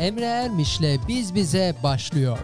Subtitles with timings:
[0.00, 2.38] Emre Ermiş'le Biz Bize başlıyor.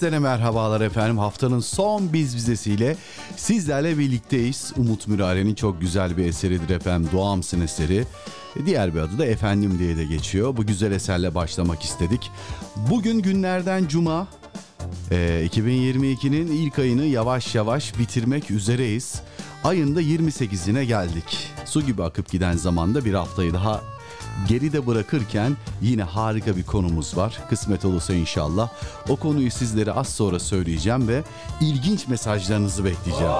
[0.00, 1.18] Herkeslere merhabalar efendim.
[1.18, 2.96] Haftanın son biz bizesiyle
[3.36, 4.72] sizlerle birlikteyiz.
[4.76, 7.10] Umut Mürare'nin çok güzel bir eseridir efendim.
[7.12, 8.04] Doğamsın eseri.
[8.66, 10.56] Diğer bir adı da Efendim diye de geçiyor.
[10.56, 12.30] Bu güzel eserle başlamak istedik.
[12.76, 14.28] Bugün günlerden cuma.
[15.10, 19.20] Ee, 2022'nin ilk ayını yavaş yavaş bitirmek üzereyiz.
[19.64, 21.48] Ayında 28'ine geldik.
[21.64, 23.80] Su gibi akıp giden zamanda bir haftayı daha
[24.48, 27.38] geride bırakırken yine harika bir konumuz var.
[27.50, 28.68] Kısmet olursa inşallah.
[29.08, 31.22] O konuyu sizlere az sonra söyleyeceğim ve
[31.60, 33.32] ilginç mesajlarınızı bekleyeceğim.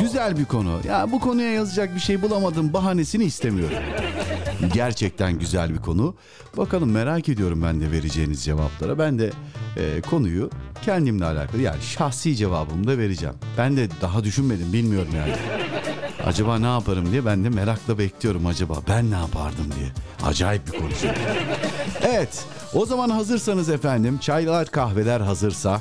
[0.00, 0.80] Güzel bir konu.
[0.88, 3.76] Ya bu konuya yazacak bir şey bulamadım bahanesini istemiyorum.
[4.74, 6.14] Gerçekten güzel bir konu.
[6.56, 8.98] Bakalım merak ediyorum ben de vereceğiniz cevaplara.
[8.98, 9.30] Ben de
[9.76, 10.50] e, konuyu
[10.84, 13.34] kendimle alakalı yani şahsi cevabımı da vereceğim.
[13.58, 15.32] Ben de daha düşünmedim bilmiyorum yani.
[16.28, 19.88] Acaba ne yaparım diye ben de merakla bekliyorum acaba ben ne yapardım diye.
[20.30, 20.90] Acayip bir konu.
[21.00, 21.20] çünkü.
[22.02, 22.44] Evet
[22.74, 25.80] o zaman hazırsanız efendim çaylar kahveler hazırsa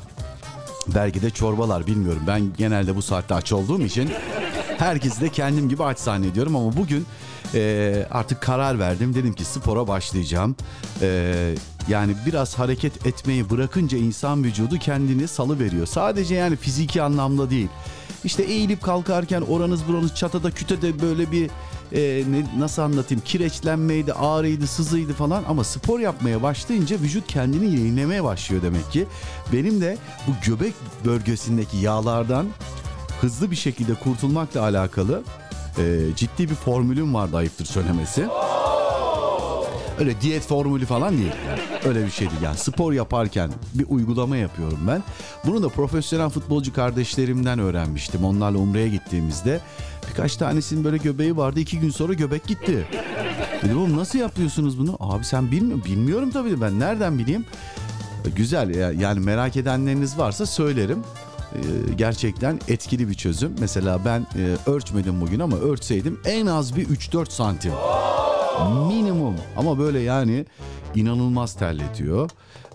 [0.88, 2.22] belki de çorbalar bilmiyorum.
[2.28, 4.12] Ben genelde bu saatte aç olduğum için
[4.78, 7.06] herkesi de kendim gibi aç zannediyorum ama bugün
[7.54, 9.16] e, artık karar verdim.
[9.16, 10.56] Dedim ki spora başlayacağım.
[11.02, 11.56] E,
[11.88, 15.86] yani biraz hareket etmeyi bırakınca insan vücudu kendini salı veriyor.
[15.86, 17.70] Sadece yani fiziki anlamda değil.
[18.24, 21.50] İşte eğilip kalkarken oranız buranız çatada kütede böyle bir
[21.92, 28.24] e, ne, nasıl anlatayım kireçlenmeydi, ağrıydı, sızıydı falan ama spor yapmaya başlayınca vücut kendini yenilemeye
[28.24, 29.06] başlıyor demek ki.
[29.54, 29.98] Benim de
[30.28, 30.74] bu göbek
[31.06, 32.48] bölgesindeki yağlardan
[33.22, 35.24] hızlı bir şekilde kurtulmakla alakalı
[35.78, 38.28] e, ciddi bir formülüm vardı ayıptır söylemesi.
[40.00, 41.32] Öyle diyet formülü falan değil.
[41.50, 41.60] Yani.
[41.86, 42.42] Öyle bir şey değil.
[42.42, 45.04] Yani spor yaparken bir uygulama yapıyorum ben.
[45.46, 48.26] Bunu da profesyonel futbolcu kardeşlerimden öğrenmiştim.
[48.26, 49.60] Onlarla Umre'ye gittiğimizde
[50.10, 51.60] birkaç tanesinin böyle göbeği vardı.
[51.60, 52.88] iki gün sonra göbek gitti.
[53.64, 54.98] Dedim oğlum nasıl yapıyorsunuz bunu?
[55.00, 57.46] Abi sen bilmiyor Bilmiyorum tabii ben nereden bileyim?
[58.36, 61.00] Güzel ya- yani merak edenleriniz varsa söylerim.
[61.58, 63.56] Ee, Gerçekten etkili bir çözüm.
[63.60, 67.72] Mesela ben e, ölçmedim bugün ama ölçseydim en az bir 3-4 santim.
[68.88, 70.46] Minimum ama böyle yani
[70.96, 72.30] inanılmaz terletiyor.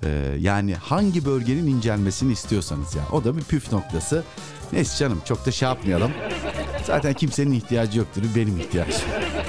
[0.05, 0.09] Ee,
[0.39, 3.03] yani hangi bölgenin incelmesini istiyorsanız ya.
[3.13, 4.23] O da bir püf noktası.
[4.73, 6.11] Neyse canım çok da şey yapmayalım.
[6.87, 8.95] Zaten kimsenin ihtiyacı yoktur benim ihtiyacım.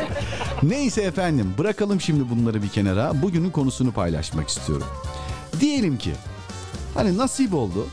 [0.63, 3.21] Neyse efendim bırakalım şimdi bunları bir kenara.
[3.21, 4.87] Bugünün konusunu paylaşmak istiyorum.
[5.59, 6.11] Diyelim ki
[6.93, 7.87] hani nasip oldu.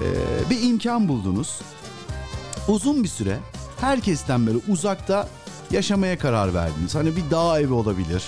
[0.00, 1.60] Ee, bir imkan buldunuz.
[2.68, 3.38] Uzun bir süre
[3.80, 5.28] herkesten böyle uzakta
[5.70, 6.94] yaşamaya karar verdiniz.
[6.94, 8.24] Hani bir dağ evi olabilir.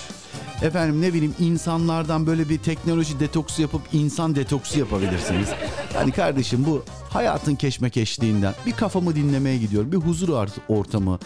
[0.61, 5.49] Efendim ne bileyim insanlardan böyle bir teknoloji detoksu yapıp insan detoksu yapabilirsiniz.
[5.93, 9.91] Hani kardeşim bu hayatın keşmekeşliğinden bir kafamı dinlemeye gidiyorum.
[9.91, 11.19] Bir huzur ortamı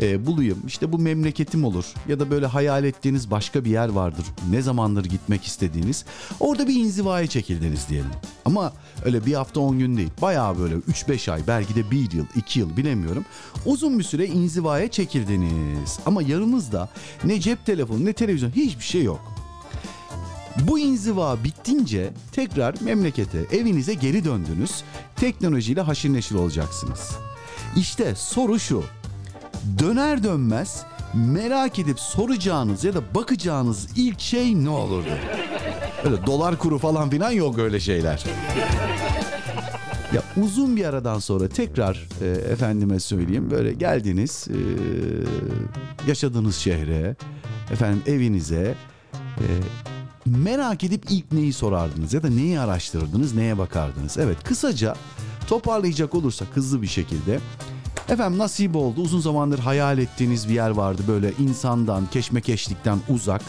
[0.00, 0.58] e, bulayım.
[0.66, 1.84] İşte bu memleketim olur.
[2.08, 4.24] Ya da böyle hayal ettiğiniz başka bir yer vardır.
[4.50, 6.04] Ne zamandır gitmek istediğiniz.
[6.40, 8.10] Orada bir inzivaya çekildiniz diyelim.
[8.44, 8.72] Ama
[9.04, 10.10] öyle bir hafta 10 gün değil.
[10.22, 13.24] Bayağı böyle 3-5 ay belki de bir yıl 2 yıl bilemiyorum.
[13.66, 15.98] Uzun bir süre inzivaya çekildiniz.
[16.06, 16.88] Ama yanınızda
[17.24, 19.20] ne cep telefonu ne televizyon hiçbir şey yok.
[20.60, 24.84] Bu inziva bittince tekrar memlekete, evinize geri döndünüz.
[25.16, 27.10] Teknolojiyle haşir neşir olacaksınız.
[27.76, 28.84] İşte soru şu.
[29.78, 30.82] Döner dönmez
[31.14, 35.10] merak edip soracağınız ya da bakacağınız ilk şey ne olurdu?
[36.04, 38.24] Öyle dolar kuru falan filan yok öyle şeyler.
[40.14, 44.58] Ya uzun bir aradan sonra tekrar e, efendime söyleyeyim böyle geldiniz e,
[46.08, 47.16] yaşadığınız şehre
[47.72, 48.74] efendim evinize
[49.38, 49.46] e,
[50.26, 54.18] merak edip ilk neyi sorardınız ya da neyi araştırırdınız neye bakardınız?
[54.18, 54.94] Evet kısaca
[55.48, 57.40] toparlayacak olursak hızlı bir şekilde
[58.08, 63.42] efendim nasip oldu uzun zamandır hayal ettiğiniz bir yer vardı böyle insandan keşmekeşlikten uzak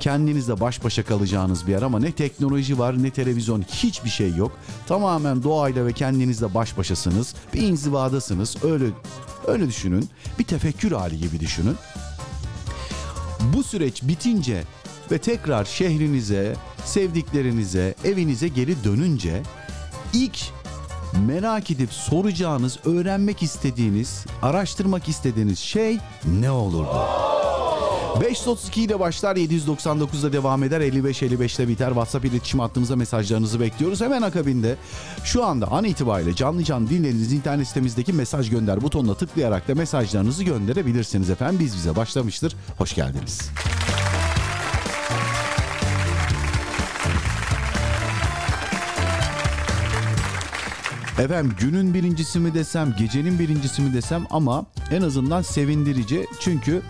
[0.00, 4.52] kendinizle baş başa kalacağınız bir yer ama ne teknoloji var ne televizyon hiçbir şey yok.
[4.86, 7.34] Tamamen doğayla ve kendinizle baş başasınız.
[7.54, 8.56] Bir inzivadasınız.
[8.64, 8.84] Öyle
[9.46, 10.08] öyle düşünün.
[10.38, 11.76] Bir tefekkür hali gibi düşünün.
[13.54, 14.62] Bu süreç bitince
[15.10, 19.42] ve tekrar şehrinize, sevdiklerinize, evinize geri dönünce
[20.12, 20.38] ilk
[21.26, 25.98] merak edip soracağınız, öğrenmek istediğiniz, araştırmak istediğiniz şey
[26.40, 27.06] ne olurdu?
[28.20, 34.00] 532 ile başlar 799'da devam eder 55 55'te biter WhatsApp iletişim hattımıza mesajlarınızı bekliyoruz.
[34.00, 34.76] Hemen akabinde
[35.24, 40.44] şu anda an itibariyle canlı canlı dinlediğiniz internet sitemizdeki mesaj gönder butonuna tıklayarak da mesajlarınızı
[40.44, 41.60] gönderebilirsiniz efendim.
[41.60, 42.56] Biz bize başlamıştır.
[42.78, 43.50] Hoş geldiniz.
[51.18, 56.26] Efendim günün birincisi mi desem, gecenin birincisi mi desem ama en azından sevindirici.
[56.40, 56.82] Çünkü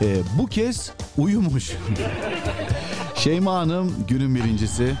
[0.00, 1.72] e, bu kez uyumuş.
[3.14, 4.94] Şeyma Hanım günün birincisi.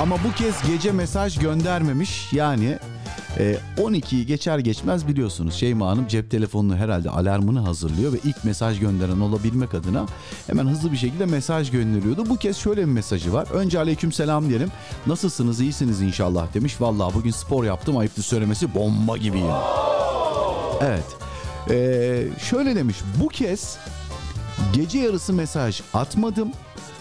[0.00, 2.32] Ama bu kez gece mesaj göndermemiş.
[2.32, 2.78] Yani
[3.38, 8.80] e, 12'yi geçer geçmez biliyorsunuz Şeyma Hanım cep telefonunu herhalde alarmını hazırlıyor ve ilk mesaj
[8.80, 10.06] gönderen olabilmek adına
[10.46, 12.28] hemen hızlı bir şekilde mesaj gönderiyordu.
[12.28, 13.48] Bu kez şöyle bir mesajı var.
[13.52, 14.68] Önce aleyküm selam diyelim.
[15.06, 16.80] Nasılsınız iyisiniz inşallah demiş.
[16.80, 19.46] Vallahi bugün spor yaptım ayıptır söylemesi bomba gibiyim.
[20.82, 21.25] Evet.
[21.70, 22.96] Ee, şöyle demiş.
[23.20, 23.78] Bu kez
[24.72, 26.52] gece yarısı mesaj atmadım.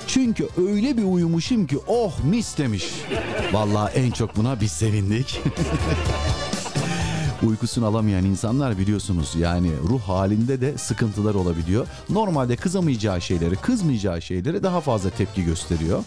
[0.07, 2.86] Çünkü öyle bir uyumuşum ki oh mis demiş.
[3.53, 5.41] Vallahi en çok buna biz sevindik.
[7.43, 11.88] Uykusunu alamayan insanlar biliyorsunuz yani ruh halinde de sıkıntılar olabiliyor.
[12.10, 16.03] Normalde kızamayacağı şeyleri, kızmayacağı şeylere daha fazla tepki gösteriyor.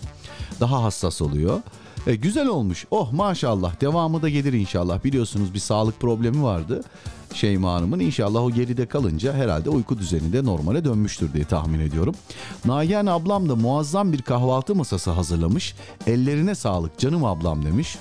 [0.61, 1.61] daha hassas oluyor.
[2.09, 2.87] E, güzel olmuş.
[2.91, 3.81] Oh maşallah.
[3.81, 5.05] Devamı da gelir inşallah.
[5.05, 6.83] Biliyorsunuz bir sağlık problemi vardı.
[7.35, 12.15] Şeyma Hanım'ın inşallah o geride kalınca herhalde uyku düzeni de normale dönmüştür diye tahmin ediyorum.
[12.65, 15.75] Nagihan ablam da muazzam bir kahvaltı masası hazırlamış.
[16.07, 17.99] Ellerine sağlık canım ablam demiş.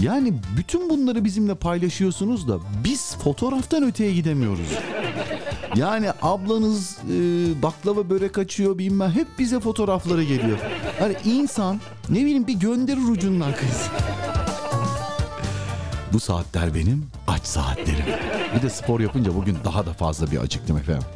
[0.00, 4.68] Yani bütün bunları bizimle paylaşıyorsunuz da biz fotoğraftan öteye gidemiyoruz.
[5.76, 7.12] Yani ablanız e,
[7.62, 10.58] baklava börek açıyor bilmem hep bize fotoğrafları geliyor.
[10.98, 13.88] Hani insan ne bileyim bir gönderir ucundan kız.
[16.12, 18.04] Bu saatler benim aç saatlerim.
[18.56, 21.06] Bir de spor yapınca bugün daha da fazla bir acıktım efendim.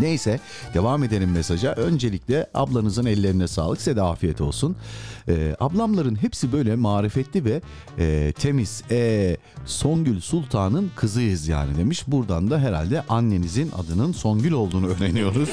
[0.00, 0.40] Neyse
[0.74, 1.72] devam edelim mesaja.
[1.72, 3.78] Öncelikle ablanızın ellerine sağlık.
[3.78, 4.76] Size de afiyet olsun.
[5.28, 7.60] Ee, ablamların hepsi böyle marifetli ve
[7.98, 8.82] e, temiz.
[8.90, 12.04] E, Songül Sultan'ın kızıyız yani demiş.
[12.06, 15.50] Buradan da herhalde annenizin adının Songül olduğunu öğreniyoruz.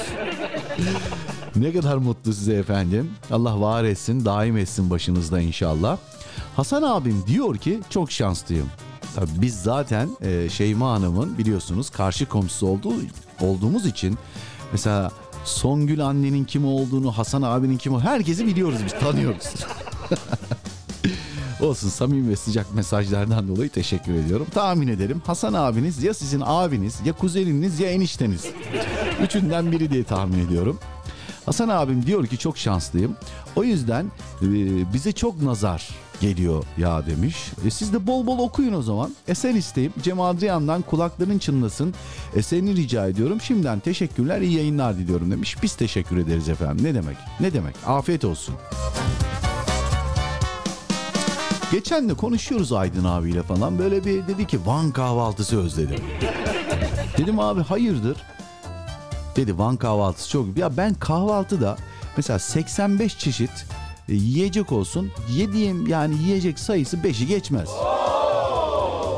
[1.56, 3.10] ne kadar mutlu size efendim.
[3.32, 5.98] Allah var etsin, daim etsin başınızda inşallah.
[6.56, 8.68] Hasan abim diyor ki çok şanslıyım.
[9.15, 12.94] Tabii biz zaten e, Şeyma Hanım'ın biliyorsunuz karşı komşusu olduğu,
[13.42, 14.18] olduğumuz için
[14.72, 15.12] mesela
[15.46, 19.46] Songül annenin kim olduğunu, Hasan abinin kim olduğunu herkesi biliyoruz biz, tanıyoruz.
[21.62, 24.48] Olsun samimi ve sıcak mesajlardan dolayı teşekkür ediyorum.
[24.54, 28.46] Tahmin ederim Hasan abiniz ya sizin abiniz ya kuzeniniz ya enişteniz.
[29.24, 30.80] Üçünden biri diye tahmin ediyorum.
[31.46, 33.15] Hasan abim diyor ki çok şanslıyım.
[33.56, 34.06] O yüzden
[34.42, 34.48] e,
[34.94, 35.89] bize çok nazar
[36.22, 37.51] geliyor ya demiş.
[37.65, 39.12] E, siz de bol bol okuyun o zaman.
[39.27, 41.93] Eser isteyip Cem Adrian'dan kulakların çınlasın.
[42.36, 43.41] Eserini rica ediyorum.
[43.41, 45.63] Şimdiden teşekkürler iyi yayınlar diliyorum demiş.
[45.63, 46.86] Biz teşekkür ederiz efendim.
[46.86, 47.17] Ne demek?
[47.39, 47.75] Ne demek?
[47.88, 48.55] Afiyet olsun.
[51.72, 53.79] Geçen de konuşuyoruz Aydın abiyle falan.
[53.79, 56.00] Böyle bir dedi ki Van kahvaltısı özledim.
[57.17, 58.17] Dedim abi hayırdır?
[59.36, 60.57] Dedi Van kahvaltısı çok.
[60.57, 61.77] Ya ben kahvaltıda
[62.17, 63.65] mesela 85 çeşit
[64.10, 65.12] e, yiyecek olsun.
[65.36, 67.70] Yediğim yani yiyecek sayısı 5'i geçmez.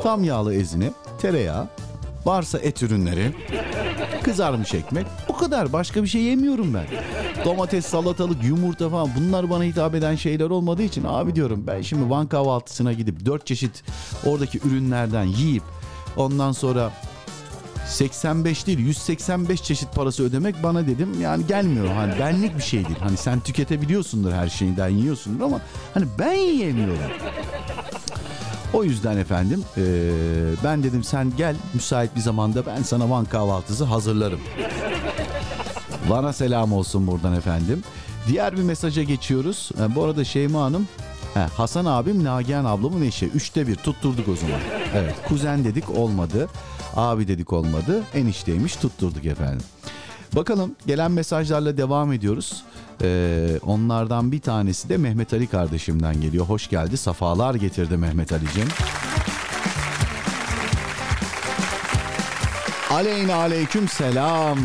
[0.03, 0.91] Tam yağlı ezine,
[1.21, 1.67] tereyağı,
[2.25, 3.33] varsa et ürünleri,
[4.23, 5.05] kızarmış ekmek.
[5.29, 6.85] Bu kadar başka bir şey yemiyorum ben.
[7.45, 12.09] Domates, salatalık, yumurta falan bunlar bana hitap eden şeyler olmadığı için abi diyorum ben şimdi
[12.09, 13.83] Van kahvaltısına gidip 4 çeşit
[14.25, 15.63] oradaki ürünlerden yiyip
[16.17, 16.91] ondan sonra
[17.87, 21.87] 85 değil 185 çeşit parası ödemek bana dedim yani gelmiyor.
[21.87, 22.99] Hani benlik bir şey değil.
[22.99, 25.61] Hani sen tüketebiliyorsundur her şeyden yiyorsundur ama
[25.93, 26.97] hani ben yiyemiyorum.
[28.73, 29.83] O yüzden efendim eee,
[30.63, 34.39] ben dedim sen gel müsait bir zamanda ben sana Van kahvaltısı hazırlarım.
[36.07, 37.83] Van'a selam olsun buradan efendim.
[38.27, 39.69] Diğer bir mesaja geçiyoruz.
[39.81, 40.87] E, bu arada Şeyma Hanım
[41.33, 43.25] he, Hasan abim Nagihan ablamın eşi.
[43.25, 44.59] Üçte bir tutturduk o zaman.
[44.95, 46.47] Evet kuzen dedik olmadı.
[46.97, 48.03] Abi dedik olmadı.
[48.13, 49.65] Enişteymiş tutturduk efendim.
[50.35, 52.63] Bakalım gelen mesajlarla devam ediyoruz.
[53.01, 56.45] Ee, onlardan bir tanesi de Mehmet Ali kardeşimden geliyor.
[56.45, 56.97] Hoş geldi.
[56.97, 58.67] Safalar getirdi Mehmet Ali'cim.
[62.91, 64.57] Aleyna aleyküm selam.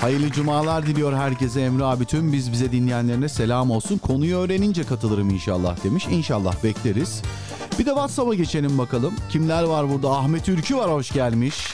[0.00, 2.04] Hayırlı cumalar diliyor herkese Emre abi.
[2.04, 3.98] Tüm biz bize dinleyenlerine selam olsun.
[3.98, 6.06] Konuyu öğrenince katılırım inşallah demiş.
[6.10, 7.22] İnşallah bekleriz.
[7.78, 9.14] Bir de WhatsApp'a geçelim bakalım.
[9.30, 10.10] Kimler var burada?
[10.10, 11.72] Ahmet Ülkü var hoş gelmiş.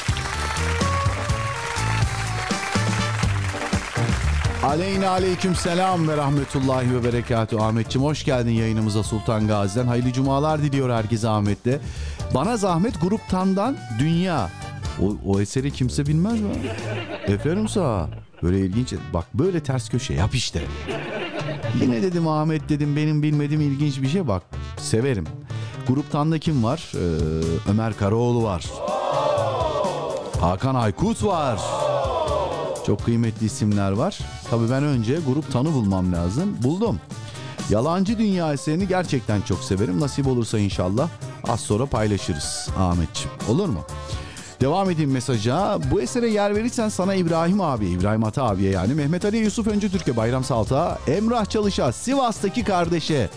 [4.65, 7.57] Aleyna aleyküm selam ve rahmetullahi ve berekatü.
[7.57, 9.87] Ahmetçim hoş geldin yayınımıza Sultan Gazi'den.
[9.87, 11.81] Hayırlı cumalar diliyor herkese Ahmet'te.
[12.35, 14.51] Bana zahmet gruptandan dünya.
[15.03, 16.51] O, o eseri kimse bilmez mi?
[17.27, 18.09] Efendim sağ.
[18.43, 18.95] Böyle ilginç.
[19.15, 20.63] Bak böyle ters köşe yap işte.
[21.81, 24.43] Yine dedim Ahmet dedim benim bilmediğim ilginç bir şey bak.
[24.77, 25.27] Severim.
[25.89, 26.93] Gruptan da kim var?
[26.95, 28.65] Ee, Ömer Karaoğlu var.
[30.41, 31.61] Hakan Aykut var.
[32.87, 34.19] Çok kıymetli isimler var.
[34.51, 36.57] Tabii ben önce grup tanı bulmam lazım.
[36.63, 37.01] Buldum.
[37.71, 40.01] Yalancı Dünya eserini gerçekten çok severim.
[40.01, 41.09] Nasip olursa inşallah
[41.49, 43.31] az sonra paylaşırız Ahmetciğim.
[43.49, 43.81] Olur mu?
[44.61, 45.79] Devam edeyim mesaja.
[45.91, 49.91] Bu esere yer verirsen sana İbrahim abi, İbrahim Ata abiye yani Mehmet Ali Yusuf Öncü
[49.91, 53.31] Türkiye Bayram Salta, Emrah Çalış'a, Sivas'taki kardeşe.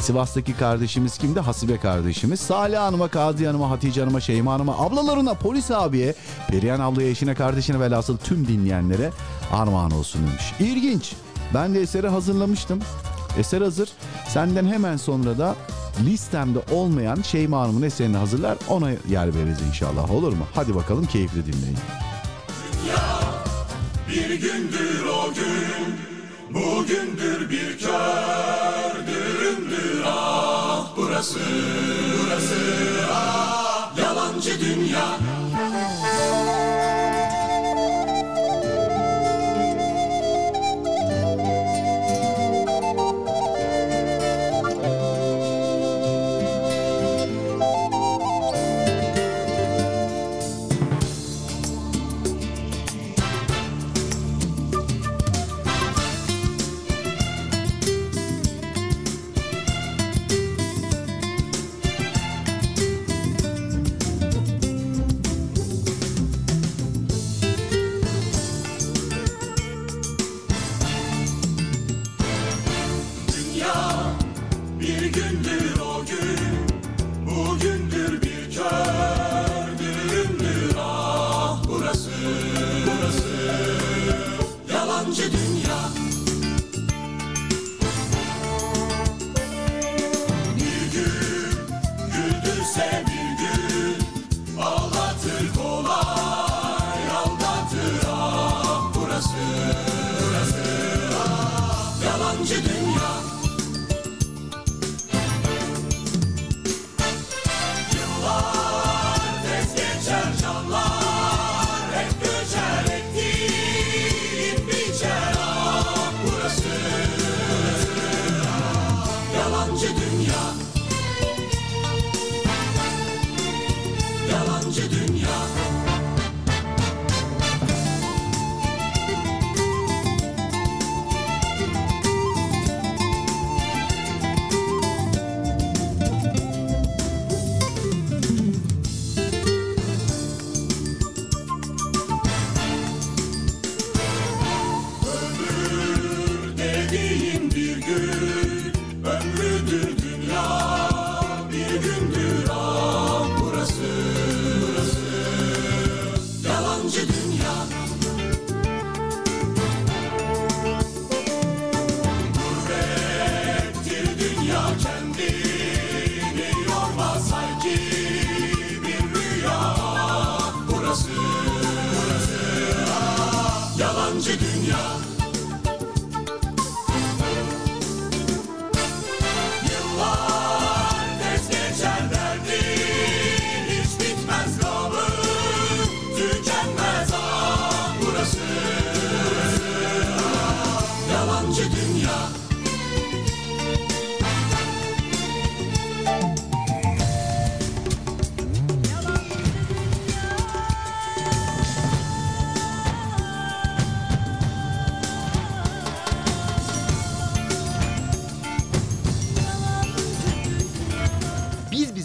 [0.00, 1.40] Sivas'taki kardeşimiz kimdi?
[1.40, 2.40] Hasibe kardeşimiz.
[2.40, 6.14] Salih Hanım'a, Kazi Hanım'a, Hatice Hanım'a, Şeyma Hanım'a, ablalarına, polis abiye,
[6.48, 9.10] Perihan ablaya, eşine, kardeşine velhasıl tüm dinleyenlere
[9.52, 10.52] armağan olsun demiş.
[10.60, 11.12] İlginç.
[11.54, 12.80] Ben de eseri hazırlamıştım.
[13.38, 13.88] Eser hazır.
[14.28, 15.56] Senden hemen sonra da
[16.04, 18.58] listemde olmayan Şeyma Hanım'ın eserini hazırlar.
[18.68, 20.46] Ona yer veririz inşallah olur mu?
[20.54, 21.78] Hadi bakalım keyifli dinleyin.
[24.08, 25.94] Bir gündür o gün,
[26.54, 28.99] bugündür bir ah
[31.20, 31.38] burası,
[32.22, 32.56] burası
[33.12, 35.18] ah yalancı dünya.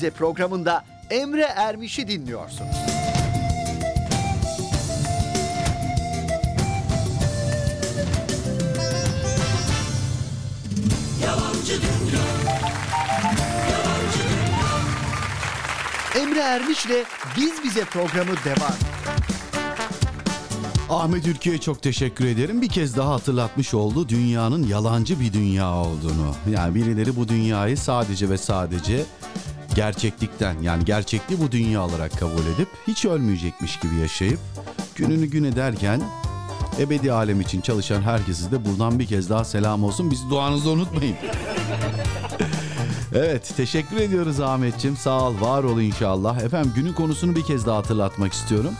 [0.05, 2.75] Bize programında Emre Ermiş'i dinliyorsunuz.
[11.23, 12.25] Yalancı dünya
[13.71, 17.05] Yalancı dünya Emre Ermiş'le
[17.37, 18.75] Biz Bize programı devam.
[20.89, 22.61] Ahmet Ülke'ye çok teşekkür ederim.
[22.61, 26.35] Bir kez daha hatırlatmış oldu dünyanın yalancı bir dünya olduğunu.
[26.51, 29.05] Yani birileri bu dünyayı sadece ve sadece
[29.75, 34.39] gerçeklikten yani gerçekliği bu dünya olarak kabul edip hiç ölmeyecekmiş gibi yaşayıp
[34.95, 36.01] gününü gün ederken
[36.79, 40.11] ebedi alem için çalışan herkese de buradan bir kez daha selam olsun.
[40.11, 41.15] Bizi duanızda unutmayın.
[43.13, 46.41] Evet teşekkür ediyoruz Ahmetçim sağ ol var ol inşallah.
[46.41, 48.73] Efendim günün konusunu bir kez daha hatırlatmak istiyorum.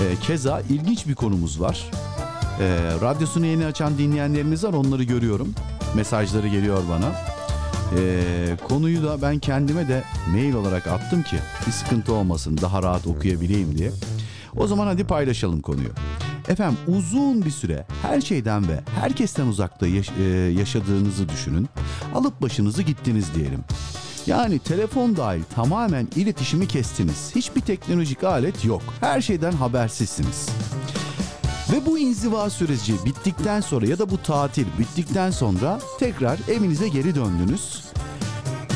[0.00, 1.90] Ee, keza ilginç bir konumuz var.
[2.60, 5.54] Ee, radyosunu yeni açan dinleyenlerimiz var onları görüyorum.
[5.94, 7.33] Mesajları geliyor bana.
[7.98, 13.06] Ee, konuyu da ben kendime de mail olarak attım ki bir sıkıntı olmasın daha rahat
[13.06, 13.90] okuyabileyim diye.
[14.56, 15.88] O zaman hadi paylaşalım konuyu.
[16.48, 20.24] Efendim uzun bir süre her şeyden ve herkesten uzakta yaş- e,
[20.58, 21.68] yaşadığınızı düşünün.
[22.14, 23.60] Alıp başınızı gittiniz diyelim.
[24.26, 27.30] Yani telefon dahil tamamen iletişimi kestiniz.
[27.34, 28.82] Hiçbir teknolojik alet yok.
[29.00, 30.48] Her şeyden habersizsiniz.
[31.74, 37.14] Ve bu inziva süreci bittikten sonra ya da bu tatil bittikten sonra tekrar evinize geri
[37.14, 37.84] döndünüz.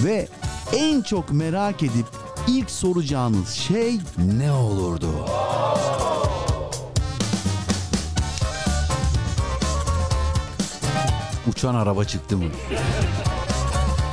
[0.05, 0.29] Ve
[0.77, 2.07] en çok merak edip
[2.49, 4.01] ilk soracağınız şey
[4.39, 5.07] ne olurdu?
[11.49, 12.45] Uçan araba çıktı mı?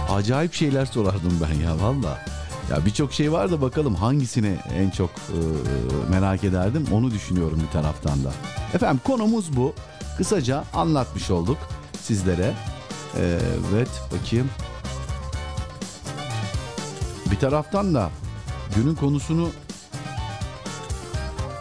[0.09, 2.34] Acayip şeyler sorardım ben ya valla.
[2.71, 5.39] Ya birçok şey var da bakalım hangisini en çok e,
[6.09, 8.31] merak ederdim onu düşünüyorum bir taraftan da.
[8.73, 9.73] Efendim konumuz bu.
[10.17, 11.57] Kısaca anlatmış olduk
[12.01, 12.53] sizlere.
[13.17, 13.39] E,
[13.73, 14.49] evet bakayım.
[17.31, 18.09] Bir taraftan da
[18.75, 19.49] günün konusunu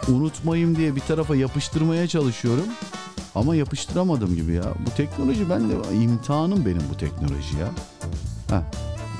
[0.07, 2.65] unutmayayım diye bir tarafa yapıştırmaya çalışıyorum.
[3.35, 4.63] Ama yapıştıramadım gibi ya.
[4.85, 7.67] Bu teknoloji ben de imtihanım benim bu teknoloji ya.
[8.49, 8.63] Heh,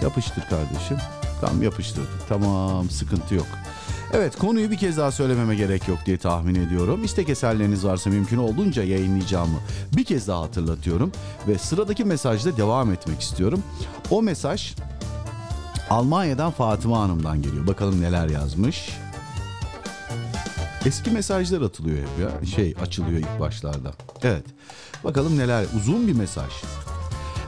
[0.03, 0.97] yapıştır kardeşim.
[1.41, 2.27] Tamam yapıştırdık.
[2.29, 3.47] Tamam sıkıntı yok.
[4.13, 7.03] Evet konuyu bir kez daha söylememe gerek yok diye tahmin ediyorum.
[7.03, 9.59] İstek eserleriniz varsa mümkün olduğunca yayınlayacağımı
[9.97, 11.11] bir kez daha hatırlatıyorum.
[11.47, 13.63] Ve sıradaki mesajda devam etmek istiyorum.
[14.09, 14.75] O mesaj
[15.89, 17.67] Almanya'dan Fatıma Hanım'dan geliyor.
[17.67, 18.89] Bakalım neler yazmış.
[20.85, 22.45] Eski mesajlar atılıyor hep ya.
[22.45, 23.91] Şey açılıyor ilk başlarda.
[24.23, 24.43] Evet.
[25.03, 25.65] Bakalım neler.
[25.77, 26.51] Uzun bir mesaj.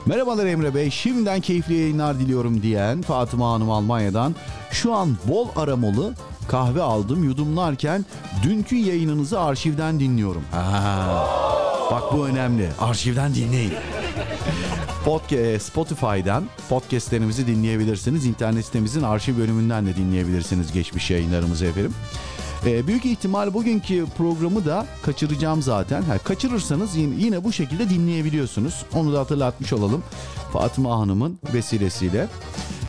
[0.06, 0.90] Merhabalar Emre Bey.
[0.90, 4.34] Şimdiden keyifli yayınlar diliyorum diyen Fatıma Hanım Almanya'dan.
[4.70, 6.14] Şu an bol aromalı
[6.48, 8.04] kahve aldım yudumlarken
[8.42, 10.42] dünkü yayınınızı arşivden dinliyorum.
[10.50, 11.26] Ha,
[11.90, 12.68] bak bu önemli.
[12.80, 13.72] Arşivden dinleyin.
[15.04, 18.26] Podcast, Spotify'dan podcastlerimizi dinleyebilirsiniz.
[18.26, 21.94] İnternet sitemizin arşiv bölümünden de dinleyebilirsiniz geçmiş yayınlarımızı efendim.
[22.66, 26.02] Ee, büyük ihtimal bugünkü programı da kaçıracağım zaten.
[26.02, 28.84] Ha, kaçırırsanız yine, yine bu şekilde dinleyebiliyorsunuz.
[28.94, 30.02] Onu da hatırlatmış olalım
[30.52, 32.28] Fatıma Hanım'ın vesilesiyle.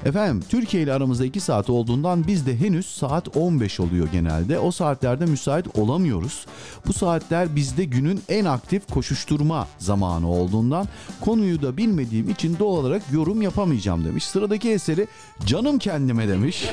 [0.06, 4.60] Efendim Türkiye ile aramızda 2 saat olduğundan biz de henüz saat 15 oluyor genelde.
[4.60, 6.46] O saatlerde müsait olamıyoruz.
[6.88, 10.88] Bu saatler bizde günün en aktif koşuşturma zamanı olduğundan
[11.22, 14.24] konuyu da bilmediğim için doğal olarak yorum yapamayacağım demiş.
[14.24, 15.08] Sıradaki eseri
[15.46, 16.66] canım kendime demiş.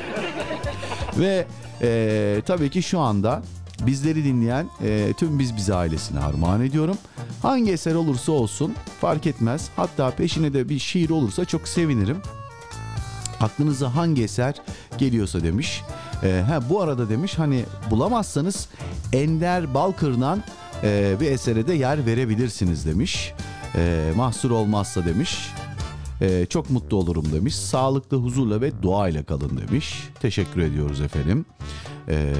[1.19, 1.47] Ve
[1.81, 3.41] e, tabii ki şu anda
[3.85, 6.97] bizleri dinleyen e, tüm Biz Bize ailesine armağan ediyorum.
[7.41, 9.69] Hangi eser olursa olsun fark etmez.
[9.75, 12.17] Hatta peşine de bir şiir olursa çok sevinirim.
[13.39, 14.55] Aklınıza hangi eser
[14.97, 15.81] geliyorsa demiş.
[16.23, 18.69] E, ha, bu arada demiş hani bulamazsanız
[19.13, 20.43] Ender Balkır'dan
[20.83, 23.33] e, bir esere de yer verebilirsiniz demiş.
[23.75, 25.49] E, mahsur olmazsa demiş.
[26.21, 27.55] E, çok mutlu olurum demiş.
[27.55, 30.03] Sağlıklı, huzurla ve duayla kalın demiş.
[30.19, 31.45] Teşekkür ediyoruz efendim.
[32.09, 32.33] E,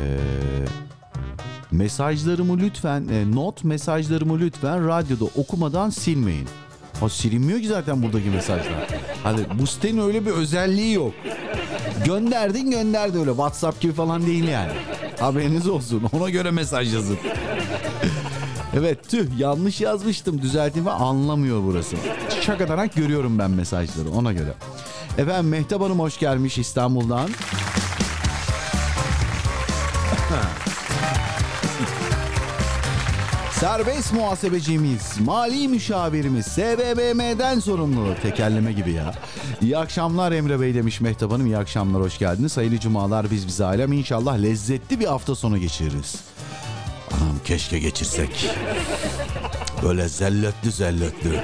[1.72, 6.48] mesajlarımı lütfen, e, not mesajlarımı lütfen radyoda okumadan silmeyin.
[7.00, 8.88] Ha silinmiyor ki zaten buradaki mesajlar.
[9.24, 11.14] Hani bu sitenin öyle bir özelliği yok.
[12.06, 13.30] Gönderdin gönderdi öyle.
[13.30, 14.72] WhatsApp gibi falan değil yani.
[15.20, 16.04] Haberiniz olsun.
[16.14, 17.18] Ona göre mesaj yazın.
[18.78, 20.42] evet tüh yanlış yazmıştım.
[20.42, 21.96] Düzelteyim anlamıyor burası.
[22.48, 24.54] Şakadanak görüyorum ben mesajları ona göre.
[25.18, 27.30] Efendim Mehtap Hanım hoş gelmiş İstanbul'dan.
[33.52, 38.16] Serbest muhasebecimiz, mali müşavirimiz, SBBM'den sorumlu.
[38.22, 39.14] Tekerleme gibi ya.
[39.62, 41.46] İyi akşamlar Emre Bey demiş Mehtap Hanım.
[41.46, 42.58] İyi akşamlar, hoş geldiniz.
[42.58, 43.94] Hayırlı cumalar biz bize ailem.
[43.94, 46.16] İnşallah lezzetli bir hafta sonu geçiririz.
[47.12, 48.50] Anam keşke geçirsek.
[49.84, 51.44] Böyle zelletli zelletli.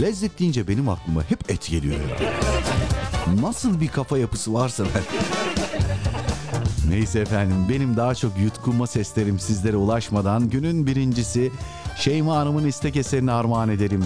[0.00, 2.32] Lezzet deyince benim aklıma hep et geliyor ya.
[3.42, 5.02] Nasıl bir kafa yapısı varsa ben.
[6.90, 11.50] Neyse efendim benim daha çok yutkunma seslerim sizlere ulaşmadan günün birincisi
[11.96, 14.04] Şeyma Hanım'ın istek eserini armağan ederim.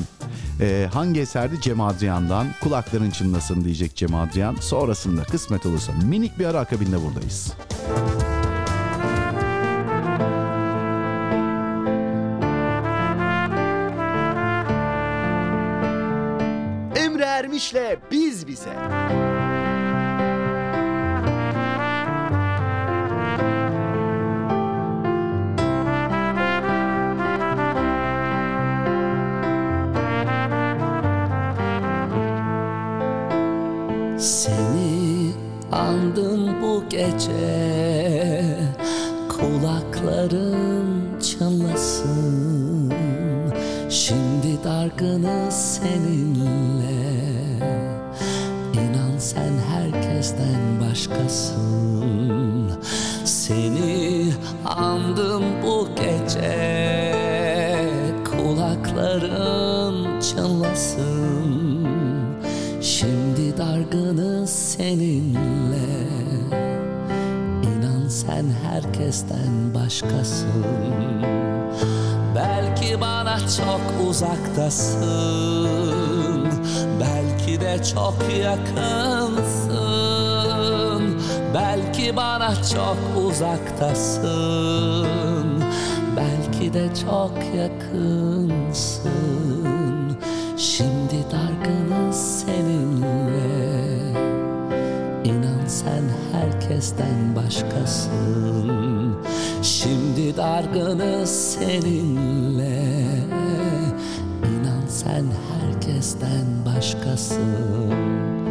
[0.61, 4.57] Ee, hangi eserdi Cem Adrian'dan kulakların çınlasın diyecek Cem Adrian.
[4.61, 7.53] Sonrasında kısmet olursa minik bir ara akabinde buradayız.
[7.97, 8.30] Emre
[17.51, 18.71] Ermiş'le Biz Bize.
[34.19, 35.33] Seni
[35.73, 38.45] andım bu gece
[39.29, 42.93] Kulaklarım çınlasın
[43.89, 46.30] Şimdi dargınız seninle
[51.01, 52.71] başkasın.
[53.25, 54.33] Seni
[54.65, 57.15] andım bu gece
[58.25, 61.89] Kulaklarım çınlasın.
[62.81, 66.11] Şimdi dargınız seninle.
[67.63, 70.65] İnan sen herkesten başkasın.
[72.35, 75.71] Belki bana çok uzaktasın.
[77.01, 79.70] Belki de çok yakınsın
[81.55, 85.07] Belki bana çok uzaktasın
[86.17, 89.11] Belki de çok yakınsın.
[90.57, 93.11] Şimdi dargınız seninle.
[95.25, 99.17] İnan sen herkesten başkasın.
[99.63, 102.83] Şimdi dargınız seninle.
[104.41, 108.50] İnan sen herkesten başkasın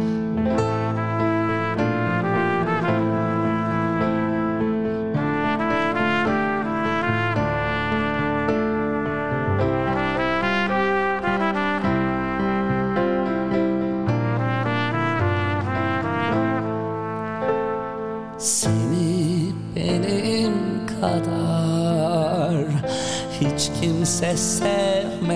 [24.36, 25.30] sevmeyecek.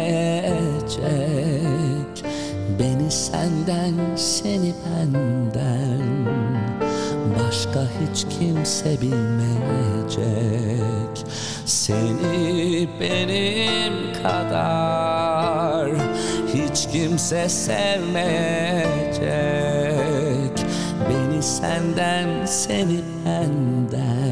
[2.79, 6.05] Beni senden, seni benden
[7.39, 10.25] Başka hiç kimse bilmeyecek.
[11.67, 15.91] Seni benim kadar
[16.55, 18.15] hiç kimse sevmeyecek.
[21.09, 24.24] Beni senden seni benden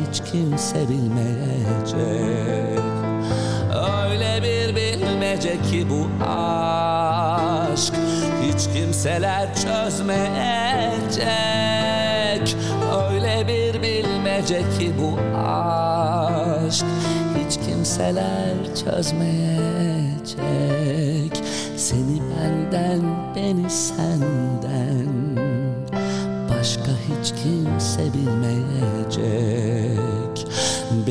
[0.00, 2.80] hiç kimse bilmeyecek.
[3.74, 7.94] Öyle bir bilmece ki bu aşk
[8.42, 11.26] Hiç kimseler çözmeyecek.
[13.10, 16.86] Öyle bir bilmece ki bu aşk
[17.38, 19.36] Hiç kimseler çözmeyecek.
[21.76, 23.02] Seni benden,
[23.36, 24.45] beni senden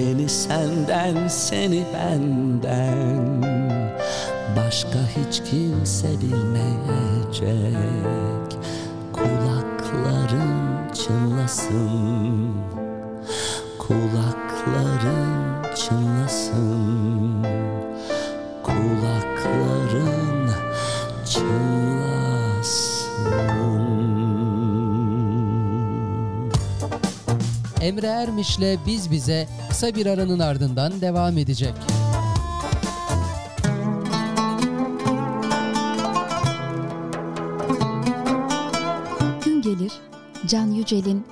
[0.05, 3.43] Beni senden, seni benden.
[4.57, 7.77] Başka hiç kimse bilmeyecek.
[9.13, 12.14] Kulakların çınlasın
[28.55, 31.73] Ermiş'le Biz Bize kısa bir aranın ardından devam edecek.
[39.45, 39.91] Gün gelir
[40.47, 41.25] Can Yücel'in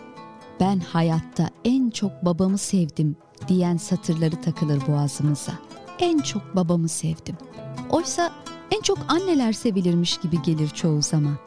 [0.59, 3.15] ben hayatta en çok babamı sevdim
[3.47, 5.53] diyen satırları takılır boğazımıza.
[5.99, 7.37] En çok babamı sevdim.
[7.89, 8.31] Oysa
[8.73, 11.37] en çok anneler sevilirmiş gibi gelir çoğu zaman.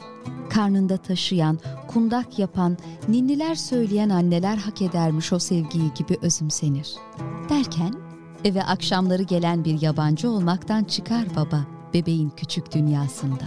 [0.51, 1.59] Karnında taşıyan,
[1.89, 2.77] kundak yapan,
[3.09, 6.95] ninniler söyleyen anneler hak edermiş o sevgiyi gibi özümsenir.
[7.49, 7.95] Derken
[8.45, 13.45] eve akşamları gelen bir yabancı olmaktan çıkar baba bebeğin küçük dünyasında.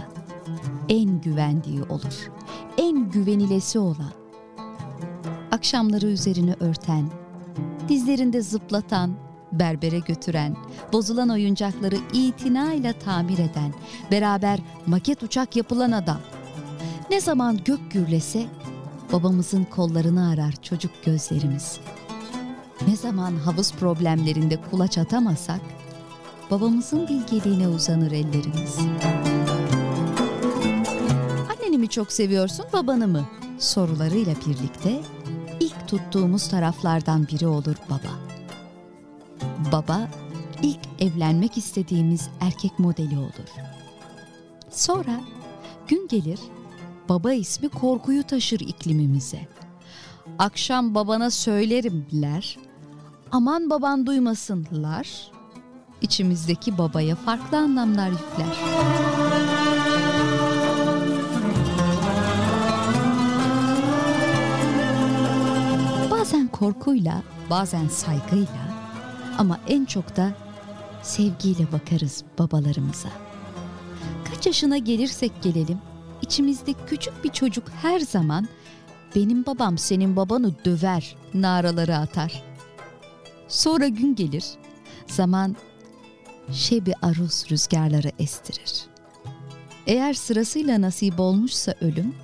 [0.88, 2.30] En güvendiği olur.
[2.78, 4.12] En güvenilesi olan.
[5.50, 7.10] Akşamları üzerini örten,
[7.88, 9.10] dizlerinde zıplatan,
[9.52, 10.56] berbere götüren,
[10.92, 13.74] bozulan oyuncakları itinayla tamir eden,
[14.10, 16.20] beraber maket uçak yapılan adam.
[17.10, 18.46] Ne zaman gök gürlese
[19.12, 21.80] babamızın kollarını arar çocuk gözlerimiz.
[22.88, 25.60] Ne zaman havuz problemlerinde kulaç atamasak
[26.50, 28.78] babamızın bilgeliğine uzanır ellerimiz.
[31.50, 33.28] Anneni mi çok seviyorsun babanı mı?
[33.58, 35.00] Sorularıyla birlikte
[35.60, 38.39] ilk tuttuğumuz taraflardan biri olur baba.
[39.72, 40.08] Baba
[40.62, 43.50] ilk evlenmek istediğimiz erkek modeli olur.
[44.70, 45.20] Sonra
[45.88, 46.40] gün gelir
[47.08, 49.48] baba ismi korkuyu taşır iklimimize.
[50.38, 52.58] Akşam babana söylerimler,
[53.32, 55.30] aman baban duymasınlar.
[56.00, 58.56] İçimizdeki babaya farklı anlamlar yükler.
[66.10, 68.69] Bazen korkuyla, bazen saygıyla
[69.40, 70.32] ama en çok da
[71.02, 73.08] sevgiyle bakarız babalarımıza.
[74.24, 75.78] Kaç yaşına gelirsek gelelim,
[76.22, 78.48] içimizde küçük bir çocuk her zaman
[79.16, 82.42] benim babam senin babanı döver naraları atar.
[83.48, 84.44] Sonra gün gelir,
[85.06, 85.56] zaman
[86.52, 88.84] şebi aruz rüzgarları estirir.
[89.86, 92.14] Eğer sırasıyla nasip olmuşsa ölüm,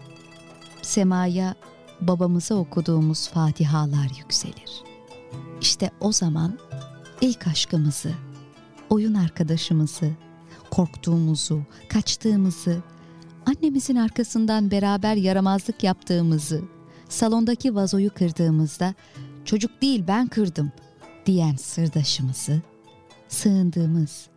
[0.83, 1.55] semaya
[2.01, 4.83] babamıza okuduğumuz fatihalar yükselir.
[5.61, 6.59] İşte o zaman
[7.21, 8.13] ilk aşkımızı,
[8.91, 10.11] oyun arkadaşımızı,
[10.71, 12.83] korktuğumuzu, kaçtığımızı,
[13.47, 16.63] annemizin arkasından beraber yaramazlık yaptığımızı,
[17.09, 18.95] salondaki vazoyu kırdığımızda
[19.45, 20.73] çocuk değil ben kırdım
[21.27, 22.63] diyen sırdaşımızı,
[23.29, 24.29] sığındığımız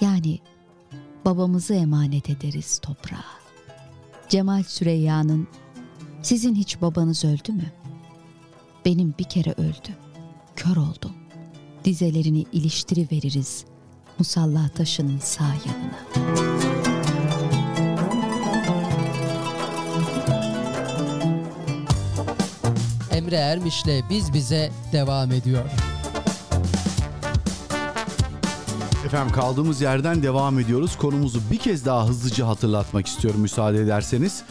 [0.00, 0.38] yani
[1.24, 3.24] babamızı emanet ederiz toprağa.
[4.28, 5.48] Cemal Süreyya'nın
[6.22, 7.72] sizin hiç babanız öldü mü?
[8.84, 9.96] Benim bir kere öldü.
[10.56, 11.12] Kör oldum.
[11.84, 13.64] Dizelerini iliştiri veririz
[14.18, 15.98] musalla taşının sağ yanına.
[23.12, 25.64] Emre Ermiş'le Biz Bize devam ediyor.
[29.06, 30.96] Efendim kaldığımız yerden devam ediyoruz.
[30.96, 34.42] Konumuzu bir kez daha hızlıca hatırlatmak istiyorum müsaade ederseniz.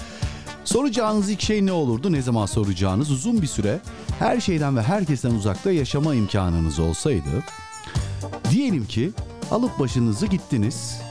[0.67, 2.11] Soracağınız ilk şey ne olurdu?
[2.11, 3.11] Ne zaman soracağınız?
[3.11, 3.79] Uzun bir süre
[4.19, 7.43] her şeyden ve herkesten uzakta yaşama imkanınız olsaydı.
[8.51, 9.11] Diyelim ki
[9.51, 11.01] alıp başınızı gittiniz.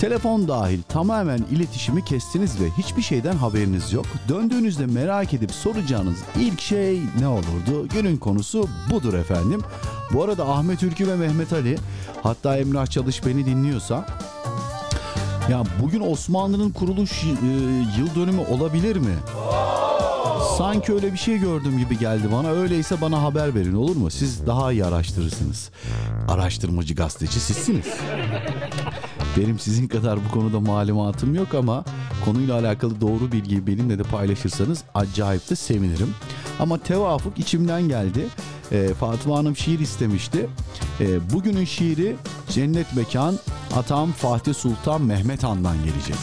[0.00, 4.06] Telefon dahil tamamen iletişimi kestiniz ve hiçbir şeyden haberiniz yok.
[4.28, 7.88] Döndüğünüzde merak edip soracağınız ilk şey ne olurdu?
[7.92, 9.60] Günün konusu budur efendim.
[10.12, 11.78] Bu arada Ahmet Ülkü ve Mehmet Ali
[12.22, 14.06] hatta Emrah Çalış beni dinliyorsa
[15.50, 17.28] ya bugün Osmanlı'nın kuruluş e,
[17.98, 19.14] yıl dönümü olabilir mi?
[20.58, 22.50] Sanki öyle bir şey gördüm gibi geldi bana.
[22.50, 24.10] Öyleyse bana haber verin olur mu?
[24.10, 25.70] Siz daha iyi araştırırsınız.
[26.28, 27.86] Araştırmacı gazeteci sizsiniz.
[29.36, 31.84] Benim sizin kadar bu konuda malumatım yok ama
[32.24, 36.14] konuyla alakalı doğru bilgiyi benimle de paylaşırsanız acayip de sevinirim.
[36.60, 38.26] Ama tevafuk içimden geldi.
[38.72, 40.48] Ee, Fatıma Hanım şiir istemişti.
[41.00, 42.16] Ee, bugünün şiiri
[42.48, 43.38] Cennet Mekan
[43.76, 46.16] Atam Fatih Sultan Mehmet Han'dan gelecek.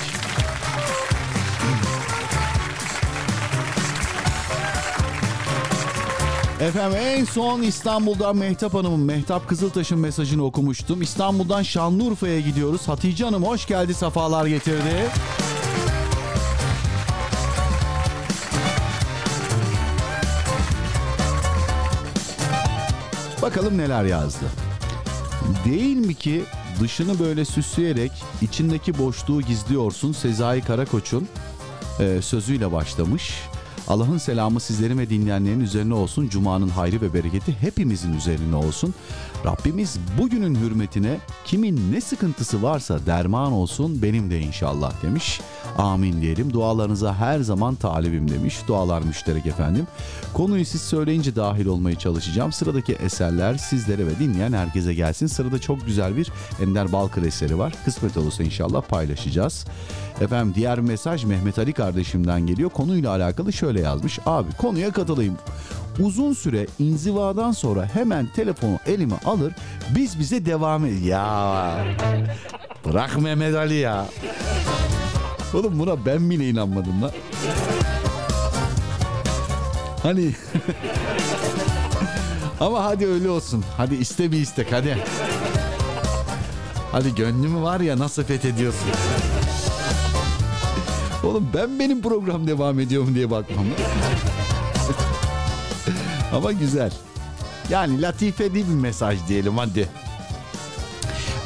[6.61, 11.01] Efendim en son İstanbul'dan Mehtap Hanım'ın, Mehtap Kızıltaş'ın mesajını okumuştum.
[11.01, 12.87] İstanbul'dan Şanlıurfa'ya gidiyoruz.
[12.87, 15.09] Hatice Hanım hoş geldi, sefalar getirdi.
[23.47, 24.45] Bakalım neler yazdı.
[25.65, 26.43] Değil mi ki
[26.79, 31.27] dışını böyle süsleyerek içindeki boşluğu gizliyorsun Sezai Karakoç'un
[31.99, 33.33] e, sözüyle başlamış.
[33.87, 36.29] Allah'ın selamı sizlerin ve dinleyenlerin üzerine olsun.
[36.29, 38.93] Cuma'nın hayrı ve bereketi hepimizin üzerine olsun.
[39.45, 45.41] Rabbimiz bugünün hürmetine kimin ne sıkıntısı varsa derman olsun benim de inşallah demiş.
[45.77, 46.53] Amin diyelim.
[46.53, 48.57] Dualarınıza her zaman talibim demiş.
[48.67, 49.87] Dualar müşterek efendim.
[50.33, 52.51] Konuyu siz söyleyince dahil olmaya çalışacağım.
[52.51, 55.27] Sıradaki eserler sizlere ve dinleyen herkese gelsin.
[55.27, 57.73] Sırada çok güzel bir Ender Balkır eseri var.
[57.85, 59.65] Kısmet olursa inşallah paylaşacağız.
[60.21, 62.69] Efendim diğer mesaj Mehmet Ali kardeşimden geliyor.
[62.69, 64.19] Konuyla alakalı şöyle yazmış.
[64.25, 65.37] Abi konuya katılayım.
[65.99, 69.53] Uzun süre inzivadan sonra hemen telefonu elime alır
[69.95, 71.85] biz bize devam ed- Ya
[72.85, 74.05] bırak Mehmet Ali ya.
[75.53, 77.11] Oğlum buna ben bile inanmadım lan.
[80.03, 80.31] Hani
[82.59, 83.63] ama hadi öyle olsun.
[83.77, 84.97] Hadi iste bir istek hadi.
[86.91, 88.89] Hadi gönlümü var ya nasıl fethediyorsun.
[91.23, 93.65] Oğlum ben benim program devam ediyor mu diye bakmam.
[96.33, 96.91] Ama güzel.
[97.69, 99.89] Yani latife değil bir mesaj diyelim hadi.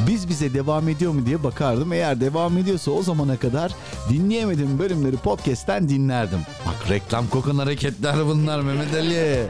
[0.08, 1.94] Biz bize devam ediyor mu diye bakardım.
[1.94, 3.72] Eğer devam ediyorsa o zamana kadar
[4.10, 6.40] dinleyemediğim bölümleri podcast'ten dinlerdim.
[6.66, 9.48] Bak reklam kokan hareketler bunlar Mehmet Ali.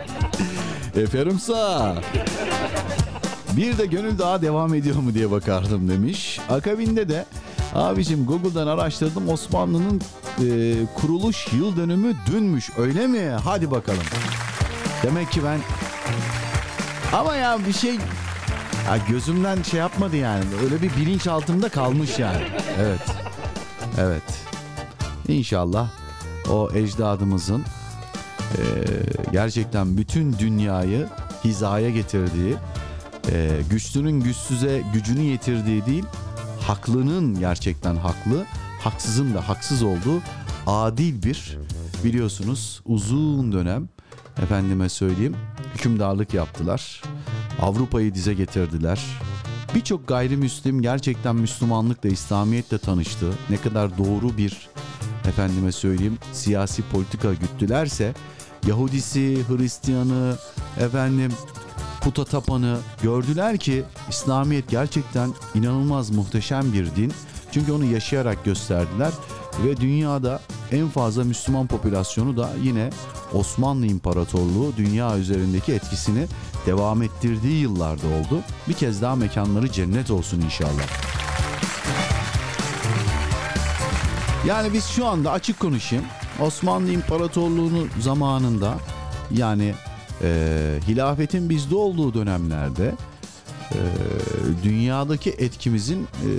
[1.04, 1.96] Efendim sağ.
[3.58, 6.40] Bir de gönül daha devam ediyor mu diye bakardım demiş.
[6.50, 7.26] Akabinde de
[7.76, 10.02] abicim Google'dan araştırdım Osmanlı'nın
[10.40, 13.30] e, kuruluş yıl dönümü dünmüş öyle mi?
[13.44, 14.04] Hadi bakalım.
[15.04, 15.60] Demek ki ben
[17.14, 17.96] ama ya bir şey
[18.88, 20.44] ya gözümden şey yapmadı yani.
[20.64, 22.44] Öyle bir bilinç altımda kalmış yani.
[22.80, 23.02] Evet.
[24.00, 24.24] Evet.
[25.28, 25.90] İnşallah
[26.50, 27.64] o ecdadımızın
[28.58, 28.62] e,
[29.32, 31.08] gerçekten bütün dünyayı
[31.44, 32.56] hizaya getirdiği,
[33.32, 36.04] e, güçlünün güçsüze gücünü yetirdiği değil,
[36.62, 38.46] haklının gerçekten haklı,
[38.84, 40.22] haksızın da haksız olduğu
[40.68, 41.58] adil bir
[42.04, 43.90] biliyorsunuz uzun dönem
[44.44, 45.36] efendime söyleyeyim
[45.76, 47.02] hükümdarlık yaptılar.
[47.62, 49.02] Avrupa'yı dize getirdiler.
[49.76, 53.34] Birçok gayrimüslim gerçekten Müslümanlıkla, İslamiyetle tanıştı.
[53.50, 54.70] Ne kadar doğru bir
[55.28, 58.14] efendime söyleyeyim siyasi politika güttülerse
[58.68, 60.38] Yahudisi, Hristiyanı,
[60.80, 61.32] efendim
[62.02, 67.14] puta tapanı gördüler ki İslamiyet gerçekten inanılmaz muhteşem bir din.
[67.52, 69.12] Çünkü onu yaşayarak gösterdiler
[69.66, 72.90] ve dünyada en fazla Müslüman popülasyonu da yine
[73.34, 76.26] Osmanlı İmparatorluğu dünya üzerindeki etkisini
[76.66, 78.42] devam ettirdiği yıllarda oldu.
[78.68, 80.84] Bir kez daha mekanları cennet olsun inşallah.
[84.48, 86.06] Yani biz şu anda açık konuşayım.
[86.42, 88.74] Osmanlı İmparatorluğu'nun zamanında
[89.32, 89.74] yani
[90.24, 92.96] e, hilafetin bizde olduğu dönemlerde
[93.72, 96.30] e, dünyadaki etkimizin e,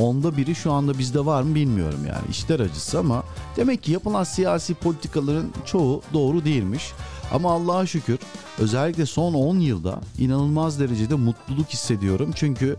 [0.00, 3.22] onda biri şu anda bizde var mı bilmiyorum yani işler acısı ama
[3.56, 6.92] demek ki yapılan siyasi politikaların çoğu doğru değilmiş.
[7.32, 8.18] Ama Allah'a şükür
[8.58, 12.30] özellikle son 10 yılda inanılmaz derecede mutluluk hissediyorum.
[12.34, 12.76] Çünkü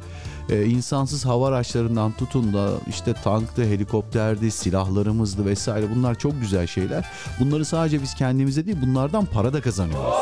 [0.50, 7.06] e, insansız hava araçlarından tutun da işte tanktı, helikopterdi, silahlarımızdı vesaire bunlar çok güzel şeyler.
[7.40, 10.16] Bunları sadece biz kendimize değil bunlardan para da kazanıyoruz.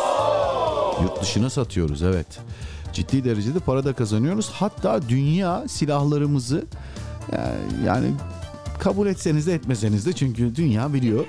[1.01, 2.27] Yurt dışına satıyoruz evet.
[2.97, 4.49] Ciddi derecede para da kazanıyoruz.
[4.53, 6.65] Hatta dünya silahlarımızı
[7.31, 8.07] yani, yani
[8.79, 11.25] kabul etseniz de etmeseniz de çünkü dünya biliyor.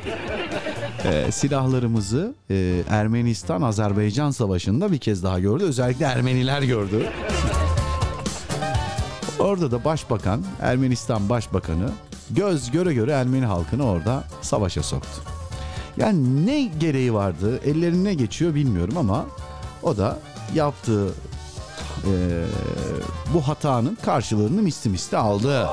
[1.05, 5.65] Ee, silahlarımızı e, Ermenistan-Azerbaycan savaşında bir kez daha gördü.
[5.65, 7.07] Özellikle Ermeniler gördü.
[9.39, 11.91] Orada da başbakan, Ermenistan başbakanı
[12.31, 15.23] göz göre göre Ermeni halkını orada savaşa soktu.
[15.97, 19.27] Yani ne gereği vardı, ellerine geçiyor bilmiyorum ama
[19.83, 20.19] o da
[20.55, 21.09] yaptığı
[22.05, 22.45] e,
[23.35, 25.67] bu hatanın karşılığını misli misli aldı.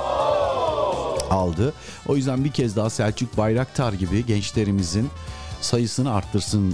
[1.30, 1.74] Aldı.
[2.08, 5.10] O yüzden bir kez daha Selçuk Bayraktar gibi gençlerimizin
[5.62, 6.74] sayısını arttırsın e,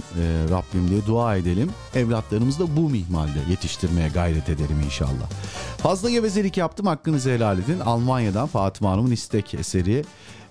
[0.50, 1.70] Rabbim diye dua edelim.
[1.94, 5.30] Evlatlarımızı da bu mihmalde yetiştirmeye gayret edelim inşallah.
[5.78, 7.80] Fazla gevezelik yaptım hakkınızı helal edin.
[7.80, 10.04] Almanya'dan Fatıma Hanım'ın istek eseri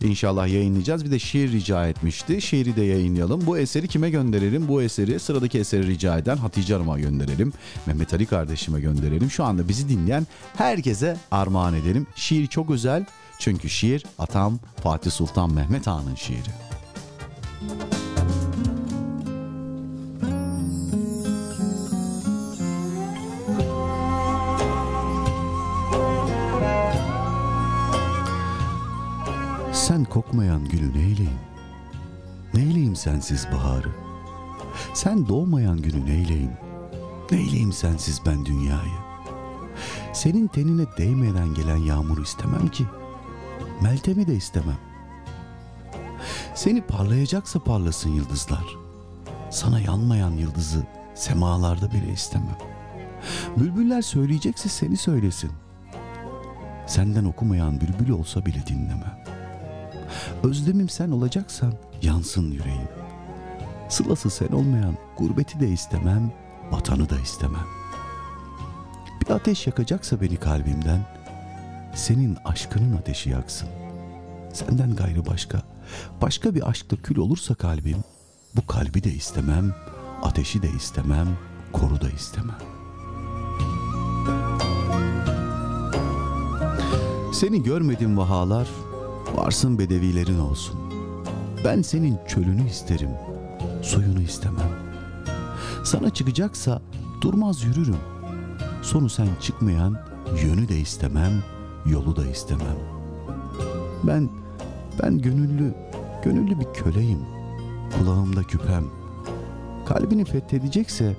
[0.04, 1.06] İnşallah yayınlayacağız.
[1.06, 2.42] Bir de şiir rica etmişti.
[2.42, 3.46] Şiiri de yayınlayalım.
[3.46, 4.68] Bu eseri kime gönderelim?
[4.68, 7.54] Bu eseri sıradaki eseri rica eden Hatice Hanım'a gönderelim.
[7.86, 9.32] Mehmet Ali kardeşime gönderelim.
[9.32, 12.08] Şu anda bizi dinleyen herkese armağan edelim.
[12.16, 13.06] Şiir çok özel.
[13.40, 16.50] Çünkü şiir atam Fatih Sultan Mehmet Han'ın şiiri.
[29.82, 31.40] Sen kokmayan gülü neyleyim?
[32.54, 33.90] Neyleyim sensiz baharı?
[34.94, 36.52] Sen doğmayan günü neyleyim?
[37.32, 39.00] Neyleyim sensiz ben dünyayı?
[40.14, 42.86] Senin tenine değmeden gelen yağmuru istemem ki.
[43.82, 44.78] Meltemi de istemem.
[46.56, 48.66] Seni parlayacaksa parlasın yıldızlar.
[49.50, 50.84] Sana yanmayan yıldızı
[51.16, 52.58] semalarda bile istemem.
[53.58, 55.52] Bülbüller söyleyecekse seni söylesin.
[56.88, 59.31] Senden okumayan bülbül olsa bile dinlemem.
[60.44, 62.90] Özlemim sen olacaksan yansın yüreğim.
[63.90, 66.32] Sılası sen olmayan gurbeti de istemem,
[66.72, 67.66] vatanı da istemem.
[69.22, 71.06] Bir ateş yakacaksa beni kalbimden,
[71.96, 73.70] senin aşkının ateşi yaksın.
[74.54, 75.62] Senden gayrı başka,
[76.22, 78.04] başka bir aşkla kül olursa kalbim,
[78.56, 79.76] bu kalbi de istemem,
[80.24, 81.28] ateşi de istemem,
[81.74, 82.58] koru da istemem.
[87.34, 88.68] Seni görmedim vahalar,
[89.36, 90.80] varsın bedevilerin olsun.
[91.66, 93.10] Ben senin çölünü isterim,
[93.82, 94.70] suyunu istemem.
[95.84, 96.82] Sana çıkacaksa
[97.22, 97.98] durmaz yürürüm.
[98.82, 99.98] Sonu sen çıkmayan
[100.44, 101.44] yönü de istemem,
[101.86, 102.78] yolu da istemem.
[104.04, 104.30] Ben,
[105.04, 105.74] ben gönüllü,
[106.24, 107.20] gönüllü bir köleyim.
[107.98, 108.84] Kulağımda küpem.
[109.86, 111.16] Kalbini fethedecekse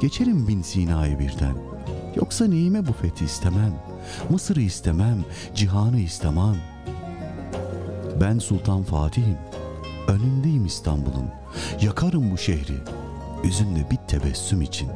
[0.00, 1.56] geçerim bin Sina'yı birden.
[2.16, 3.74] Yoksa neyime bu fethi istemem.
[4.30, 6.56] Mısır'ı istemem, cihanı istemem.
[8.20, 9.38] Ben Sultan Fatih'im.
[10.08, 11.26] Önündeyim İstanbul'un.
[11.80, 12.78] Yakarım bu şehri.
[13.44, 14.88] Yüzünde bir tebessüm için.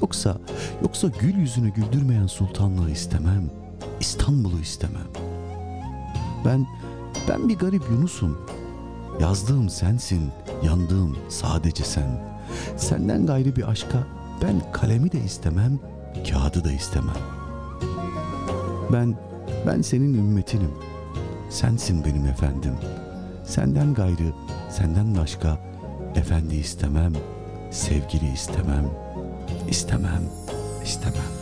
[0.00, 0.36] Yoksa,
[0.82, 3.50] yoksa gül yüzünü güldürmeyen sultanlığı istemem.
[4.00, 5.06] İstanbul'u istemem.
[6.44, 6.66] Ben,
[7.28, 8.38] ben bir garip Yunus'um.
[9.20, 10.30] Yazdığım sensin,
[10.64, 12.38] yandığım sadece sen.
[12.76, 14.06] Senden gayrı bir aşka
[14.42, 15.78] ben kalemi de istemem,
[16.30, 17.16] kağıdı da istemem.
[18.92, 19.16] Ben,
[19.66, 20.85] ben senin ümmetinim.
[21.56, 22.74] Sensin benim efendim.
[23.44, 24.32] Senden gayrı,
[24.70, 25.58] senden başka
[26.14, 27.12] efendi istemem,
[27.70, 28.84] sevgili istemem,
[29.68, 30.22] istemem,
[30.84, 31.35] istemem.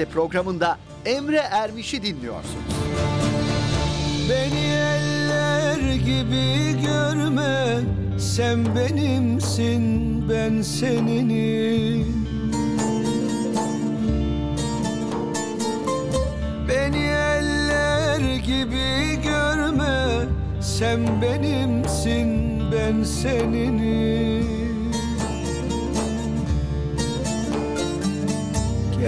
[0.00, 2.74] Bize programında Emre Ermiş'i dinliyorsunuz.
[4.30, 7.80] Beni eller gibi görme
[8.18, 12.26] Sen benimsin ben seninim
[16.68, 20.26] Beni eller gibi görme
[20.60, 24.39] Sen benimsin ben seninim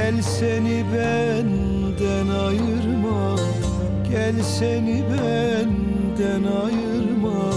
[0.03, 3.37] Gel seni benden ayırma
[4.11, 7.53] Gel seni benden ayırma.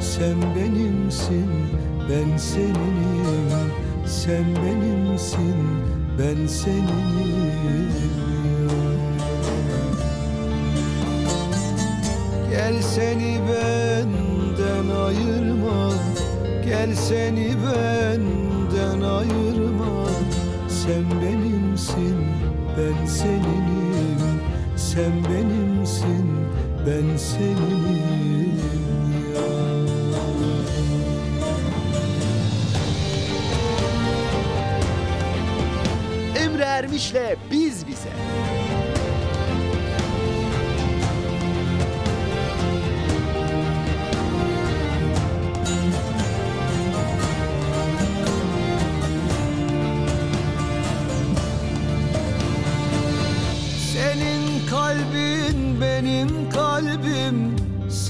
[0.00, 1.50] Sen benimsin
[2.10, 3.70] ben seninim.
[4.06, 5.56] Sen benimsin
[6.18, 7.90] ben seninim.
[12.50, 15.92] Gel seni benden ayırma
[16.64, 20.06] Gel seni benden ayırma.
[20.68, 21.04] Sen
[21.96, 22.26] benimsin
[22.76, 24.40] ben seninim
[24.76, 26.30] Sen benimsin
[26.86, 28.62] ben seninim
[29.34, 29.40] ya.
[36.44, 38.59] Emre Ermiş'le Biz Bize.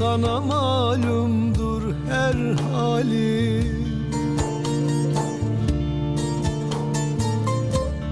[0.01, 2.37] Sana malumdur her
[2.73, 3.89] halim.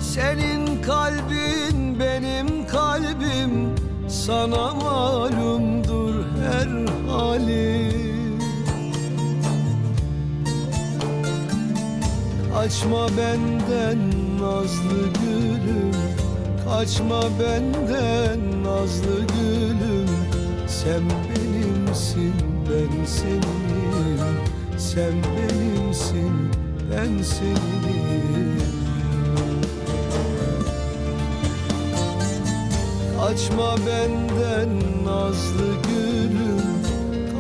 [0.01, 3.75] Senin kalbin benim kalbim
[4.09, 6.15] sana malumdur
[6.45, 6.71] her
[7.11, 8.39] halim.
[12.55, 13.99] Kaçma benden
[14.41, 15.93] nazlı gülüm
[16.65, 20.09] Kaçma benden nazlı gülüm.
[20.67, 21.03] Sen
[22.93, 24.19] ben senin
[24.79, 26.33] Sen benimsin
[26.91, 28.59] ben senin.
[33.21, 34.69] Kaçma benden
[35.05, 36.63] nazlı gülüm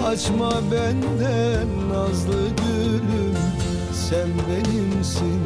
[0.02, 3.36] Kaçma benden nazlı gülüm.
[3.92, 5.40] Sen benimsin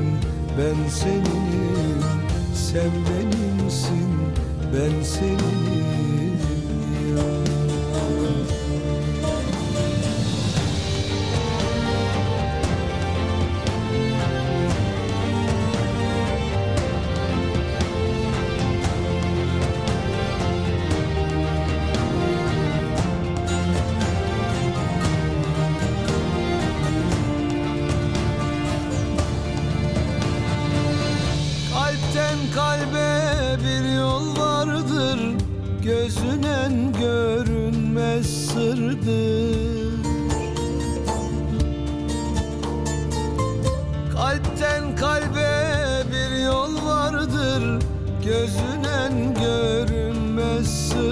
[0.58, 2.02] ben seninim
[2.54, 4.08] Sen benimsin
[4.72, 5.81] ben seninim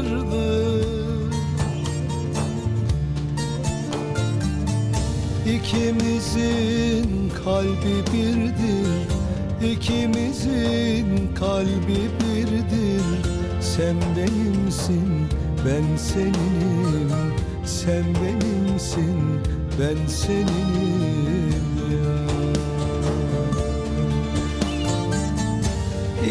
[0.00, 1.30] sırdır
[5.46, 9.08] İkimizin kalbi birdir
[9.72, 13.04] İkimizin kalbi birdir
[13.60, 15.28] Sen benimsin
[15.66, 17.34] ben seninim.
[17.64, 19.40] Sen benimsin
[19.80, 21.66] ben seninim.
[21.90, 22.20] Ya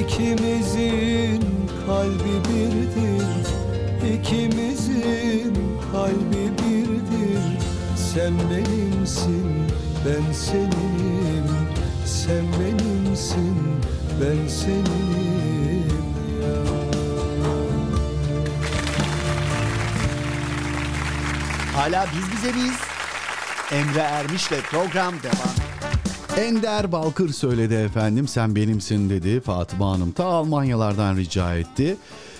[0.01, 1.41] İkimizin
[1.85, 3.58] kalbi birdir
[4.05, 5.53] İkimizin
[5.91, 7.59] kalbi birdir
[8.13, 9.67] Sen benimsin
[10.05, 11.47] ben seninim
[12.05, 13.57] Sen benimsin
[14.21, 16.03] ben seninim
[16.41, 16.55] ya
[21.75, 22.73] Hala biz bize biz.
[23.71, 25.59] Emre Ermiş'le program devam.
[26.37, 31.97] Ender Balkır söyledi efendim sen benimsin dedi Fatıma Hanım ta Almanyalardan rica etti.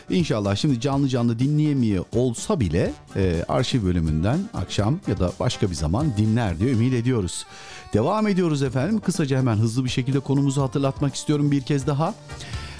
[0.10, 5.76] İnşallah şimdi canlı canlı dinleyemiyor olsa bile e, arşiv bölümünden akşam ya da başka bir
[5.76, 7.46] zaman dinler diye ümit ediyoruz.
[7.94, 9.00] Devam ediyoruz efendim.
[9.00, 12.14] Kısaca hemen hızlı bir şekilde konumuzu hatırlatmak istiyorum bir kez daha.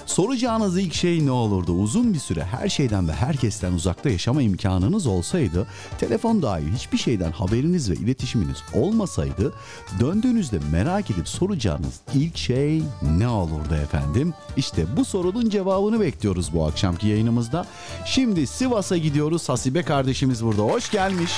[0.10, 1.72] Soracağınız ilk şey ne olurdu?
[1.72, 5.68] Uzun bir süre her şeyden ve herkesten uzakta yaşama imkanınız olsaydı,
[6.00, 9.54] telefon dahil hiçbir şeyden haberiniz ve iletişiminiz olmasaydı,
[10.00, 12.84] döndüğünüzde merak edip soracağınız ilk şey
[13.18, 14.34] ne olurdu efendim?
[14.58, 17.66] İşte bu sorunun cevabını bekliyoruz bu akşamki yayınımızda.
[18.06, 19.50] Şimdi Sivas'a gidiyoruz.
[19.50, 20.62] Hasibe kardeşimiz burada.
[20.62, 21.32] Hoş gelmiş.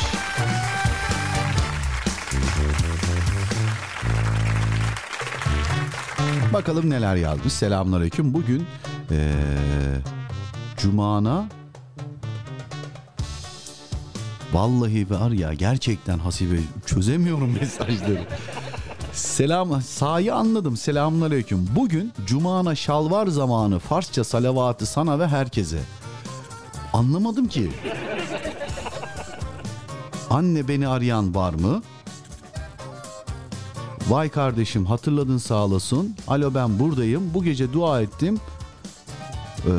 [6.54, 7.54] Bakalım neler yazmış.
[7.54, 8.34] Selamünaleyküm.
[8.34, 8.66] Bugün
[9.12, 9.18] eee
[10.78, 11.46] Cuma'na
[14.54, 18.24] Vallahi var ya gerçekten hasibe çözemiyorum mesajları.
[19.14, 20.78] Selam, sahi anladım.
[20.78, 21.68] Selamun aleyküm.
[21.76, 25.80] Bugün Cuma'na şalvar zamanı Farsça salavatı sana ve herkese.
[26.94, 27.72] Anlamadım ki.
[30.30, 31.82] Anne beni arayan var mı?
[34.12, 36.16] Vay kardeşim hatırladın sağ olasın.
[36.28, 37.34] Alo ben buradayım.
[37.34, 38.40] Bu gece dua ettim.
[39.68, 39.72] Ee,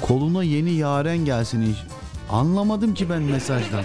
[0.00, 1.76] koluna yeni yaren gelsin.
[2.30, 3.84] Anlamadım ki ben mesajdan.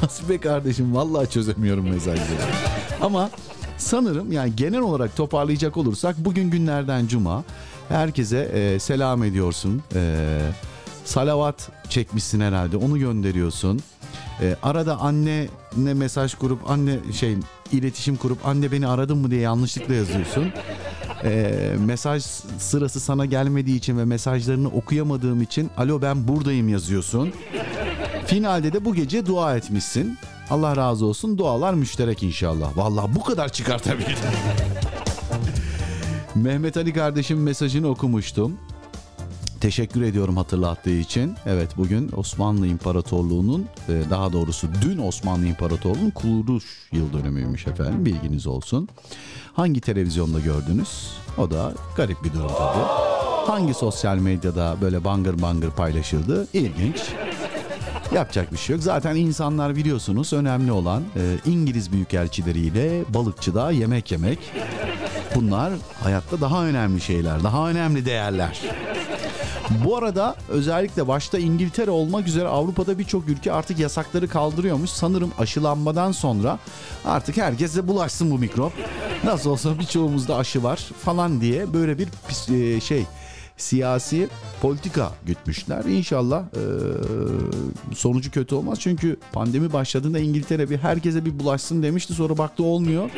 [0.00, 2.40] Hasibe kardeşim vallahi çözemiyorum mesajları.
[3.00, 3.30] Ama
[3.78, 7.44] sanırım yani genel olarak toparlayacak olursak bugün günlerden cuma.
[7.88, 9.82] Herkese e, selam ediyorsun.
[9.94, 10.38] E,
[11.04, 13.80] salavat çekmişsin herhalde onu gönderiyorsun.
[14.42, 17.36] E, arada annene mesaj kurup anne şey
[17.72, 20.52] iletişim kurup anne beni aradın mı diye yanlışlıkla yazıyorsun.
[21.24, 22.22] E, mesaj
[22.58, 27.32] sırası sana gelmediği için ve mesajlarını okuyamadığım için alo ben buradayım yazıyorsun.
[28.26, 30.18] Finalde de bu gece dua etmişsin.
[30.50, 31.38] Allah razı olsun.
[31.38, 32.76] Dualar müşterek inşallah.
[32.76, 34.14] Vallahi bu kadar çıkartabildim.
[36.34, 38.56] Mehmet Ali kardeşim mesajını okumuştum.
[39.62, 41.34] Teşekkür ediyorum hatırlattığı için.
[41.46, 48.46] Evet bugün Osmanlı İmparatorluğu'nun e, daha doğrusu dün Osmanlı İmparatorluğu'nun kuruluş yıl dönümüymüş efendim bilginiz
[48.46, 48.88] olsun.
[49.52, 51.10] Hangi televizyonda gördünüz?
[51.38, 52.84] O da garip bir durum tabii.
[53.46, 56.48] Hangi sosyal medyada böyle bangır bangır paylaşıldı?
[56.52, 57.00] İlginç.
[58.14, 58.82] Yapacak bir şey yok.
[58.82, 64.38] Zaten insanlar biliyorsunuz önemli olan e, İngiliz büyükelçileriyle balıkçıda yemek yemek.
[65.34, 68.60] Bunlar hayatta daha önemli şeyler, daha önemli değerler.
[69.84, 74.90] Bu arada özellikle başta İngiltere olmak üzere Avrupa'da birçok ülke artık yasakları kaldırıyormuş.
[74.90, 76.58] Sanırım aşılanmadan sonra
[77.04, 78.72] artık herkese bulaşsın bu mikrop.
[79.24, 82.08] Nasıl olsa birçoğumuzda aşı var falan diye böyle bir
[82.54, 83.06] e, şey
[83.56, 84.28] siyasi
[84.62, 85.84] politika gütmüşler.
[85.84, 86.62] İnşallah e,
[87.94, 88.80] sonucu kötü olmaz.
[88.80, 92.14] Çünkü pandemi başladığında İngiltere bir herkese bir bulaşsın demişti.
[92.14, 93.10] Sonra baktı olmuyor.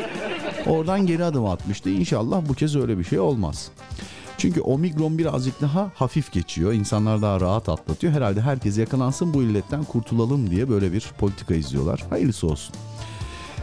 [0.66, 1.90] Oradan geri adım atmıştı.
[1.90, 3.70] İnşallah bu kez öyle bir şey olmaz.
[4.38, 6.72] Çünkü omikron birazcık daha hafif geçiyor.
[6.72, 8.12] İnsanlar daha rahat atlatıyor.
[8.12, 12.04] Herhalde herkes yakalansın bu illetten kurtulalım diye böyle bir politika izliyorlar.
[12.10, 12.74] Hayırlısı olsun.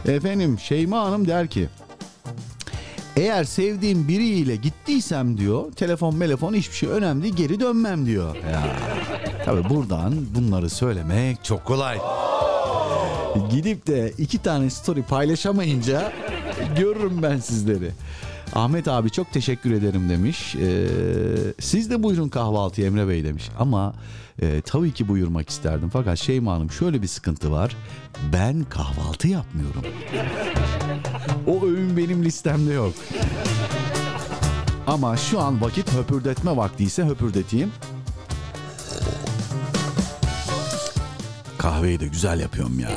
[0.06, 1.68] Efendim Şeyma Hanım der ki
[3.16, 8.34] eğer sevdiğim biriyle gittiysem diyor telefon telefon hiçbir şey önemli geri dönmem diyor.
[8.36, 8.62] Ya,
[9.44, 11.98] tabii buradan bunları söylemek çok kolay.
[13.50, 16.12] Gidip de iki tane story paylaşamayınca
[16.76, 17.90] görürüm ben sizleri.
[18.52, 20.54] Ahmet abi çok teşekkür ederim demiş.
[20.56, 20.86] Ee,
[21.60, 23.48] siz de buyurun kahvaltıya Emre Bey demiş.
[23.58, 23.94] Ama
[24.42, 25.90] e, tabii ki buyurmak isterdim.
[25.92, 27.76] Fakat Şeyma Hanım şöyle bir sıkıntı var.
[28.32, 29.82] Ben kahvaltı yapmıyorum.
[31.46, 32.94] O öğün benim listemde yok.
[34.86, 37.72] Ama şu an vakit höpürdetme vakti ise höpürdeteyim.
[41.58, 42.90] Kahveyi de güzel yapıyorum ya.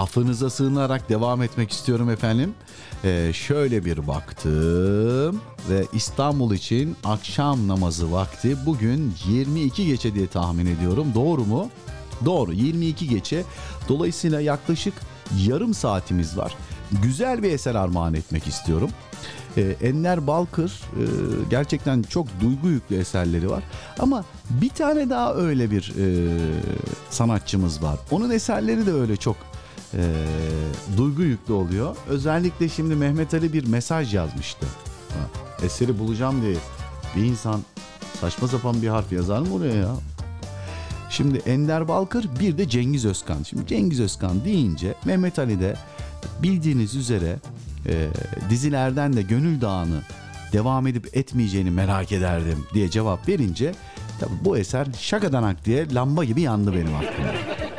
[0.00, 2.54] Affınıza sığınarak devam etmek istiyorum efendim.
[3.04, 5.40] Ee, şöyle bir baktım
[5.70, 11.06] ve İstanbul için akşam namazı vakti bugün 22 geçe diye tahmin ediyorum.
[11.14, 11.70] Doğru mu?
[12.24, 13.44] Doğru 22 geçe.
[13.88, 14.94] Dolayısıyla yaklaşık
[15.46, 16.54] yarım saatimiz var.
[17.02, 18.90] Güzel bir eser armağan etmek istiyorum.
[19.56, 21.04] Ee, Enler Balkır e,
[21.50, 23.62] gerçekten çok duygu yüklü eserleri var.
[23.98, 26.38] Ama bir tane daha öyle bir e,
[27.10, 27.98] sanatçımız var.
[28.10, 29.49] Onun eserleri de öyle çok
[29.94, 30.02] e,
[30.96, 31.96] duygu yüklü oluyor.
[32.08, 34.66] Özellikle şimdi Mehmet Ali bir mesaj yazmıştı.
[35.08, 36.56] Ha, eseri bulacağım diye
[37.16, 37.60] bir insan
[38.20, 39.94] saçma sapan bir harf yazar mı oraya ya?
[41.10, 43.42] Şimdi Ender Balkır bir de Cengiz Özkan.
[43.42, 45.76] Şimdi Cengiz Özkan deyince Mehmet Ali de
[46.42, 47.36] bildiğiniz üzere
[47.86, 48.08] e,
[48.50, 50.02] dizilerden de Gönül Dağı'nı
[50.52, 53.74] devam edip etmeyeceğini merak ederdim diye cevap verince
[54.20, 57.69] tabii bu eser şakadanak diye lamba gibi yandı benim aklımda.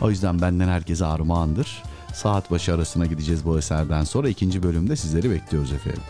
[0.00, 1.82] O yüzden benden herkese armağandır.
[2.14, 4.28] Saat başı arasına gideceğiz bu eserden sonra.
[4.28, 6.02] ikinci bölümde sizleri bekliyoruz efendim.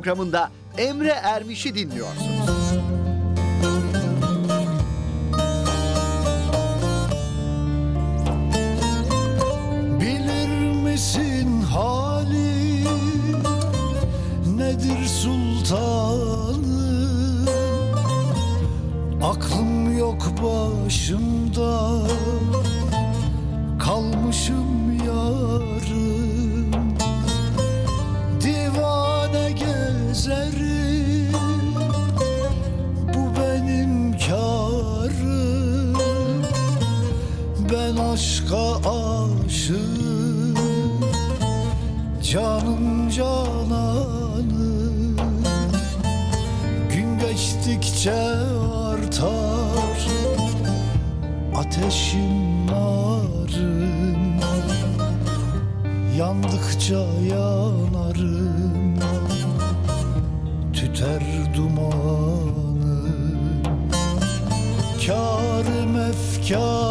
[0.00, 2.69] Programında Emre Ermiş'i dinliyorsunuz.
[38.12, 40.54] Aşka aşığım
[42.22, 44.46] Canım cananım
[46.92, 48.14] Gün geçtikçe
[48.92, 50.08] artar
[51.56, 54.40] Ateşim narım
[56.18, 58.98] Yandıkça yanarım
[60.72, 61.22] Tüter
[61.56, 62.80] dumanım
[65.06, 66.89] Karım efkarım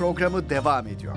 [0.00, 1.16] programı devam ediyor.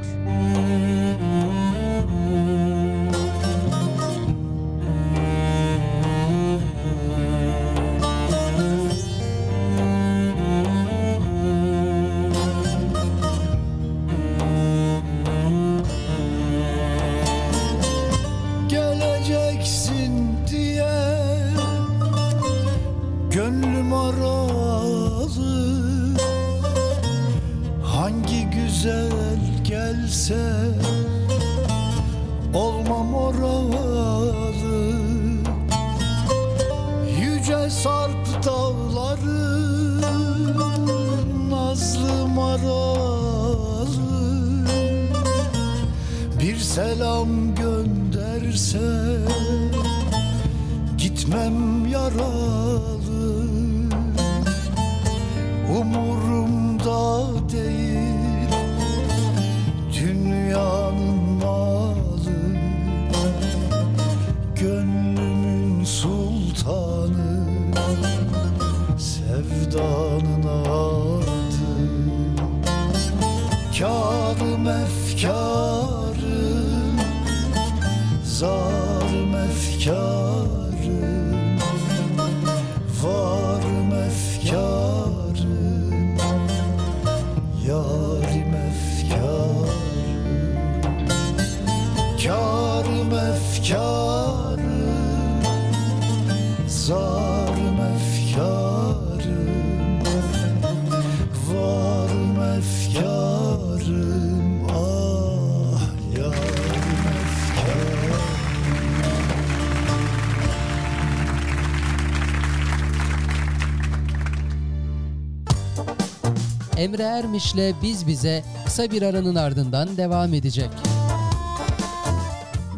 [116.94, 120.70] Emre Ermiş'le Biz Bize kısa bir aranın ardından devam edecek.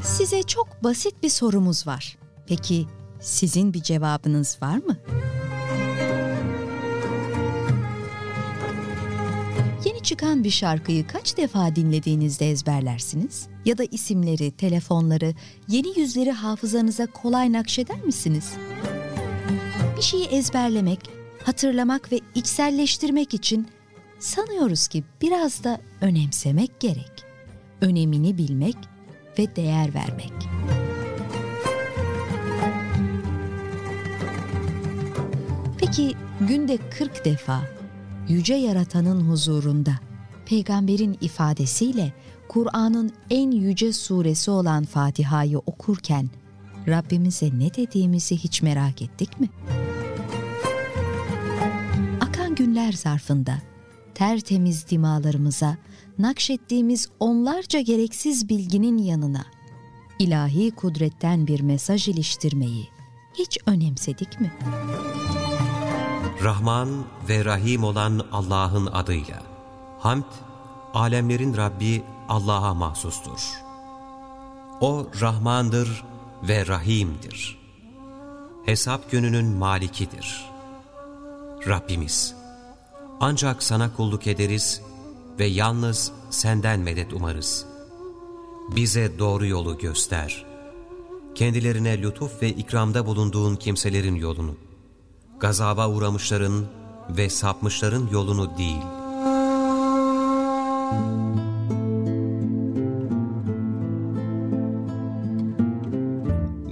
[0.04, 2.18] Size çok basit bir sorumuz var.
[2.48, 2.86] Peki
[3.20, 4.98] sizin bir cevabınız var mı?
[9.86, 13.48] Yeni çıkan bir şarkıyı kaç defa dinlediğinizde ezberlersiniz?
[13.66, 15.34] Ya da isimleri, telefonları,
[15.68, 18.54] yeni yüzleri hafızanıza kolay nakşeder misiniz?
[19.98, 21.00] Bir şeyi ezberlemek,
[21.44, 23.68] hatırlamak ve içselleştirmek için
[24.20, 27.26] sanıyoruz ki biraz da önemsemek gerek.
[27.82, 28.78] Önemini bilmek
[29.40, 30.34] ve değer vermek.
[35.78, 37.62] Peki günde 40 defa
[38.30, 39.92] yüce yaratanın huzurunda
[40.46, 42.14] peygamberin ifadesiyle
[42.48, 46.30] Kur'an'ın en yüce suresi olan Fatiha'yı okurken
[46.88, 49.50] Rabbimize ne dediğimizi hiç merak ettik mi?
[52.22, 53.58] Akan günler zarfında
[54.16, 55.78] tertemiz dimalarımıza
[56.20, 59.46] nakşettiğimiz onlarca gereksiz bilginin yanına
[60.20, 62.90] ilahi kudretten bir mesaj iliştirmeyi
[63.34, 64.54] hiç önemsedik mi?
[66.44, 69.44] Rahman ve Rahim olan Allah'ın adıyla.
[70.00, 70.24] Hamd,
[70.94, 73.62] alemlerin Rabbi Allah'a mahsustur.
[74.82, 76.04] O Rahmandır
[76.44, 77.60] ve Rahim'dir.
[78.66, 80.46] Hesap gününün malikidir.
[81.68, 82.36] Rabbimiz,
[83.20, 84.82] ancak sana kulluk ederiz
[85.40, 87.66] ve yalnız senden medet umarız.
[88.76, 90.46] Bize doğru yolu göster.
[91.36, 94.56] Kendilerine lütuf ve ikramda bulunduğun kimselerin yolunu,
[95.40, 96.66] gazaba uğramışların
[97.10, 98.82] ve sapmışların yolunu değil.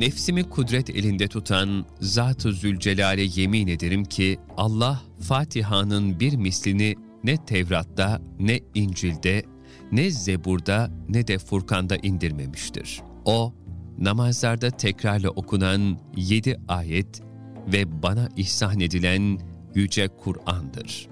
[0.04, 8.22] Nefsimi kudret elinde tutan Zat-ı Zülcelal'e yemin ederim ki Allah Fatiha'nın bir mislini ne Tevrat'ta,
[8.39, 9.43] ne İncil'de,
[9.91, 13.01] ne Zebur'da, ne de Furkan'da indirmemiştir.
[13.26, 13.54] O,
[13.97, 17.22] namazlarda tekrarla okunan yedi ayet
[17.68, 19.39] ve bana ihsan edilen
[19.76, 21.08] Yüce Kur'an'dır.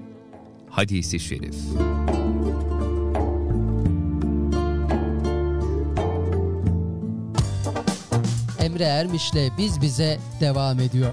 [0.70, 1.56] Hadisi Şerif
[8.62, 11.12] Emre Ermiş'le Biz Bize devam ediyor.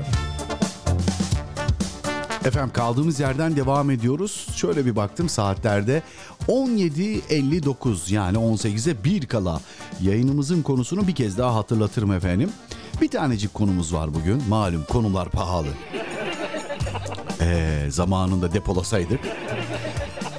[2.44, 4.46] Efendim kaldığımız yerden devam ediyoruz.
[4.56, 6.02] Şöyle bir baktım saatlerde
[6.48, 9.60] 17.59 yani 18'e 1 kala
[10.00, 12.50] yayınımızın konusunu bir kez daha hatırlatırım efendim.
[13.00, 14.42] Bir tanecik konumuz var bugün.
[14.48, 15.68] Malum konular pahalı.
[17.40, 19.20] Ee, zamanında depolasaydık.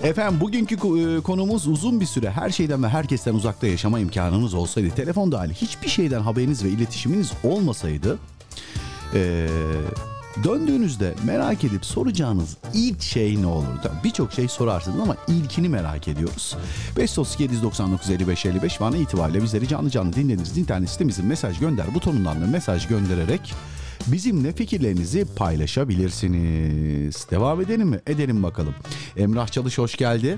[0.04, 4.89] Efendim bugünkü e, konumuz uzun bir süre her şeyden ve herkesten uzakta yaşama imkanınız olsaydı,
[4.95, 8.18] telefon dahil hiçbir şeyden haberiniz ve iletişiminiz olmasaydı,
[9.14, 9.47] ee,
[10.43, 13.66] Döndüğünüzde merak edip soracağınız ilk şey ne olur?
[13.84, 16.58] Tabii Birçok şey sorarsınız ama ilkini merak ediyoruz.
[16.97, 20.58] 532 799 55 55 bana itibariyle bizleri canlı canlı dinlediniz.
[20.58, 23.54] İnternet sitemizin mesaj gönder butonundan da mesaj göndererek
[24.08, 27.28] bizimle fikirlerinizi paylaşabilirsiniz.
[27.32, 28.00] Devam edelim mi?
[28.08, 28.76] Edelim bakalım.
[29.18, 30.38] Emrah Çalış hoş geldi.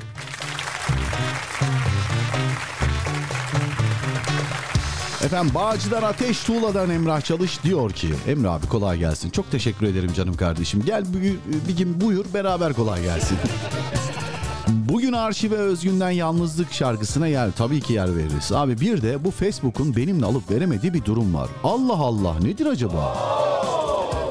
[5.24, 9.30] Efendim Bağcılar Ateş Tuğla'dan Emrah Çalış diyor ki Emrah abi kolay gelsin.
[9.30, 10.84] Çok teşekkür ederim canım kardeşim.
[10.86, 11.36] Gel bir,
[11.68, 13.38] bir gün buyur beraber kolay gelsin.
[14.72, 18.52] Bugün Arşi ve Özgün'den Yalnızlık şarkısına yer tabii ki yer veririz.
[18.52, 21.50] Abi bir de bu Facebook'un benimle alıp veremediği bir durum var.
[21.64, 23.18] Allah Allah nedir acaba?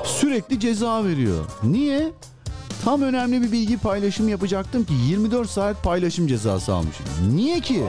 [0.05, 1.45] Sürekli ceza veriyor.
[1.63, 2.13] Niye?
[2.85, 7.07] Tam önemli bir bilgi paylaşım yapacaktım ki 24 saat paylaşım cezası almışım.
[7.35, 7.85] Niye ki?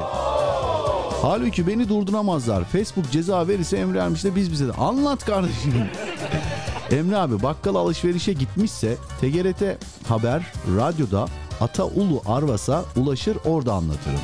[1.22, 2.64] Halbuki beni durduramazlar.
[2.64, 4.72] Facebook ceza verirse Emre Ermiş biz bize de.
[4.72, 5.74] Anlat kardeşim.
[6.92, 9.64] Emre abi bakkal alışverişe gitmişse TGRT
[10.08, 11.28] Haber radyoda
[11.62, 14.20] Ata Ulu Arvas'a ulaşır orada anlatırım.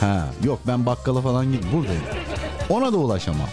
[0.00, 2.02] Ha yok ben bakkala falan git buradayım.
[2.68, 3.48] Ona da ulaşamam.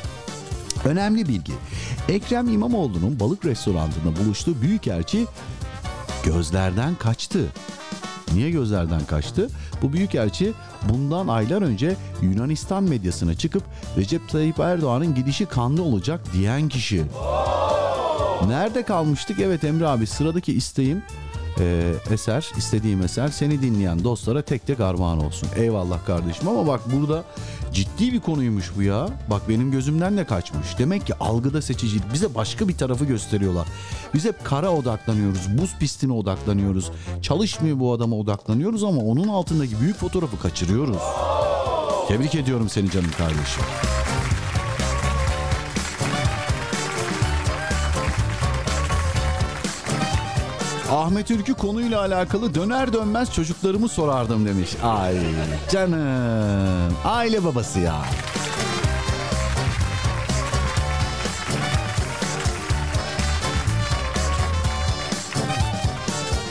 [0.85, 1.53] Önemli bilgi.
[2.09, 5.25] Ekrem İmamoğlu'nun balık restoranında buluştuğu büyükelçi
[6.23, 7.45] gözlerden kaçtı.
[8.33, 9.49] Niye gözlerden kaçtı?
[9.81, 10.53] Bu büyükelçi
[10.89, 13.63] bundan aylar önce Yunanistan medyasına çıkıp
[13.97, 17.03] Recep Tayyip Erdoğan'ın gidişi kanlı olacak diyen kişi.
[18.47, 19.39] Nerede kalmıştık?
[19.39, 21.03] Evet Emre abi sıradaki isteğim
[21.59, 25.49] e, eser, istediğim eser seni dinleyen dostlara tek tek armağan olsun.
[25.55, 27.23] Eyvallah kardeşim ama bak burada
[27.73, 29.09] ciddi bir konuymuş bu ya.
[29.29, 30.79] Bak benim gözümden de kaçmış.
[30.79, 32.13] Demek ki algıda seçicilik.
[32.13, 33.67] Bize başka bir tarafı gösteriyorlar.
[34.13, 36.91] Biz hep kara odaklanıyoruz, buz pistine odaklanıyoruz.
[37.21, 40.97] Çalışmıyor bu adama odaklanıyoruz ama onun altındaki büyük fotoğrafı kaçırıyoruz.
[42.07, 43.63] Tebrik ediyorum seni canım kardeşim.
[50.91, 54.75] Ahmet Ülkü konuyla alakalı döner dönmez çocuklarımı sorardım demiş.
[54.83, 55.15] Ay
[55.71, 56.93] canım.
[57.05, 58.01] Aile babası ya.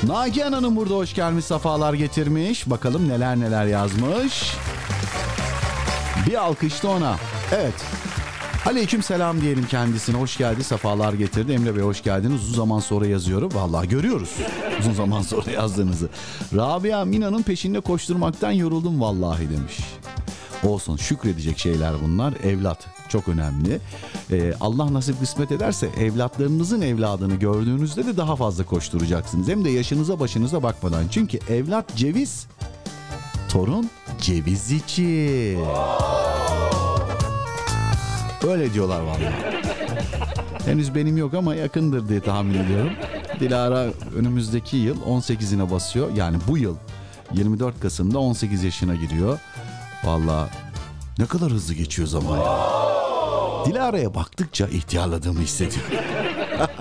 [0.03, 2.71] Nagihan Hanım burada hoş gelmiş, safalar getirmiş.
[2.71, 4.55] Bakalım neler neler yazmış.
[6.27, 7.17] Bir alkış da ona.
[7.53, 7.75] Evet.
[8.67, 10.17] Aleyküm selam diyelim kendisine.
[10.17, 11.53] Hoş geldi, sefalar getirdi.
[11.53, 12.43] Emre Bey hoş geldiniz.
[12.43, 13.55] Uzun zaman sonra yazıyorum.
[13.55, 14.31] Vallahi görüyoruz
[14.81, 16.09] uzun zaman sonra yazdığınızı.
[16.55, 19.79] Rabia Mina'nın peşinde koşturmaktan yoruldum vallahi demiş.
[20.65, 22.35] Olsun şükredecek şeyler bunlar.
[22.45, 23.81] Evlat çok önemli.
[24.31, 29.49] Ee, Allah nasip kısmet ederse evlatlarınızın evladını gördüğünüzde de daha fazla koşturacaksınız.
[29.49, 31.05] Hem de yaşınıza başınıza bakmadan.
[31.11, 32.47] Çünkü evlat ceviz,
[33.49, 33.91] torun
[34.21, 35.57] ceviz içi.
[38.45, 39.35] Öyle diyorlar vallahi.
[40.65, 42.93] Henüz benim yok ama yakındır diye tahmin ediyorum.
[43.41, 46.11] Dilara önümüzdeki yıl 18'ine basıyor.
[46.17, 46.77] Yani bu yıl
[47.33, 49.39] 24 Kasım'da 18 yaşına giriyor.
[50.05, 50.51] Vallahi
[51.19, 52.59] ne kadar hızlı geçiyor zaman ya.
[53.67, 55.91] Dilara'ya baktıkça ihtiyarladığımı hissediyorum.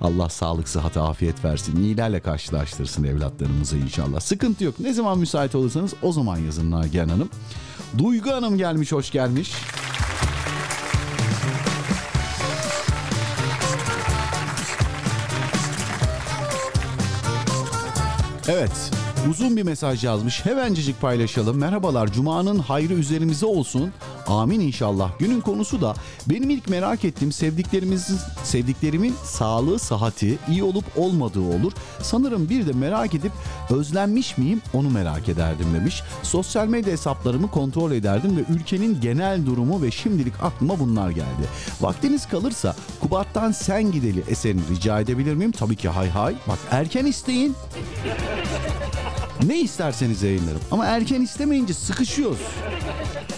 [0.00, 1.82] Allah sağlık, sıhhat, afiyet versin.
[1.82, 4.20] İyilerle karşılaştırsın evlatlarımızı inşallah.
[4.20, 4.80] Sıkıntı yok.
[4.80, 7.28] Ne zaman müsait olursanız o zaman yazın Nagihan Hanım.
[7.98, 9.52] Duygu Hanım gelmiş, hoş gelmiş.
[18.50, 18.90] Evet.
[19.28, 20.46] Uzun bir mesaj yazmış.
[20.46, 21.58] Hemencecik paylaşalım.
[21.58, 22.12] Merhabalar.
[22.12, 23.92] Cuma'nın hayrı üzerimize olsun.
[24.26, 25.18] Amin inşallah.
[25.18, 25.94] Günün konusu da
[26.26, 31.72] benim ilk merak ettiğim sevdiklerimizin sevdiklerimin sağlığı, sıhhati, iyi olup olmadığı olur.
[32.02, 33.32] Sanırım bir de merak edip
[33.70, 36.02] özlenmiş miyim onu merak ederdim demiş.
[36.22, 41.46] Sosyal medya hesaplarımı kontrol ederdim ve ülkenin genel durumu ve şimdilik aklıma bunlar geldi.
[41.80, 45.52] Vaktiniz kalırsa Kubat'tan Sen Gideli eserini rica edebilir miyim?
[45.52, 46.34] Tabii ki hay hay.
[46.48, 47.56] Bak erken isteyin.
[49.46, 50.60] Ne isterseniz yayınlarım.
[50.70, 52.38] Ama erken istemeyince sıkışıyoruz.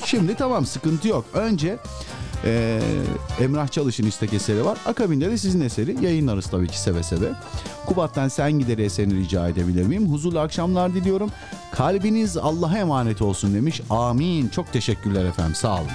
[0.06, 1.24] Şimdi tamam sıkıntı yok.
[1.34, 1.78] Önce
[2.44, 2.80] eee,
[3.40, 4.78] Emrah Çalış'ın istek eseri var.
[4.86, 7.28] Akabinde de sizin eseri yayınlarız tabii ki seve seve.
[7.86, 10.12] Kubat'tan Sen Gideri eserini rica edebilir miyim?
[10.12, 11.30] Huzurlu akşamlar diliyorum.
[11.72, 13.80] Kalbiniz Allah'a emanet olsun demiş.
[13.90, 14.48] Amin.
[14.48, 15.54] Çok teşekkürler efendim.
[15.54, 15.88] Sağ olun.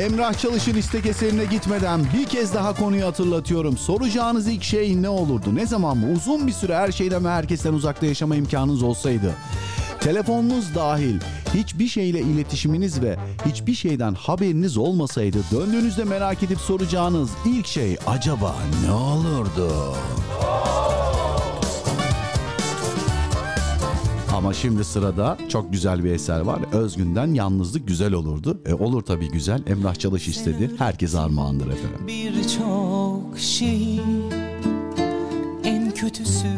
[0.00, 3.76] Emrah Çalış'ın istek eserine gitmeden bir kez daha konuyu hatırlatıyorum.
[3.76, 5.54] Soracağınız ilk şey ne olurdu?
[5.54, 6.06] Ne zaman mı?
[6.16, 9.34] Uzun bir süre her şeyden ve herkesten uzakta yaşama imkanınız olsaydı.
[10.00, 11.20] Telefonunuz dahil
[11.54, 13.16] hiçbir şeyle iletişiminiz ve
[13.46, 18.54] hiçbir şeyden haberiniz olmasaydı döndüğünüzde merak edip soracağınız ilk şey acaba
[18.86, 19.94] ne olurdu?
[24.46, 26.60] Ama şimdi sırada çok güzel bir eser var.
[26.72, 28.60] Özgün'den Yalnızlık Güzel Olurdu.
[28.66, 29.62] E, olur tabii güzel.
[29.66, 30.70] Emrah Çalış istedi.
[30.78, 32.06] Herkes armağandır efendim.
[32.06, 34.00] Birçok şey
[35.64, 36.48] En kötüsü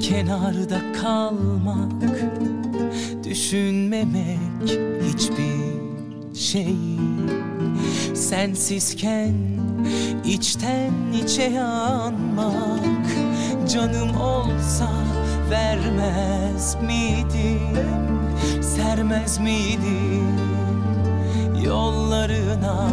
[0.00, 1.92] kenarda kalmak
[3.24, 4.38] Düşünmemek
[5.08, 5.80] hiçbir
[6.34, 6.76] şey
[8.14, 9.34] Sensizken
[10.24, 10.92] içten
[11.24, 13.06] içe yanmak
[13.72, 14.90] Canım olsa
[15.50, 18.20] vermez miydim
[18.62, 20.38] Sermez miydim
[21.64, 22.90] yollarına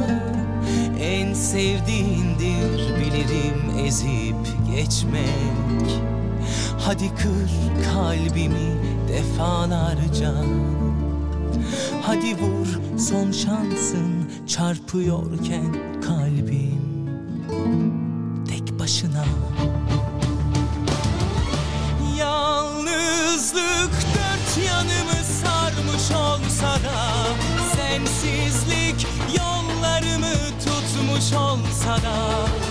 [1.01, 4.35] en sevdiğindir bilirim ezip
[4.75, 6.01] geçmek.
[6.79, 7.49] Hadi kır
[7.93, 8.77] kalbimi
[9.07, 10.33] defalarca.
[12.01, 16.66] Hadi vur son şansın çarpıyorken kalbim
[31.87, 32.66] olsa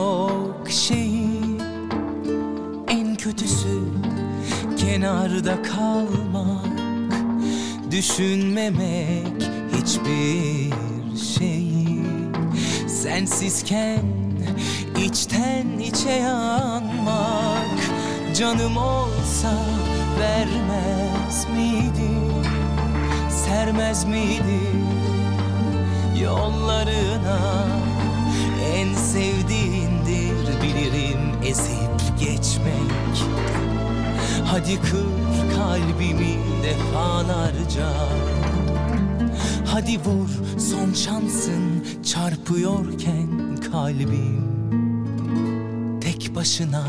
[0.00, 1.58] birçok şeyi
[2.88, 3.80] En kötüsü
[4.76, 6.70] kenarda kalmak.
[7.90, 10.74] Düşünmemek hiçbir
[11.36, 12.02] şeyi
[12.88, 14.02] Sensizken
[15.04, 17.80] içten içe yanmak.
[18.34, 19.52] Canım olsa
[20.20, 22.44] vermez miydim
[23.30, 24.86] Sermez miydim
[26.22, 27.66] yollarına
[28.74, 29.89] En sevdiğindir
[30.62, 33.24] bilirim ezip geçmek.
[34.46, 37.88] Hadi kır kalbimi defalarca.
[39.66, 44.50] Hadi vur son şansın çarpıyorken kalbim
[46.00, 46.84] Tek başına.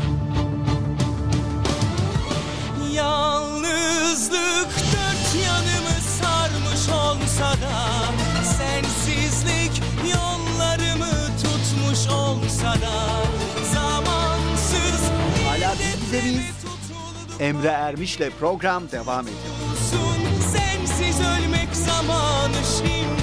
[2.94, 8.04] Yalnızlık dört yanımı sarmış olsa da
[8.44, 13.11] Sensizlik yollarımı tutmuş olsa da
[16.12, 16.54] Hala biz bize miyiz?
[17.40, 19.38] Emre Ermiş'le program devam ediyor.
[20.52, 23.21] Sensiz ölmek zamanı şimdi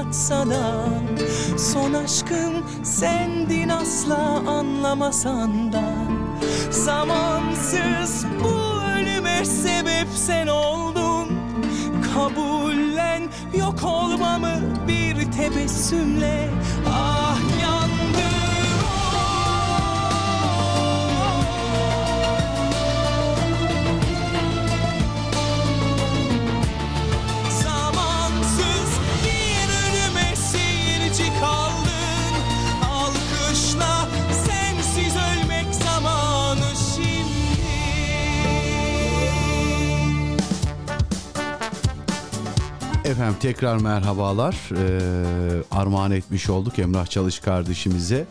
[0.00, 0.84] hatırlatsa da
[1.58, 5.84] Son aşkım sendin asla anlamasan da.
[6.70, 11.28] Zamansız bu ölüme sebep sen oldun.
[12.14, 13.22] Kabullen
[13.58, 16.50] yok olmamı bir tebessümle.
[16.88, 17.19] Ah
[43.10, 44.56] Efendim tekrar merhabalar.
[44.76, 48.26] Ee, armağan etmiş olduk Emrah Çalış kardeşimize.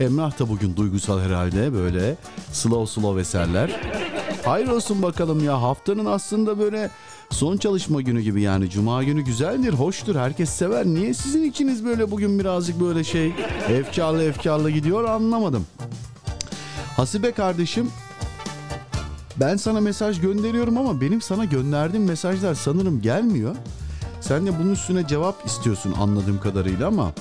[0.00, 2.16] Emrah da bugün duygusal herhalde böyle
[2.52, 3.80] slow slow eserler.
[4.44, 6.90] Hayır olsun bakalım ya haftanın aslında böyle
[7.30, 10.86] son çalışma günü gibi yani cuma günü güzeldir, hoştur, herkes sever.
[10.86, 13.32] Niye sizin içiniz böyle bugün birazcık böyle şey
[13.68, 15.66] efkarlı efkarlı gidiyor anlamadım.
[16.96, 17.90] Hasibe kardeşim
[19.36, 23.56] ben sana mesaj gönderiyorum ama benim sana gönderdiğim mesajlar sanırım gelmiyor.
[24.20, 27.12] Sen de bunun üstüne cevap istiyorsun anladığım kadarıyla ama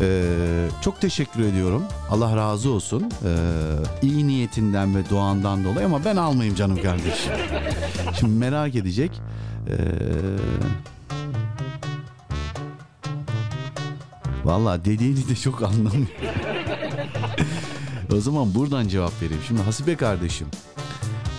[0.00, 0.08] eee,
[0.82, 1.82] çok teşekkür ediyorum.
[2.10, 3.00] Allah razı olsun.
[3.02, 3.30] Eee,
[4.02, 7.32] iyi niyetinden ve duandan dolayı ama ben almayayım canım kardeşim.
[8.20, 9.10] Şimdi merak edecek.
[9.68, 9.76] Eee
[14.44, 16.08] Valla dediğini de çok anlamıyorum.
[18.16, 19.42] o zaman buradan cevap vereyim.
[19.48, 20.46] Şimdi Hasibe kardeşim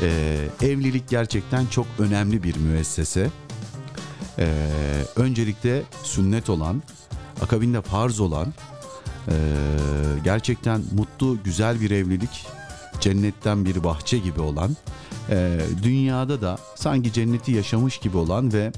[0.02, 3.30] Ee, evlilik gerçekten çok önemli bir müessese.
[4.40, 4.46] Ee,
[5.16, 6.84] öncelikle sünnet olan,
[7.42, 8.54] akabinde farz olan,
[9.28, 9.34] ee,
[10.24, 12.48] gerçekten mutlu, güzel bir evlilik,
[13.00, 14.76] cennetten bir bahçe gibi olan,
[15.30, 18.72] ee, dünyada da sanki cenneti yaşamış gibi olan ve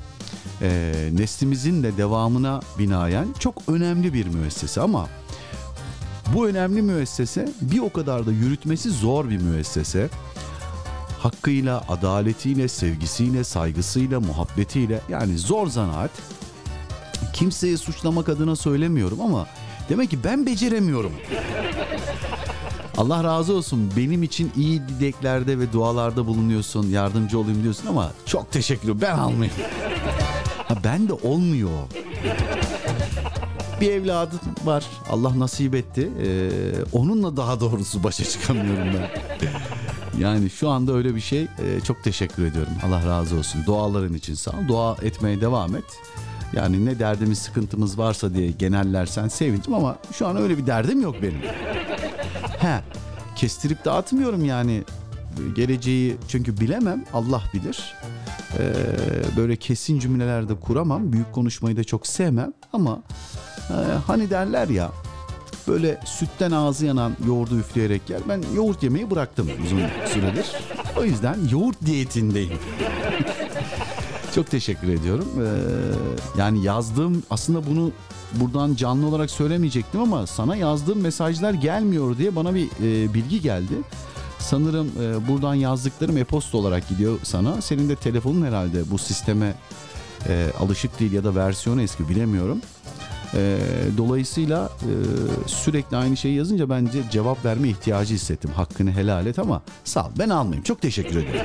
[0.61, 5.07] e, neslimizin de devamına binaen çok önemli bir müessese ama
[6.35, 10.09] bu önemli müessese bir o kadar da yürütmesi zor bir müessese.
[11.23, 16.11] Hakkıyla, adaletiyle, sevgisiyle, saygısıyla, muhabbetiyle yani zor zanaat.
[17.33, 19.47] Kimseyi suçlamak adına söylemiyorum ama
[19.89, 21.11] demek ki ben beceremiyorum.
[22.97, 28.51] Allah razı olsun benim için iyi dileklerde ve dualarda bulunuyorsun, yardımcı olayım diyorsun ama çok
[28.51, 29.01] teşekkür.
[29.01, 29.55] Ben almayayım.
[30.67, 31.69] Ha, ben de olmuyor.
[33.81, 34.85] Bir evladım var.
[35.09, 36.09] Allah nasip etti.
[36.23, 36.49] Ee,
[36.91, 39.09] onunla daha doğrusu başa çıkamıyorum ben.
[40.19, 41.41] Yani şu anda öyle bir şey.
[41.43, 42.73] Ee, çok teşekkür ediyorum.
[42.85, 43.65] Allah razı olsun.
[43.65, 44.67] Duaların için sağ ol.
[44.67, 45.83] Dua etmeye devam et.
[46.53, 51.15] Yani ne derdimiz sıkıntımız varsa diye genellersen sevindim ama şu an öyle bir derdim yok
[51.21, 51.39] benim.
[52.59, 52.81] He,
[53.35, 54.83] kestirip dağıtmıyorum yani
[55.55, 57.93] geleceği çünkü bilemem Allah bilir.
[58.57, 58.73] Ee,
[59.37, 61.13] böyle kesin cümlelerde kuramam.
[61.13, 63.03] Büyük konuşmayı da çok sevmem ama
[63.69, 63.75] e,
[64.07, 64.91] hani derler ya
[65.71, 68.21] böyle sütten ağzı yanan yoğurdu üfleyerek yer.
[68.29, 69.81] Ben yoğurt yemeyi bıraktım uzun
[70.13, 70.45] süredir.
[70.99, 72.53] O yüzden yoğurt diyetindeyim.
[74.35, 75.27] Çok teşekkür ediyorum.
[75.37, 77.91] Ee, yani yazdığım aslında bunu
[78.33, 83.73] buradan canlı olarak söylemeyecektim ama sana yazdığım mesajlar gelmiyor diye bana bir e, bilgi geldi.
[84.39, 87.61] Sanırım e, buradan yazdıklarım e-posta olarak gidiyor sana.
[87.61, 89.53] Senin de telefonun herhalde bu sisteme
[90.27, 92.61] e, alışık değil ya da versiyonu eski bilemiyorum.
[93.33, 93.57] E,
[93.97, 94.93] dolayısıyla e,
[95.47, 98.51] sürekli aynı şeyi yazınca bence cevap verme ihtiyacı hissettim.
[98.55, 100.63] Hakkını helal et ama sağ ol ben almayayım.
[100.63, 101.41] Çok teşekkür ederim.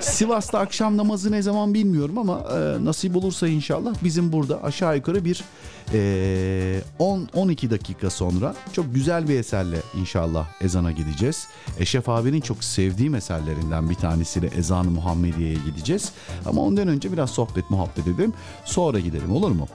[0.00, 5.24] Sivas'ta akşam namazı ne zaman bilmiyorum ama e, nasip olursa inşallah bizim burada aşağı yukarı
[5.24, 5.44] bir
[5.92, 11.46] e, 10-12 dakika sonra çok güzel bir eserle inşallah ezana gideceğiz.
[11.78, 16.12] Eşref abinin çok sevdiğim eserlerinden bir tanesiyle Ezan-ı Muhammediye'ye gideceğiz.
[16.46, 18.32] Ama ondan önce biraz sohbet muhabbet edelim
[18.64, 19.68] sonra gidelim olur mu?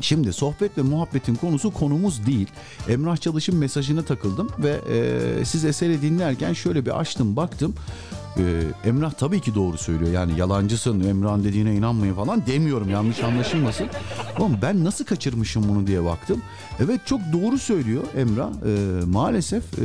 [0.00, 2.48] Şimdi sohbet ve muhabbetin konusu konumuz değil.
[2.88, 7.74] Emrah Çalış'ın mesajına takıldım ve e, siz eseri dinlerken şöyle bir açtım baktım.
[8.38, 8.42] E,
[8.84, 10.12] Emrah tabii ki doğru söylüyor.
[10.12, 13.86] Yani yalancısın Emrah'ın dediğine inanmayın falan demiyorum yanlış anlaşılmasın.
[14.38, 16.42] Oğlum ben nasıl kaçırmışım bunu diye baktım.
[16.80, 18.50] Evet çok doğru söylüyor Emrah.
[18.50, 19.84] E, maalesef e,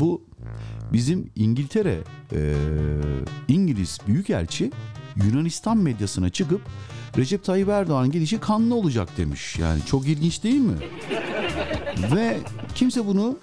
[0.00, 0.22] bu
[0.92, 1.98] bizim İngiltere
[2.32, 2.54] e,
[3.48, 4.70] İngiliz Büyükelçi
[5.16, 6.60] Yunanistan medyasına çıkıp
[7.16, 9.58] Recep Tayyip Erdoğan gidişi kanlı olacak demiş.
[9.58, 10.76] Yani çok ilginç değil mi?
[12.14, 12.38] Ve
[12.74, 13.36] kimse bunu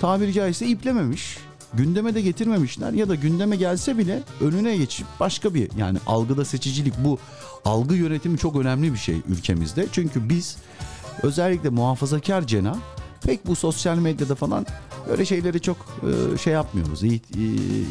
[0.00, 1.38] tabiri caizse iplememiş.
[1.74, 6.94] Gündeme de getirmemişler ya da gündeme gelse bile önüne geçip başka bir yani algıda seçicilik
[7.04, 7.18] bu
[7.64, 9.86] algı yönetimi çok önemli bir şey ülkemizde.
[9.92, 10.56] Çünkü biz
[11.22, 12.78] özellikle muhafazakar cena
[13.22, 14.66] pek bu sosyal medyada falan
[15.10, 15.76] öyle şeyleri çok
[16.34, 17.02] e, şey yapmıyoruz.
[17.02, 17.36] it-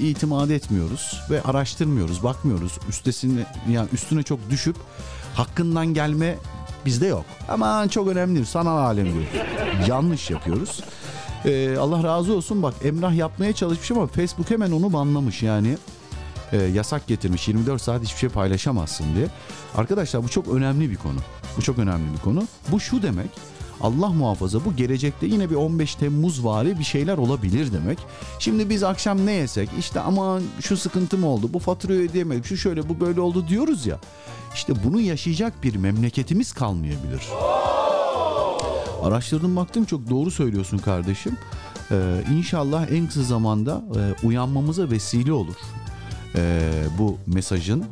[0.01, 2.77] itimat etmiyoruz ve araştırmıyoruz, bakmıyoruz.
[2.89, 4.75] Üstesine yani üstüne çok düşüp
[5.33, 6.35] hakkından gelme
[6.85, 7.25] bizde yok.
[7.49, 9.25] Aman çok önemli sanal alem diyor.
[9.87, 10.83] Yanlış yapıyoruz.
[11.45, 15.77] E, Allah razı olsun bak Emrah yapmaya çalışmış ama Facebook hemen onu banlamış yani.
[16.51, 19.27] E, yasak getirmiş 24 saat hiçbir şey paylaşamazsın diye.
[19.75, 21.19] Arkadaşlar bu çok önemli bir konu.
[21.57, 22.43] Bu çok önemli bir konu.
[22.71, 23.29] Bu şu demek.
[23.81, 27.99] Allah muhafaza bu gelecekte yine bir 15 Temmuz vari bir şeyler olabilir demek.
[28.39, 32.89] Şimdi biz akşam ne yesek işte aman şu sıkıntım oldu bu faturayı ödeyemedik şu şöyle
[32.89, 33.99] bu böyle oldu diyoruz ya.
[34.53, 37.21] İşte bunu yaşayacak bir memleketimiz kalmayabilir.
[39.03, 41.37] Araştırdım baktım çok doğru söylüyorsun kardeşim.
[41.91, 45.55] Ee, inşallah en kısa zamanda e, uyanmamıza vesile olur.
[46.35, 47.85] Ee, bu mesajın e,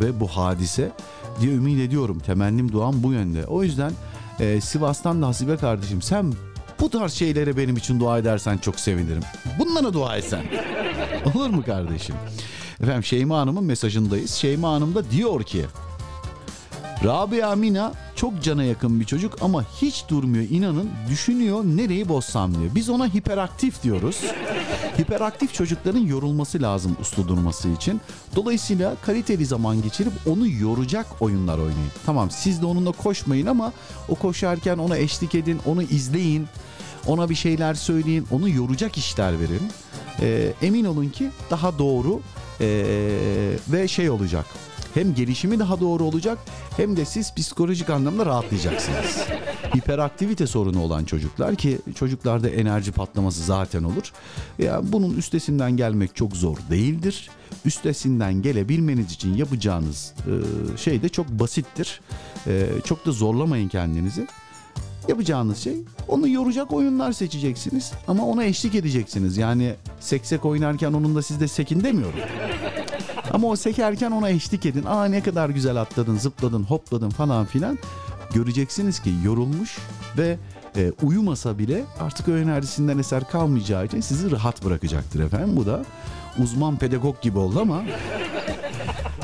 [0.00, 0.92] ve bu hadise
[1.40, 2.18] diye ümit ediyorum.
[2.18, 3.46] Temennim duam bu yönde.
[3.46, 3.92] O yüzden
[4.40, 6.34] e, Sivas'tan da Hasibe kardeşim sen
[6.80, 9.22] bu tarz şeylere benim için dua edersen çok sevinirim.
[9.58, 10.42] Bunlara dua etsen.
[11.34, 12.14] Olur mu kardeşim?
[12.82, 14.30] Efendim Şeyma Hanım'ın mesajındayız.
[14.30, 15.64] Şeyma Hanım da diyor ki
[17.04, 22.70] Rabia Mina çok cana yakın bir çocuk ama hiç durmuyor inanın düşünüyor nereyi bozsam diyor.
[22.74, 24.20] Biz ona hiperaktif diyoruz.
[25.00, 28.00] Hiperaktif çocukların yorulması lazım uslu durması için.
[28.36, 31.92] Dolayısıyla kaliteli zaman geçirip onu yoracak oyunlar oynayın.
[32.06, 33.72] Tamam siz de onunla koşmayın ama
[34.08, 36.46] o koşarken ona eşlik edin, onu izleyin.
[37.06, 39.62] Ona bir şeyler söyleyin, onu yoracak işler verin.
[40.20, 42.20] Ee, emin olun ki daha doğru
[42.60, 44.46] ee, ve şey olacak
[44.98, 46.38] hem gelişimi daha doğru olacak
[46.76, 49.18] hem de siz psikolojik anlamda rahatlayacaksınız.
[49.76, 54.12] Hiperaktivite sorunu olan çocuklar ki çocuklarda enerji patlaması zaten olur.
[54.58, 57.30] Ya bunun üstesinden gelmek çok zor değildir.
[57.64, 62.00] üstesinden gelebilmeniz için yapacağınız e, şey de çok basittir.
[62.46, 64.26] E, çok da zorlamayın kendinizi.
[65.08, 65.76] Yapacağınız şey
[66.08, 69.36] onu yoracak oyunlar seçeceksiniz ama ona eşlik edeceksiniz.
[69.36, 72.20] Yani seksek oynarken onun da siz de sekin demiyorum.
[73.32, 74.84] Ama o sekerken ona eşlik edin.
[74.84, 77.78] Aa ne kadar güzel atladın, zıpladın, hopladın falan filan.
[78.34, 79.78] Göreceksiniz ki yorulmuş
[80.18, 80.38] ve
[80.76, 85.56] e, uyumasa bile artık o enerjisinden eser kalmayacağı için sizi rahat bırakacaktır efendim.
[85.56, 85.84] Bu da
[86.38, 87.82] uzman pedagog gibi oldu ama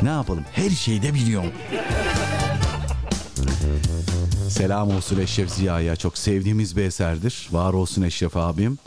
[0.02, 1.50] ne yapalım her şeyi de biliyorum.
[4.48, 5.96] Selam olsun Eşref Ziya'ya.
[5.96, 7.48] Çok sevdiğimiz bir eserdir.
[7.52, 8.78] Var olsun Eşref abim.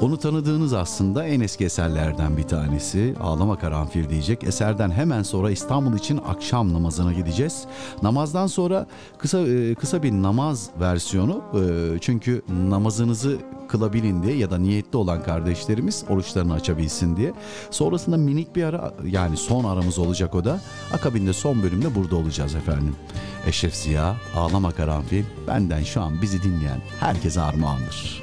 [0.00, 3.14] Onu tanıdığınız aslında en eski eserlerden bir tanesi.
[3.20, 4.44] Ağlama Karanfil diyecek.
[4.44, 7.64] Eserden hemen sonra İstanbul için akşam namazına gideceğiz.
[8.02, 8.86] Namazdan sonra
[9.18, 11.42] kısa e, kısa bir namaz versiyonu.
[11.54, 17.32] E, Çünkü namazınızı kılabilin diye ya da niyetli olan kardeşlerimiz oruçlarını açabilsin diye.
[17.70, 20.60] Sonrasında minik bir ara yani son aramız olacak o da.
[20.94, 22.96] Akabinde son bölümde burada olacağız efendim.
[23.46, 28.22] Eşref Ziya, Ağlama Karanfil benden şu an bizi dinleyen herkese armağandır.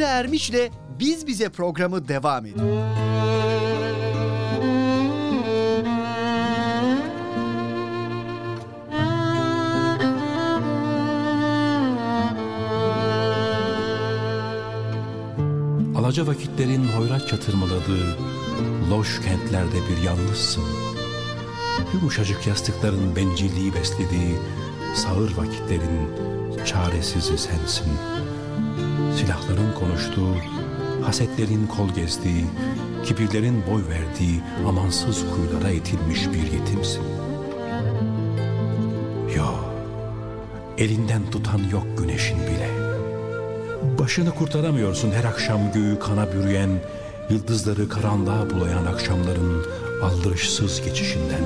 [0.00, 2.66] Emre Ermiş'le Biz Bize programı devam ediyor.
[15.96, 18.16] Alaca vakitlerin hoyrat çatırmaladığı
[18.90, 20.64] loş kentlerde bir yalnızsın.
[21.94, 24.38] Yumuşacık yastıkların bencilliği beslediği
[24.94, 26.08] sağır vakitlerin
[26.66, 27.92] çaresizi sensin.
[29.20, 30.34] Silahların konuştuğu,
[31.04, 32.44] hasetlerin kol gezdiği,
[33.04, 37.02] kibirlerin boy verdiği amansız kuyulara itilmiş bir yetimsin.
[39.36, 39.74] Yok,
[40.78, 42.68] elinden tutan yok güneşin bile.
[43.98, 46.70] Başını kurtaramıyorsun her akşam göğü kana bürüyen,
[47.30, 49.66] yıldızları karanlığa bulayan akşamların
[50.02, 51.44] aldırışsız geçişinden.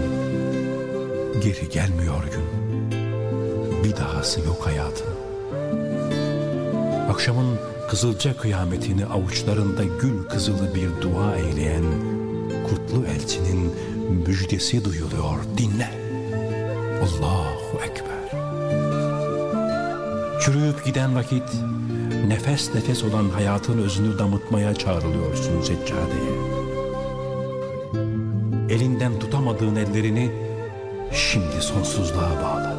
[1.42, 2.44] Geri gelmiyor gün.
[3.84, 5.13] Bir dahası yok hayatın.
[7.14, 7.58] Akşamın
[7.90, 11.84] kızılca kıyametini avuçlarında gül kızılı bir dua eyleyen
[12.68, 13.74] kutlu elçinin
[14.26, 15.38] müjdesi duyuluyor.
[15.58, 15.90] Dinle.
[17.02, 18.40] Allahu Ekber.
[20.40, 21.42] Çürüyüp giden vakit
[22.26, 26.34] nefes nefes olan hayatın özünü damıtmaya çağrılıyorsun seccadeye.
[28.68, 30.30] Elinden tutamadığın ellerini
[31.12, 32.73] şimdi sonsuzluğa bağla.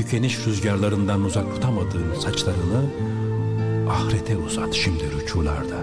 [0.00, 2.90] Tükeniş rüzgarlarından uzak tutamadığın saçlarını
[3.90, 5.76] ahirete uzat şimdi rüçularda.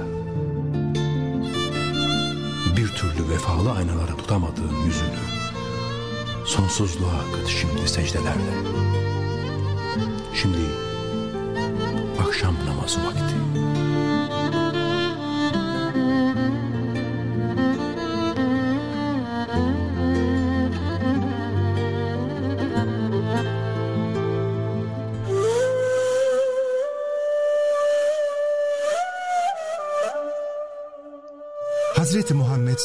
[2.77, 5.19] Bir türlü vefalı aynalara tutamadığın yüzünü
[6.45, 8.53] sonsuzluğa akıt şimdi secdelerle.
[10.33, 10.57] Şimdi
[12.27, 13.46] akşam namazı vakti.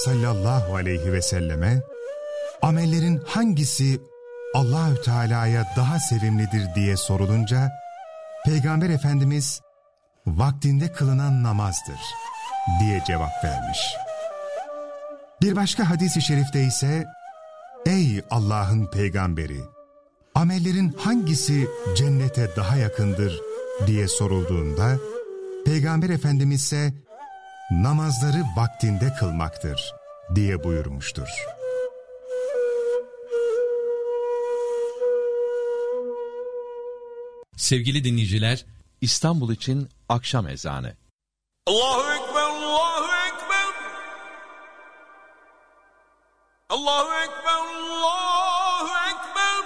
[0.05, 1.83] Sallallahu aleyhi ve selleme
[2.63, 4.01] amellerin hangisi
[4.55, 7.71] Allahü Teala'ya daha sevimlidir diye sorulunca
[8.45, 9.61] Peygamber Efendimiz
[10.27, 12.01] vaktinde kılınan namazdır
[12.81, 13.79] diye cevap vermiş.
[15.43, 17.07] Bir başka hadis-i şerifte ise
[17.87, 19.61] Ey Allah'ın peygamberi!
[20.35, 23.41] Amellerin hangisi cennete daha yakındır
[23.87, 24.99] diye sorulduğunda
[25.65, 26.93] Peygamber Efendimiz ise
[27.73, 29.95] namazları vaktinde kılmaktır
[30.35, 31.29] diye buyurmuştur.
[37.57, 38.65] Sevgili dinleyiciler,
[39.01, 40.97] İstanbul için akşam ezanı.
[41.67, 43.75] Allahu Ekber, Allahu Ekber.
[46.69, 49.65] Allahu Ekber, Allahu Ekber.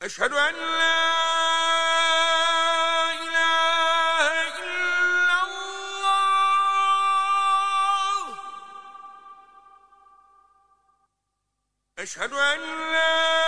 [0.00, 1.39] Eşhedü en la
[12.02, 13.39] Eşhedü en la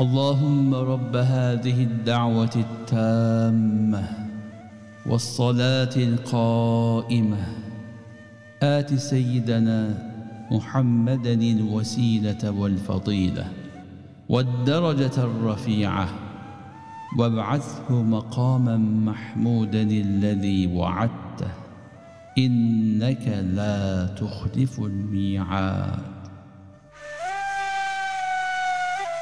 [0.00, 4.08] اللهم رب هذه الدعوة التامة
[5.06, 7.46] والصلاة القائمة.
[8.62, 10.08] آت سيدنا
[10.50, 13.46] محمدا الوسيلة والفضيلة
[14.28, 16.08] والدرجة الرفيعة.
[17.18, 21.50] وابعثه مقاما محمودا الذي وعدته.
[22.38, 26.17] إنك لا تخلف الميعاد.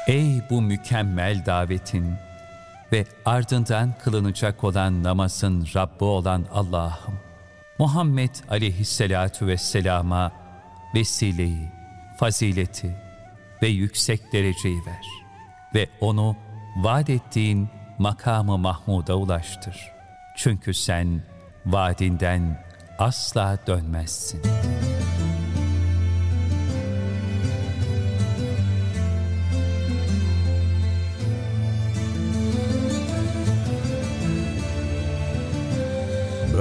[0.07, 2.15] Ey bu mükemmel davetin
[2.91, 7.19] ve ardından kılınacak olan namazın Rabbi olan Allah'ım!
[7.79, 10.31] Muhammed aleyhisselatu vesselama
[10.95, 11.71] vesileyi,
[12.19, 12.95] fazileti
[13.61, 15.05] ve yüksek dereceyi ver
[15.75, 16.35] ve onu
[16.77, 19.91] vaat ettiğin makamı Mahmud'a ulaştır.
[20.37, 21.23] Çünkü sen
[21.65, 22.65] vaadinden
[22.99, 24.56] asla dönmezsin.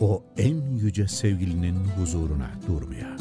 [0.00, 3.16] o en yüce sevgilinin huzuruna durmaya.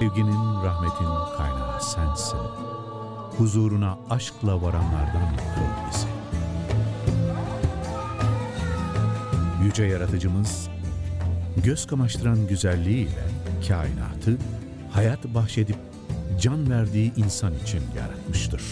[0.00, 2.38] Sevginin, rahmetin kaynağı sensin.
[3.38, 6.06] Huzuruna aşkla varanlardan kıl bizi.
[9.64, 10.68] Yüce Yaratıcımız,
[11.64, 13.24] göz kamaştıran güzelliğiyle
[13.68, 14.38] kainatı
[14.92, 15.76] hayat bahşedip
[16.40, 18.62] can verdiği insan için yaratmıştır.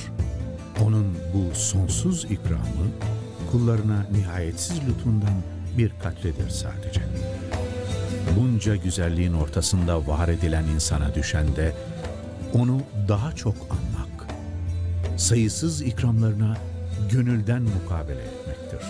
[0.84, 2.86] Onun bu sonsuz ikramı
[3.52, 5.34] kullarına nihayetsiz lütfundan
[5.78, 7.00] bir katledir sadece.
[8.38, 11.72] Bunca güzelliğin ortasında var edilen insana düşen de
[12.54, 14.26] onu daha çok anmak,
[15.16, 16.56] sayısız ikramlarına
[17.10, 18.88] gönülden mukabele etmektir.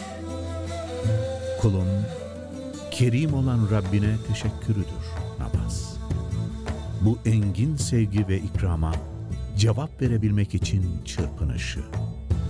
[1.61, 1.89] Kulun
[2.91, 5.05] kerim olan Rabbine teşekkürüdür
[5.39, 5.97] namaz.
[7.01, 8.93] Bu engin sevgi ve ikrama
[9.57, 11.81] cevap verebilmek için çırpınışı,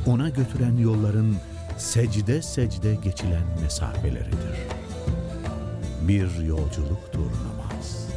[0.06, 1.36] ona götüren yolların
[1.80, 4.56] secde secde geçilen mesafeleridir.
[6.02, 8.08] Bir yolculuktur namaz.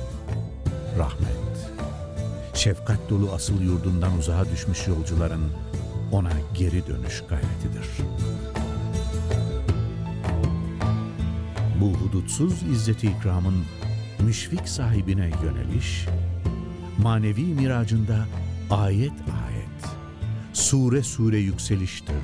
[0.98, 1.72] Rahmet,
[2.54, 5.52] şefkat dolu asıl yurdundan uzağa düşmüş yolcuların
[6.12, 7.88] ona geri dönüş gayretidir.
[11.82, 13.66] Bu hudutsuz izzeti ikramın
[14.20, 16.06] müşfik sahibine yöneliş,
[16.98, 18.26] manevi miracında
[18.70, 19.96] ayet ayet,
[20.54, 22.24] sure sure yükseliştir,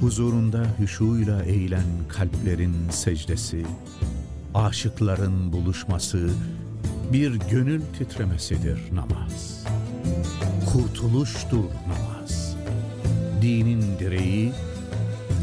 [0.00, 3.66] Huzurunda hüşuyla eğilen kalplerin secdesi,
[4.54, 6.30] aşıkların buluşması,
[7.12, 9.64] bir gönül titremesidir namaz.
[10.72, 12.56] Kurtuluştur namaz.
[13.42, 14.52] Dinin direği,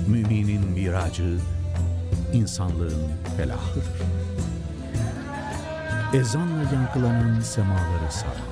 [0.08, 1.38] müminin miracı,
[2.34, 3.84] insanlığın felahıdır.
[6.14, 8.48] Ezanla yankılanan semaları saran,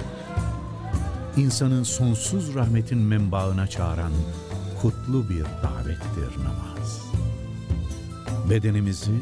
[1.38, 4.12] insanın sonsuz rahmetin menbaına çağıran
[4.86, 7.02] kutlu bir davettir namaz.
[8.50, 9.20] Bedenimizi,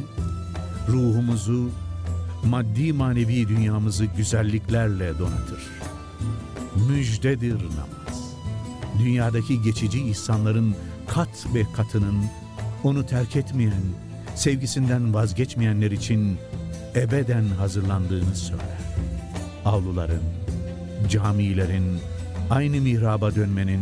[0.89, 1.69] ruhumuzu,
[2.45, 5.61] maddi manevi dünyamızı güzelliklerle donatır.
[6.89, 8.33] Müjdedir namaz.
[8.99, 10.75] Dünyadaki geçici ihsanların
[11.07, 12.25] kat ve katının
[12.83, 13.83] onu terk etmeyen,
[14.35, 16.37] sevgisinden vazgeçmeyenler için
[16.95, 18.83] ebeden hazırlandığını söyler.
[19.65, 20.23] Avluların,
[21.09, 21.99] camilerin,
[22.49, 23.81] aynı mihraba dönmenin,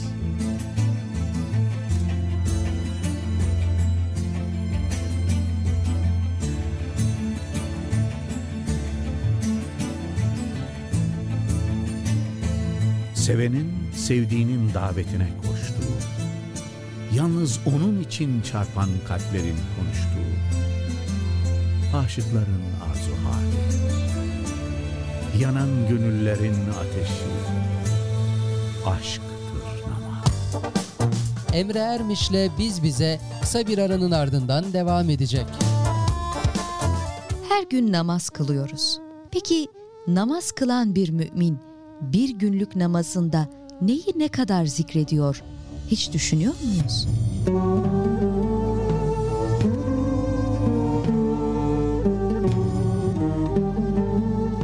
[13.21, 15.97] Sevenin sevdiğinin davetine koştuğu,
[17.15, 20.31] yalnız onun için çarpan kalplerin konuştuğu,
[21.97, 23.61] aşıkların arzu hali,
[25.43, 27.31] yanan gönüllerin ateşi,
[28.85, 30.25] aşktır namaz.
[31.53, 35.45] Emre Ermiş'le Biz Bize kısa bir aranın ardından devam edecek.
[37.49, 38.99] Her gün namaz kılıyoruz.
[39.31, 39.67] Peki
[40.07, 41.70] namaz kılan bir mümin
[42.01, 43.47] bir günlük namazında
[43.81, 45.43] neyi ne kadar zikrediyor?
[45.87, 47.07] Hiç düşünüyor muyuz?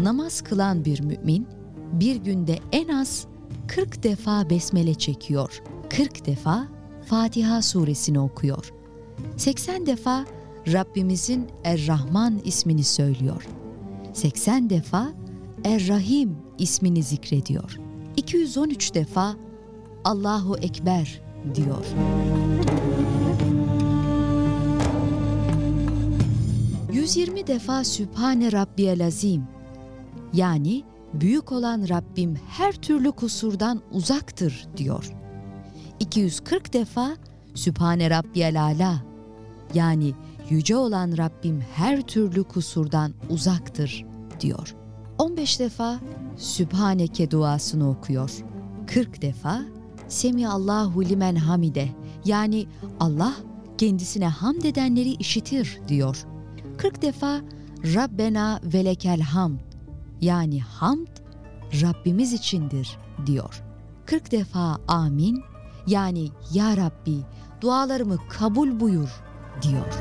[0.04, 1.48] Namaz kılan bir mümin
[1.94, 3.28] bir günde en az
[3.68, 5.62] 40 defa besmele çekiyor.
[5.90, 6.68] 40 defa
[7.06, 8.74] Fatiha suresini okuyor.
[9.38, 10.26] 80 defa
[10.74, 13.48] Rabbimizin Er-Rahman ismini söylüyor.
[14.14, 15.10] 80 defa
[15.64, 17.78] Er-Rahim ismini zikrediyor.
[18.18, 19.36] 213 defa
[20.04, 21.22] Allahu Ekber
[21.56, 21.86] diyor.
[26.94, 29.44] ...120 defa Sübhane Rabbiyel Azim...
[30.34, 35.12] ...yani büyük olan Rabbim her türlü kusurdan uzaktır diyor.
[36.00, 37.18] 240 defa
[37.56, 39.04] Sübhane Rabbiyel Ala
[39.74, 40.14] yani
[40.50, 44.06] yüce olan Rabbim her türlü kusurdan uzaktır
[44.40, 44.76] diyor.
[45.18, 46.00] 15 defa
[46.38, 48.32] Sübhaneke duasını okuyor.
[48.88, 49.62] 40 defa
[50.08, 51.90] Semi Allahu limen hamide
[52.26, 52.68] yani
[53.00, 53.34] Allah
[53.78, 56.26] kendisine hamd edenleri işitir diyor.
[56.78, 57.42] 40 defa
[57.84, 59.60] Rabbena velekel hamd
[60.22, 61.08] yani hamd
[61.82, 63.64] Rabbimiz içindir diyor.
[64.06, 65.44] 40 defa amin
[65.88, 67.18] yani ya Rabbi
[67.62, 69.10] dualarımı kabul buyur
[69.62, 69.94] diyor.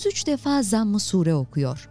[0.00, 1.90] ...33 defa zamm-ı sure okuyor.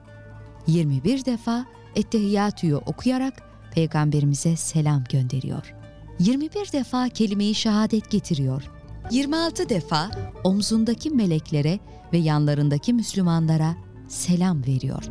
[0.68, 1.65] 21 defa
[1.95, 3.34] Ettehiyyatü'yü okuyarak
[3.72, 5.73] Peygamberimize selam gönderiyor.
[6.19, 8.64] 21 defa kelime-i şehadet getiriyor.
[9.11, 10.11] 26 defa
[10.44, 11.80] omzundaki meleklere
[12.14, 13.76] ve yanlarındaki Müslümanlara
[14.07, 15.03] selam veriyor.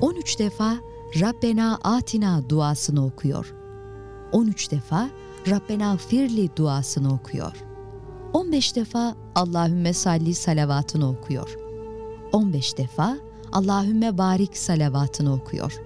[0.00, 0.76] ...13 defa
[1.20, 3.54] Rabbena Atina duasını okuyor.
[4.32, 5.08] 13 defa
[5.50, 7.52] Rabbena Firli duasını okuyor.
[8.32, 11.56] 15 defa Allahümme salli salavatını okuyor.
[12.32, 13.18] 15 defa
[13.52, 15.80] Allahümme barik salavatını okuyor.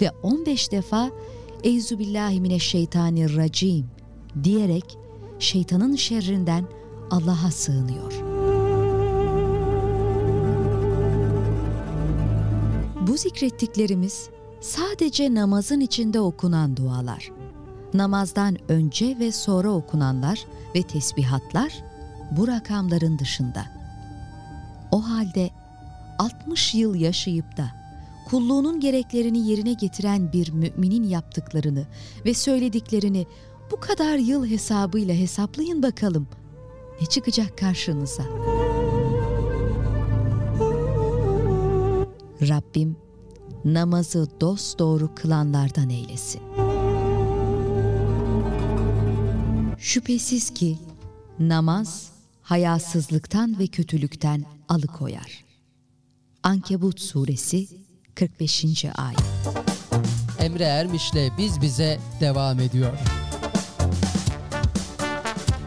[0.00, 1.10] Ve 15 defa
[1.64, 3.86] Eyzu billahi mineşşeytanirracim
[4.44, 4.98] diyerek
[5.38, 6.64] şeytanın şerrinden
[7.10, 8.12] Allah'a sığınıyor.
[13.08, 14.28] Bu zikrettiklerimiz
[14.60, 17.32] sadece namazın içinde okunan dualar.
[17.94, 20.44] Namazdan önce ve sonra okunanlar
[20.74, 21.72] ve tesbihatlar
[22.30, 23.66] bu rakamların dışında.
[24.92, 25.50] O halde
[26.18, 27.70] 60 yıl yaşayıp da
[28.30, 31.86] kulluğunun gereklerini yerine getiren bir müminin yaptıklarını
[32.24, 33.26] ve söylediklerini
[33.70, 36.28] bu kadar yıl hesabıyla hesaplayın bakalım.
[37.00, 38.22] Ne çıkacak karşınıza?
[42.48, 42.96] Rabbim
[43.64, 46.67] namazı dosdoğru kılanlardan eylesin.
[49.80, 50.78] Şüphesiz ki
[51.38, 52.10] namaz
[52.42, 55.44] hayasızlıktan ve kötülükten alıkoyar.
[56.42, 57.66] Ankebut suresi
[58.14, 58.84] 45.
[58.84, 59.20] ayet.
[60.38, 62.92] Emre Ermiş'le Biz Bize devam ediyor.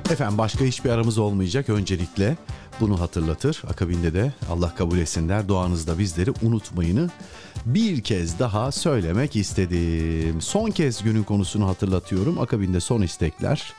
[0.09, 2.37] Efendim başka hiçbir aramız olmayacak öncelikle
[2.79, 3.61] bunu hatırlatır.
[3.67, 7.09] Akabinde de Allah kabul etsin der duanızda bizleri unutmayını
[7.65, 10.41] bir kez daha söylemek istedim.
[10.41, 12.39] Son kez günün konusunu hatırlatıyorum.
[12.39, 13.73] Akabinde son istekler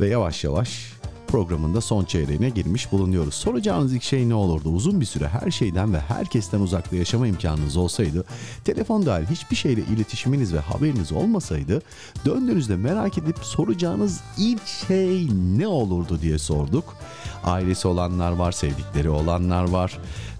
[0.00, 0.94] ve yavaş yavaş
[1.26, 3.34] programında son çeyreğine girmiş bulunuyoruz.
[3.34, 4.68] Soracağınız ilk şey ne olurdu?
[4.68, 8.24] Uzun bir süre her şeyden ve herkesten uzakta yaşama imkanınız olsaydı,
[8.64, 11.82] telefon dahil hiçbir şeyle iletişiminiz ve haberiniz olmasaydı,
[12.24, 15.28] döndüğünüzde merak edip soracağınız ilk şey
[15.58, 16.96] ne olurdu diye sorduk.
[17.44, 19.98] Ailesi olanlar var, sevdikleri olanlar var.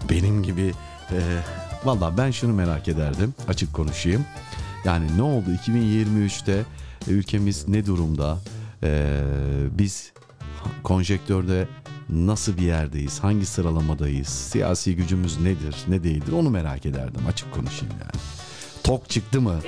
[0.09, 0.73] Benim gibi
[1.85, 4.25] valla ben şunu merak ederdim, açık konuşayım.
[4.85, 6.63] Yani ne oldu 2023'te
[7.07, 8.37] ülkemiz ne durumda?
[8.83, 9.21] Ee,
[9.71, 10.11] biz
[10.83, 11.67] konjektörde
[12.09, 17.95] nasıl bir yerdeyiz, hangi sıralamadayız, siyasi gücümüz nedir, ne değildir onu merak ederdim açık konuşayım
[17.99, 18.21] yani.
[18.83, 19.59] Tok çıktı mı?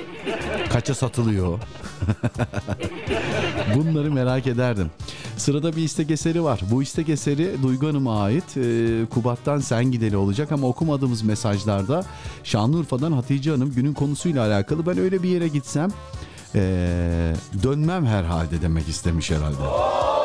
[0.72, 1.58] Kaça satılıyor?
[3.74, 4.90] Bunları merak ederdim.
[5.36, 6.60] Sırada bir istek eseri var.
[6.70, 8.56] Bu istek eseri Duygu Hanım'a ait.
[8.56, 12.04] Ee, Kubat'tan Sen Gideli olacak ama okumadığımız mesajlarda
[12.44, 15.90] Şanlıurfa'dan Hatice Hanım günün konusuyla alakalı ben öyle bir yere gitsem
[16.54, 20.17] ee, dönmem herhalde demek istemiş herhalde.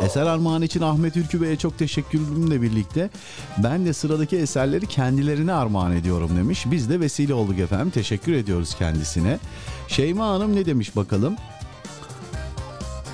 [0.00, 3.10] Eser armağan için Ahmet Ülkü Bey'e çok teşekkürümle birlikte
[3.58, 6.64] ben de sıradaki eserleri kendilerine armağan ediyorum demiş.
[6.70, 7.90] Biz de vesile olduk efendim.
[7.90, 9.38] Teşekkür ediyoruz kendisine.
[9.88, 11.36] Şeyma Hanım ne demiş bakalım?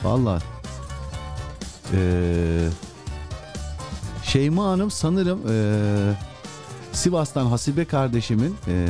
[0.05, 0.39] Valla
[1.95, 2.69] ee,
[4.25, 6.15] Şeyma Hanım sanırım ee,
[6.93, 8.87] Sivas'tan Hasibe kardeşimin ee,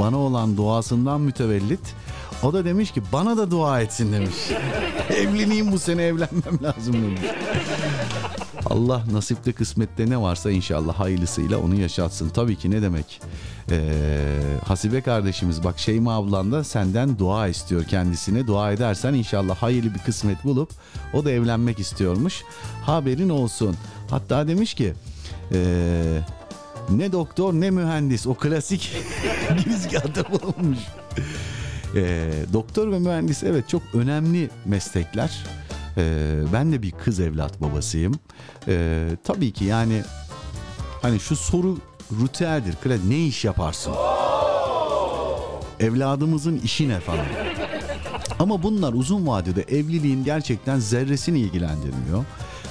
[0.00, 1.94] bana olan duasından mütevellit.
[2.42, 4.34] O da demiş ki bana da dua etsin demiş.
[5.16, 7.20] Evleneyim bu sene evlenmem lazım demiş.
[8.66, 12.28] Allah nasipte kısmette ne varsa inşallah hayırlısıyla onu yaşatsın.
[12.28, 13.20] Tabii ki ne demek.
[13.70, 13.98] Ee,
[14.66, 18.46] Hasibe kardeşimiz bak Şeyma ablan da senden dua istiyor kendisine.
[18.46, 20.70] Dua edersen inşallah hayırlı bir kısmet bulup
[21.14, 22.42] o da evlenmek istiyormuş.
[22.84, 23.76] Haberin olsun.
[24.10, 24.94] Hatta demiş ki
[25.52, 26.20] ee,
[26.90, 28.96] ne doktor ne mühendis o klasik
[29.64, 30.78] girizgahta bulunmuş.
[31.96, 35.44] Ee, doktor ve mühendis evet çok önemli meslekler.
[35.96, 38.14] Ee, ben de bir kız evlat babasıyım.
[38.68, 40.02] Ee, tabii ki yani
[41.02, 41.78] hani şu soru
[42.20, 42.72] ruteldir.
[42.72, 43.92] Kla- Ne iş yaparsın?
[45.80, 47.26] Evladımızın işi ne falan.
[48.38, 52.24] Ama bunlar uzun vadede evliliğin gerçekten zerresini ilgilendirmiyor.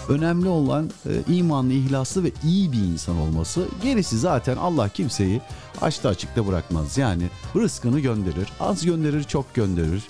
[0.10, 3.66] Önemli olan e, imanlı, ihlaslı ve iyi bir insan olması.
[3.84, 5.42] Gerisi zaten Allah kimseyi
[5.82, 6.98] açta açıkta bırakmaz.
[6.98, 7.24] Yani
[7.56, 10.04] rızkını gönderir, az gönderir, çok gönderir.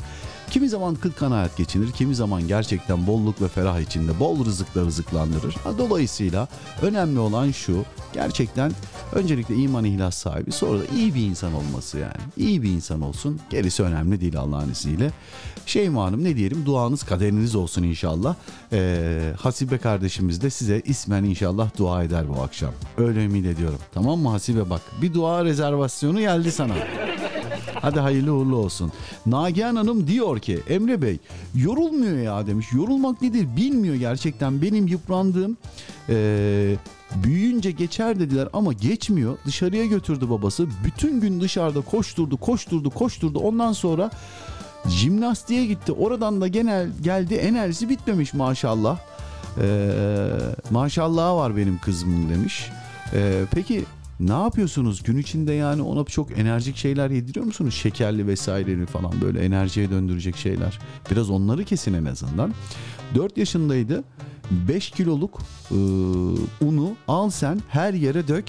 [0.49, 5.55] Kimi zaman kıt kanaat geçinir, kimi zaman gerçekten bolluk ve ferah içinde bol rızıkla rızıklandırır.
[5.77, 6.47] Dolayısıyla
[6.81, 8.71] önemli olan şu, gerçekten
[9.13, 12.21] öncelikle iman ihlas sahibi, sonra da iyi bir insan olması yani.
[12.37, 15.11] İyi bir insan olsun, gerisi önemli değil Allah'ın izniyle.
[15.65, 18.35] Şeyma Hanım ne diyelim, duanız kaderiniz olsun inşallah.
[18.73, 22.71] Ee, Hasibe kardeşimiz de size ismen inşallah dua eder bu akşam.
[22.97, 23.79] Öyle ümit ediyorum.
[23.93, 26.73] Tamam mı Hasibe bak, bir dua rezervasyonu geldi sana.
[27.81, 28.91] Hadi hayırlı uğurlu olsun.
[29.25, 31.17] Nagihan Hanım diyor ki Emre Bey
[31.55, 32.67] yorulmuyor ya demiş.
[32.73, 34.61] Yorulmak nedir bilmiyor gerçekten.
[34.61, 35.57] Benim yıprandığım
[36.09, 36.77] eee,
[37.23, 39.37] büyüyünce geçer dediler ama geçmiyor.
[39.45, 40.67] Dışarıya götürdü babası.
[40.85, 43.39] Bütün gün dışarıda koşturdu koşturdu koşturdu.
[43.39, 44.11] Ondan sonra
[44.89, 45.91] jimnastiğe gitti.
[45.91, 48.99] Oradan da genel geldi enerjisi bitmemiş maşallah.
[49.61, 49.65] Eee
[50.71, 52.69] maşallah var benim kızımın demiş.
[53.13, 53.85] Eee, peki
[54.19, 57.73] ne yapıyorsunuz gün içinde yani ona çok enerjik şeyler yediriyor musunuz?
[57.73, 60.79] Şekerli vesaireli falan böyle enerjiye döndürecek şeyler.
[61.11, 62.53] Biraz onları kesin en azından.
[63.15, 64.03] 4 yaşındaydı.
[64.51, 65.39] 5 kiloluk
[65.71, 65.77] ıı,
[66.61, 68.45] unu al sen her yere dök.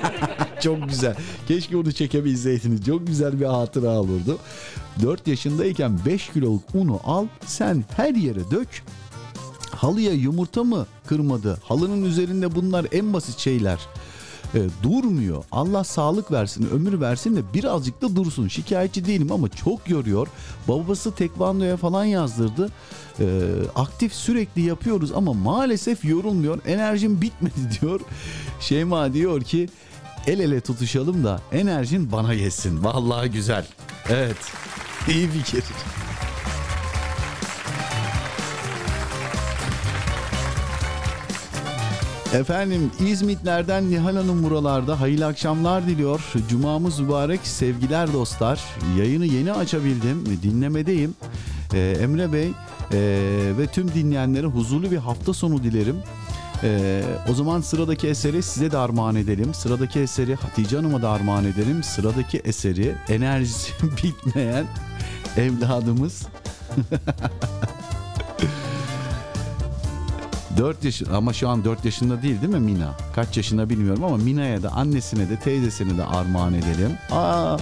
[0.62, 1.16] çok güzel.
[1.48, 2.84] Keşke onu çekebilseydiniz.
[2.84, 4.38] Çok güzel bir hatıra olurdu.
[5.02, 8.68] 4 yaşındayken 5 kiloluk unu al sen her yere dök.
[9.70, 11.58] Halıya yumurta mı kırmadı?
[11.64, 13.78] Halının üzerinde bunlar en basit şeyler.
[14.54, 15.44] E, durmuyor.
[15.52, 18.48] Allah sağlık versin, ömür versin de birazcık da dursun.
[18.48, 20.26] Şikayetçi değilim ama çok yoruyor.
[20.68, 22.70] Babası tekvandoya falan yazdırdı.
[23.20, 23.24] E,
[23.74, 26.58] aktif sürekli yapıyoruz ama maalesef yorulmuyor.
[26.66, 28.00] Enerjim bitmedi diyor.
[28.60, 29.68] Şeyma diyor ki
[30.26, 32.84] el ele tutuşalım da enerjin bana geçsin.
[32.84, 33.66] Vallahi güzel.
[34.08, 34.36] Evet.
[35.08, 35.64] İyi fikir.
[42.34, 46.20] Efendim İzmitler'den Nihal Hanım buralarda hayırlı akşamlar diliyor.
[46.48, 48.60] Cumamız mübarek sevgiler dostlar.
[48.98, 51.14] Yayını yeni açabildim dinlemedeyim.
[51.74, 55.96] Ee, Emre Bey ee, ve tüm dinleyenlere huzurlu bir hafta sonu dilerim.
[56.62, 59.54] Ee, o zaman sıradaki eseri size de armağan edelim.
[59.54, 61.82] Sıradaki eseri Hatice Hanım'a da armağan edelim.
[61.82, 63.72] Sıradaki eseri enerjisi
[64.04, 64.66] bitmeyen
[65.36, 66.26] evladımız
[70.60, 72.94] 4 yaş ama şu an 4 yaşında değil değil mi Mina?
[73.14, 76.92] Kaç yaşında bilmiyorum ama Mina'ya da annesine de teyzesine de armağan edelim.
[77.10, 77.56] Aa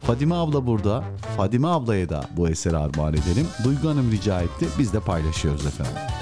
[0.00, 1.04] Fadime abla burada.
[1.36, 3.46] Fadime ablaya da bu eseri armağan edelim.
[3.64, 4.66] Duygu Hanım rica etti.
[4.78, 6.21] Biz de paylaşıyoruz efendim.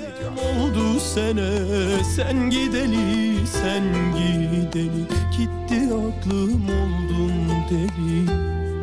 [0.00, 0.32] Devam ediyor.
[0.60, 3.84] oldu sene Sen gideli sen
[4.16, 5.04] gideli
[5.36, 7.32] Gitti aklım oldum
[7.70, 8.30] deli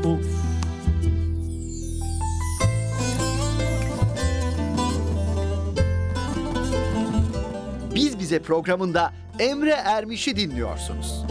[0.08, 0.22] Of
[7.96, 11.24] Biz Bize programında Emre Ermiş'i dinliyorsunuz.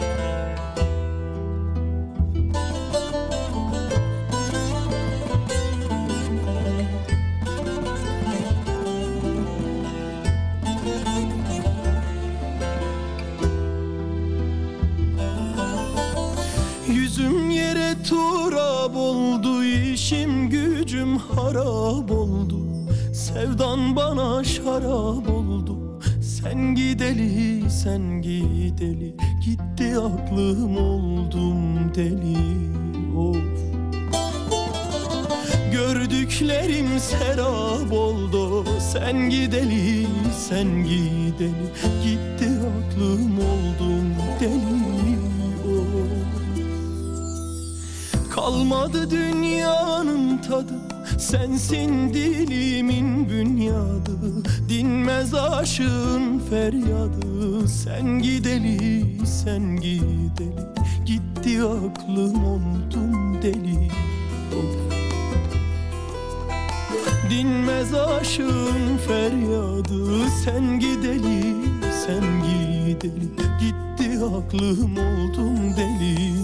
[74.23, 76.35] Aklım oldum deli.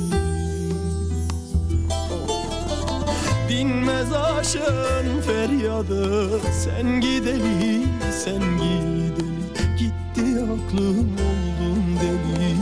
[3.48, 6.40] Dinmez aşığın feryadı.
[6.64, 7.86] Sen gideli
[8.24, 9.36] sen gideli.
[9.78, 12.56] Gitti aklım oldum deli.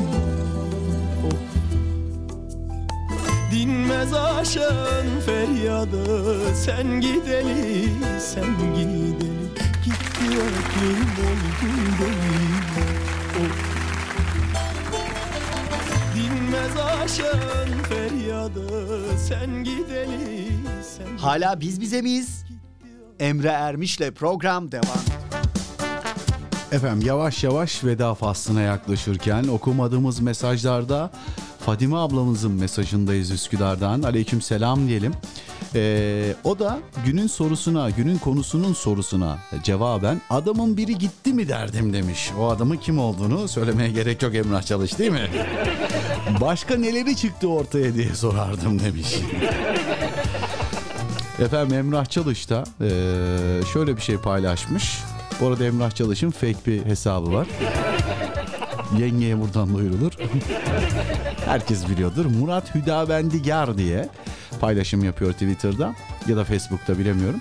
[3.52, 6.38] Dinmez aşığın feryadı.
[6.54, 7.88] Sen gideli
[8.20, 8.46] sen
[8.76, 9.34] gideli.
[9.84, 12.53] Gitti aklım oldum deli
[16.82, 18.68] aşığın feryadı
[19.28, 20.48] Sen gideli
[20.96, 22.44] sen Hala Biz Bize miyiz?
[23.20, 25.04] Emre Ermiş'le program devam.
[26.72, 31.10] Efendim yavaş yavaş veda faslına yaklaşırken okumadığımız mesajlarda
[31.66, 34.02] Fadime ablamızın mesajındayız Üsküdar'dan.
[34.02, 35.12] Aleyküm selam diyelim.
[35.74, 42.30] Ee, o da günün sorusuna, günün konusunun sorusuna cevaben adamın biri gitti mi derdim demiş.
[42.38, 45.28] O adamın kim olduğunu söylemeye gerek yok Emrah Çalış değil mi?
[46.40, 49.14] Başka neleri çıktı ortaya diye sorardım demiş.
[51.40, 52.88] Efendim Emrah Çalış da eee,
[53.72, 54.98] şöyle bir şey paylaşmış.
[55.40, 57.46] Bu arada Emrah Çalış'ın fake bir hesabı var.
[58.98, 60.12] Yengeye buradan duyurulur.
[61.46, 62.24] Herkes biliyordur.
[62.26, 64.08] Murat Hüdavendigar diye
[64.60, 65.94] paylaşım yapıyor Twitter'da
[66.28, 67.40] ya da Facebook'ta bilemiyorum.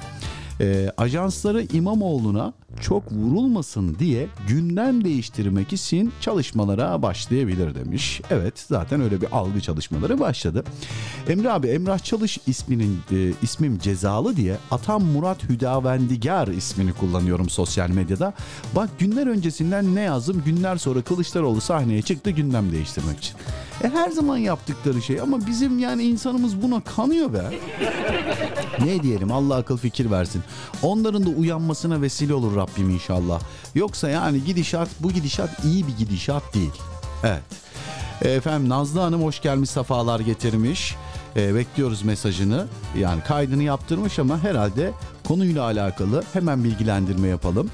[0.61, 8.21] Ee, ajansları İmamoğlu'na çok vurulmasın diye gündem değiştirmek için çalışmalara başlayabilir demiş.
[8.29, 10.63] Evet zaten öyle bir algı çalışmaları başladı.
[11.29, 17.89] Emre abi Emrah Çalış isminin e, ismim cezalı diye Atam Murat Hüdavendigar ismini kullanıyorum sosyal
[17.89, 18.33] medyada.
[18.75, 23.35] Bak günler öncesinden ne yazdım günler sonra Kılıçdaroğlu sahneye çıktı gündem değiştirmek için.
[23.83, 27.59] E her zaman yaptıkları şey ama bizim yani insanımız buna kanıyor be.
[28.85, 30.43] ne diyelim Allah akıl fikir versin.
[30.81, 33.41] Onların da uyanmasına vesile olur Rabbim inşallah.
[33.75, 36.73] Yoksa yani gidişat bu gidişat iyi bir gidişat değil.
[37.23, 37.43] Evet.
[38.21, 40.95] Efendim Nazlı Hanım hoş gelmiş sefalar getirmiş.
[41.35, 42.67] E, bekliyoruz mesajını.
[42.97, 44.91] Yani kaydını yaptırmış ama herhalde
[45.23, 47.69] konuyla alakalı hemen bilgilendirme yapalım.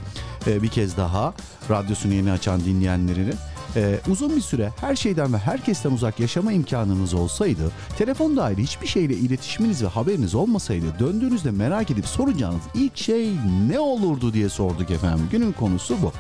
[0.48, 1.34] E, bir kez daha
[1.70, 3.34] radyosunu yeni açan dinleyenlerini.
[3.76, 8.88] Ee, uzun bir süre her şeyden ve herkesten uzak yaşama imkanınız olsaydı, telefon dahil hiçbir
[8.88, 13.30] şeyle iletişiminiz ve haberiniz olmasaydı döndüğünüzde merak edip soracağınız ilk şey
[13.70, 15.28] ne olurdu diye sorduk efendim.
[15.32, 16.12] Günün konusu bu.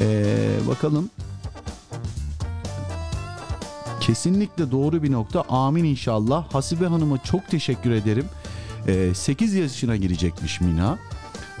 [0.00, 0.34] Ee,
[0.68, 1.10] bakalım.
[4.00, 5.42] Kesinlikle doğru bir nokta.
[5.48, 6.54] Amin inşallah.
[6.54, 8.24] Hasibe Hanım'a çok teşekkür ederim.
[8.88, 10.98] Ee, 8 yaşına girecekmiş Mina.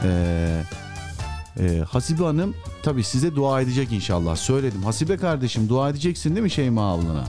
[0.02, 0.62] Ee,
[1.60, 4.36] ee, Hasibe Hanım tabii size dua edecek inşallah.
[4.36, 4.82] Söyledim.
[4.82, 7.24] Hasibe kardeşim dua edeceksin değil mi Şeyma ablana?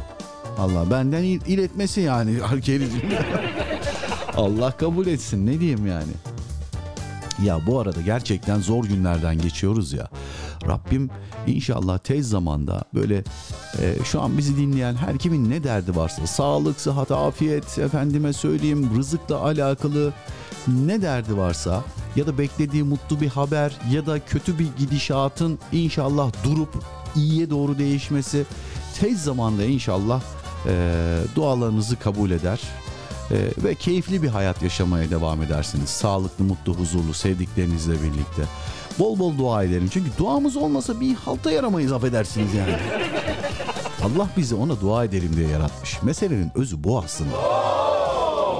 [0.57, 3.01] Allah benden il- iletmesi yani Arkelicim.
[4.37, 6.11] Allah kabul etsin ne diyeyim yani.
[7.43, 10.07] Ya bu arada gerçekten zor günlerden geçiyoruz ya.
[10.67, 11.09] Rabbim
[11.47, 13.23] inşallah tez zamanda böyle
[13.81, 18.89] Ee, şu an bizi dinleyen her kimin ne derdi varsa sağlık, sıhhat, afiyet, efendime söyleyeyim
[18.97, 20.13] rızıkla alakalı
[20.67, 21.83] ne derdi varsa
[22.15, 26.83] ya da beklediği mutlu bir haber ya da kötü bir gidişatın inşallah durup
[27.15, 28.45] iyiye doğru değişmesi
[28.99, 30.21] tez zamanda inşallah
[30.67, 30.93] e,
[31.35, 32.61] dualarınızı kabul eder
[33.31, 35.89] e, ve keyifli bir hayat yaşamaya devam edersiniz.
[35.89, 38.43] Sağlıklı, mutlu, huzurlu, sevdiklerinizle birlikte.
[38.99, 39.89] Bol bol dua edelim.
[39.93, 42.75] Çünkü duamız olmasa bir halta yaramayız affedersiniz yani.
[44.03, 46.03] Allah bizi ona dua edelim diye yaratmış.
[46.03, 47.31] Meselenin özü bu aslında.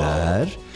[0.02, 0.67] Der.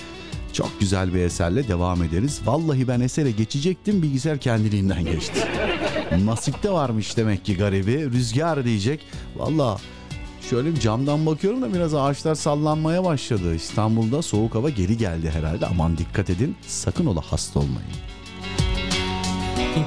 [0.53, 2.41] Çok güzel bir eserle devam ederiz.
[2.45, 5.47] Vallahi ben esere geçecektim bilgisayar kendiliğinden geçti.
[6.25, 8.11] Nasipte varmış demek ki garibi.
[8.11, 9.05] Rüzgar diyecek.
[9.35, 9.77] Valla
[10.49, 13.55] şöyle bir camdan bakıyorum da biraz ağaçlar sallanmaya başladı.
[13.55, 15.65] İstanbul'da soğuk hava geri geldi herhalde.
[15.65, 17.91] Aman dikkat edin sakın ola hasta olmayın.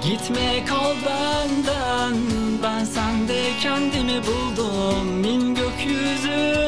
[0.05, 2.17] Gitme kal benden
[2.63, 6.64] Ben sende kendimi buldum Min gökyüzünden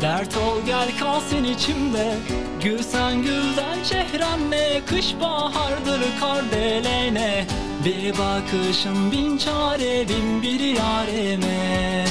[0.00, 2.16] Dert ol gel kalsın içimde.
[2.62, 7.46] Gül sen gülden çehremle Kış bahardır kardelene
[7.84, 12.04] Bir bakışın bin çare bin bir yareme.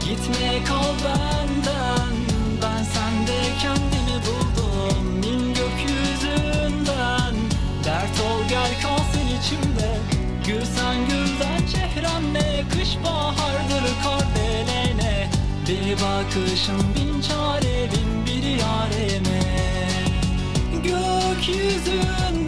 [0.00, 2.14] Gitme kal benden
[2.62, 5.04] Ben sende kendimi buldum.
[5.06, 7.34] Min gökyüzünden.
[7.84, 9.98] Dert ol gel kalsın içimde.
[10.46, 14.45] Gül sen gülden çehremle Kış bahardır kardelene
[15.68, 19.42] Bir bakışın bin çare bin bir yareme.
[20.72, 22.45] Gökyüzünde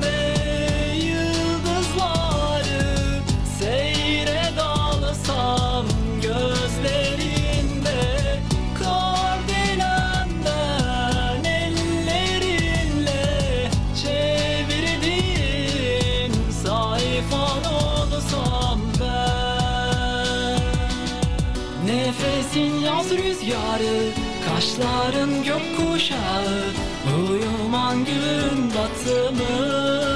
[23.78, 24.10] rüzgarı
[24.48, 26.64] Kaşların gökkuşağı
[27.30, 30.07] Uyuman gün batımı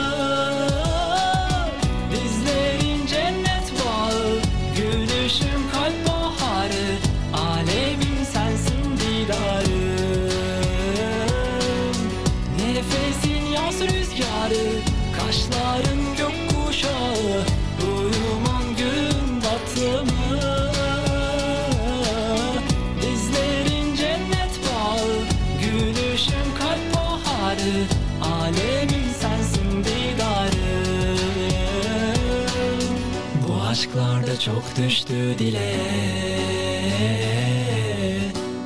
[34.63, 35.75] çok düştü dile.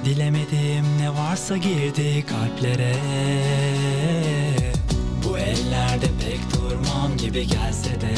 [0.05, 2.95] Dilemedim ne varsa girdi kalplere.
[5.25, 8.15] Bu ellerde pek durmam gibi gelse de.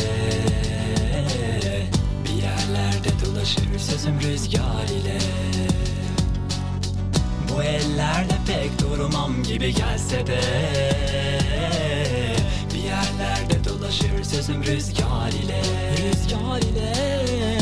[2.25, 5.19] Bir yerlerde dolaşır sözüm rüzgar ile.
[7.49, 10.41] Bu ellerde pek durmam gibi gelse de.
[12.75, 15.63] Bir yerlerde dolaşır sözüm rüzgar ile.
[15.97, 17.57] Rüzgar ile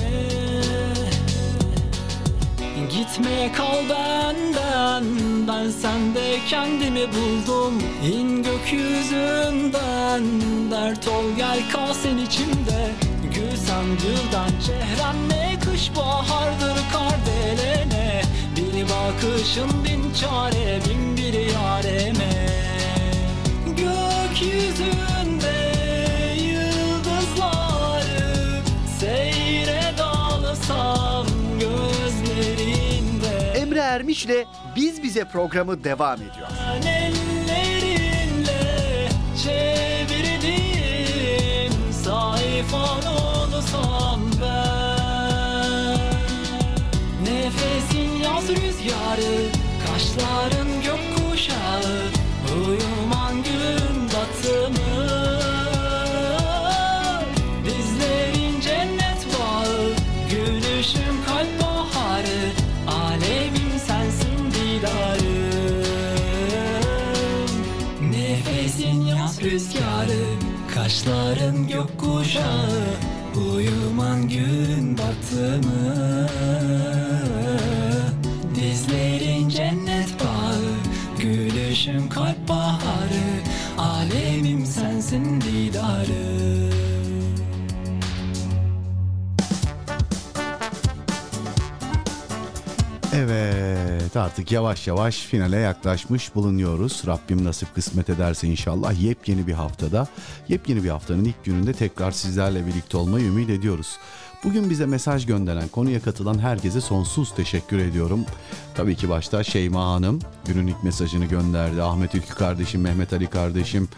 [3.06, 5.04] Gitme kal benden
[5.48, 7.82] Ben sende kendimi buldum.
[8.04, 10.22] İn gökyüzünden
[10.70, 12.90] Dert ol gel kal sen içimde.
[13.34, 18.22] Gül sen gülden çehremle Kış bahardır kardelene.
[18.56, 22.46] Bir bakışın bin çare bin bir yareme.
[23.66, 25.15] Gökyüzünde
[34.16, 36.48] Ermiş'le Biz Bize programı devam ediyor.
[47.22, 49.50] Nefesin yaz rüzgarı,
[49.86, 52.10] kaşların gökkuşağı
[52.56, 53.05] Uyuman
[70.96, 72.86] Kaşların gökkuşağı
[73.54, 76.28] Uyuman gün batımı.
[78.54, 80.62] Dizlerin cennet bağı
[81.18, 83.42] Gülüşün kalp baharı.
[83.78, 85.40] Alemim sensin
[94.16, 97.02] Evet artık yavaş yavaş finale yaklaşmış bulunuyoruz.
[97.06, 100.06] Rabbim nasip kısmet ederse inşallah yepyeni bir haftada,
[100.48, 103.98] yepyeni bir haftanın ilk gününde tekrar sizlerle birlikte olmayı ümit ediyoruz.
[104.44, 108.24] Bugün bize mesaj gönderen, konuya katılan herkese sonsuz teşekkür ediyorum.
[108.74, 111.82] Tabii ki başta Şeyma Hanım günün ilk mesajını gönderdi.
[111.82, 113.88] Ahmet Ülkü kardeşim, Mehmet Ali kardeşim,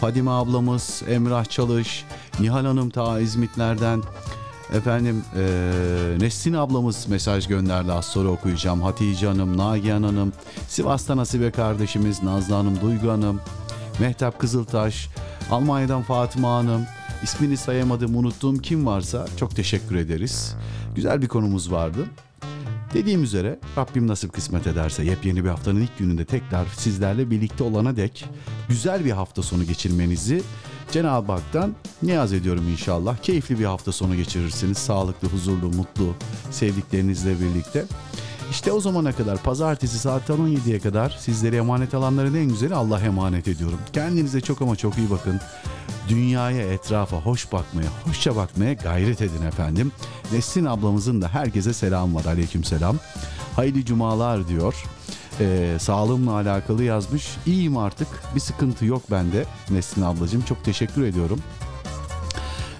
[0.00, 2.04] Fadime ablamız, Emrah Çalış,
[2.40, 4.02] Nihal Hanım ta İzmitler'den,
[4.74, 5.42] Efendim eee
[6.18, 8.82] Nesrin ablamız mesaj gönderdi az sonra okuyacağım.
[8.82, 10.32] Hatice Hanım, Nagihan Hanım,
[10.68, 13.40] Sivas'ta Nasibe kardeşimiz, Nazlı Hanım, Duygu Hanım,
[14.00, 15.08] Mehtap Kızıltaş,
[15.50, 16.86] Almanya'dan Fatıma Hanım,
[17.22, 20.54] ismini sayamadım unuttuğum kim varsa çok teşekkür ederiz.
[20.94, 22.06] Güzel bir konumuz vardı.
[22.94, 27.96] Dediğim üzere Rabbim nasip kısmet ederse yepyeni bir haftanın ilk gününde tekrar sizlerle birlikte olana
[27.96, 28.24] dek
[28.68, 30.42] güzel bir hafta sonu geçirmenizi
[30.92, 33.16] Cenab-ı Hak'tan niyaz ediyorum inşallah.
[33.16, 34.78] Keyifli bir hafta sonu geçirirsiniz.
[34.78, 36.14] Sağlıklı, huzurlu, mutlu,
[36.50, 37.84] sevdiklerinizle birlikte.
[38.50, 43.48] İşte o zamana kadar pazartesi saat 17'ye kadar sizlere emanet alanların en güzeli Allah emanet
[43.48, 43.78] ediyorum.
[43.92, 45.40] Kendinize çok ama çok iyi bakın.
[46.08, 49.92] Dünyaya, etrafa hoş bakmaya, hoşça bakmaya gayret edin efendim.
[50.32, 52.24] Nesrin ablamızın da herkese selam var.
[52.24, 52.96] Aleyküm selam.
[53.56, 54.84] Hayırlı cumalar diyor.
[55.40, 57.36] Ee, sağlığımla alakalı yazmış.
[57.46, 58.08] İyiyim artık.
[58.34, 59.44] Bir sıkıntı yok bende.
[59.70, 61.40] Nesrin ablacığım çok teşekkür ediyorum.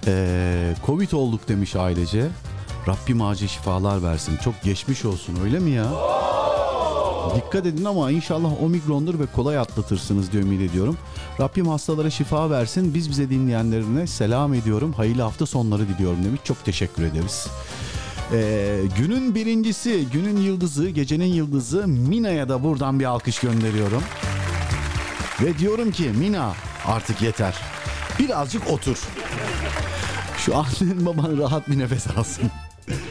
[0.07, 2.27] Ee, Covid olduk demiş ailece.
[2.87, 4.37] Rabbim acil şifalar versin.
[4.43, 5.85] Çok geçmiş olsun öyle mi ya?
[7.35, 10.97] Dikkat edin ama inşallah omikrondur ve kolay atlatırsınız diye ümit ediyorum.
[11.39, 12.93] Rabbim hastalara şifa versin.
[12.93, 14.93] Biz bize dinleyenlerine selam ediyorum.
[14.93, 16.41] Hayırlı hafta sonları diliyorum demiş.
[16.43, 17.47] Çok teşekkür ederiz.
[18.33, 24.03] Ee, günün birincisi, günün yıldızı, gecenin yıldızı Mina'ya da buradan bir alkış gönderiyorum.
[25.41, 26.53] Ve diyorum ki Mina
[26.85, 27.55] artık yeter.
[28.19, 28.97] Birazcık otur.
[30.37, 32.51] Şu annen baban rahat bir nefes alsın.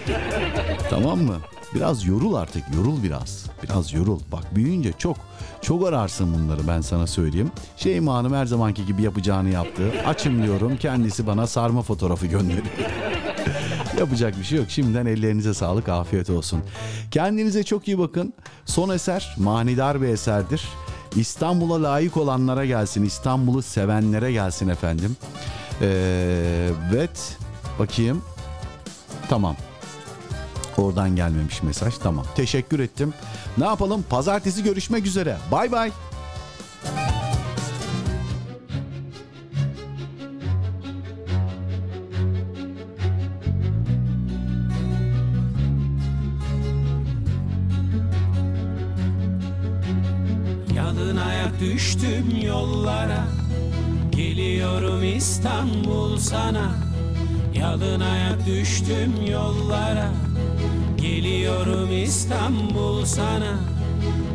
[0.90, 1.36] tamam mı?
[1.77, 3.47] Biraz yorul artık, yorul biraz.
[3.62, 4.20] Biraz yorul.
[4.32, 5.16] Bak büyüyünce çok,
[5.62, 7.51] çok ararsın bunları ben sana söyleyeyim.
[7.77, 9.93] Şeyma Hanım her zamanki gibi yapacağını yaptı.
[10.07, 12.65] Açım diyorum, kendisi bana sarma fotoğrafı gönderiyor.
[13.98, 14.70] Yapacak bir şey yok.
[14.70, 16.61] Şimdiden ellerinize sağlık, afiyet olsun.
[17.11, 18.32] Kendinize çok iyi bakın.
[18.65, 20.69] Son eser manidar bir eserdir.
[21.16, 25.16] İstanbul'a layık olanlara gelsin, İstanbul'u sevenlere gelsin efendim.
[25.81, 27.39] Ee, evet,
[27.78, 28.23] bakayım.
[29.28, 29.57] Tamam.
[30.78, 31.94] Oradan gelmemiş mesaj.
[32.03, 32.27] Tamam.
[32.35, 33.15] Teşekkür ettim.
[33.59, 34.05] Ne yapalım?
[34.11, 35.36] Pazartesi görüşmek üzere.
[35.53, 35.93] Bay bay.
[50.74, 53.24] Yalın ayak düştüm yollara
[54.11, 56.70] Geliyorum İstanbul sana
[57.55, 60.11] Yalın ayak düştüm yollara
[61.07, 63.59] Geliyorum İstanbul sana.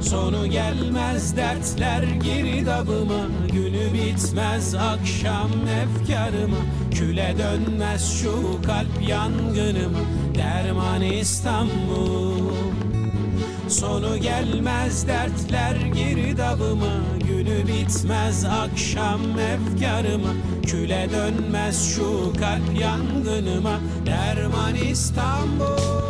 [0.02, 6.58] Sonu gelmez dertler girdabıma Günü bitmez akşam efkarıma.
[6.92, 10.00] Küle dönmez şu kalp yangınıma.
[10.36, 12.52] Derman İstanbul.
[13.70, 16.94] Sonu gelmez dertler girdabıma
[17.28, 20.34] Günü bitmez akşam efkarıma.
[20.66, 23.80] Küle dönmez şu kalp yangınıma.
[24.06, 26.01] Derman İstanbul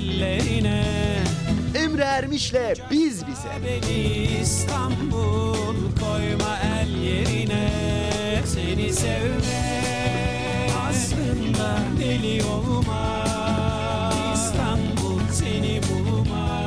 [0.00, 0.84] ellerine.
[1.74, 3.80] Emre Ermiş'le Biz Bize.
[4.42, 7.70] İstanbul koyma el yerine.
[8.46, 13.24] Seni sevmek aslında deli olma
[14.34, 16.60] İstanbul seni bulma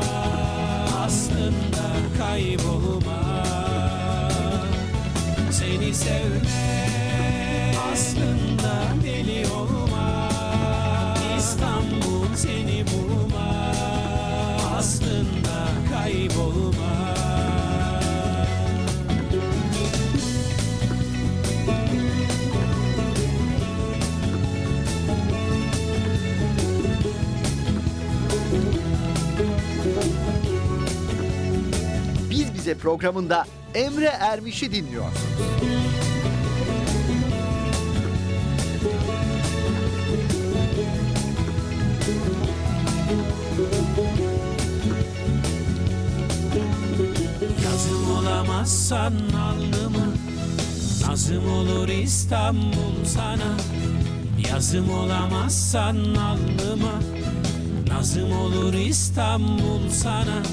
[1.05, 1.85] Aslında
[2.17, 3.43] kaybolma
[5.51, 8.73] Seni sevmek aslında
[9.03, 10.29] deli olma
[11.37, 13.12] İstanbul seni bulma
[32.29, 35.82] Biz Bize programında Emre Ermiş'i dinliyorsunuz.
[48.63, 50.05] Olamazsan alnıma
[51.07, 53.57] Nazım olur İstanbul sana.
[54.49, 56.93] Yazım olamazsan alnıma
[57.87, 60.43] Nazım olur İstanbul sana.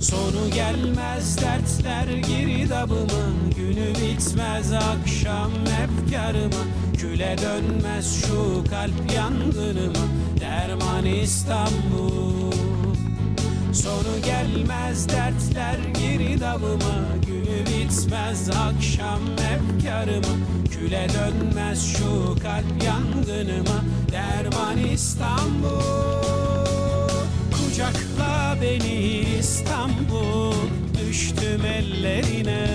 [0.00, 3.24] Sonu gelmez dertler girdabıma
[3.56, 5.50] Günü bitmez akşam
[5.82, 6.64] efkarıma.
[6.98, 10.06] Küle dönmez şu kalp yangınıma
[10.40, 12.52] Derman İstanbul.
[13.72, 17.22] Sonu gelmez dertler girdabıma
[17.82, 20.36] bitmez akşam efkarıma
[20.70, 26.22] Küle dönmez şu kalp yangınıma Derman İstanbul.
[27.52, 30.54] Kucakla beni İstanbul
[31.00, 32.66] Düştüm ellerine.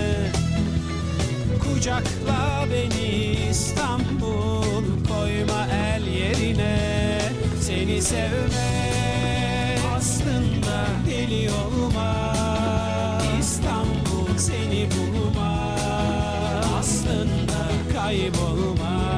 [1.63, 7.19] Kucakla beni İstanbul Koyma el yerine.
[7.61, 12.36] Seni sevmek aslında deli olma İstanbul
[14.37, 15.67] seni bulma.
[16.79, 17.59] Aslında
[17.93, 19.17] kaybolma.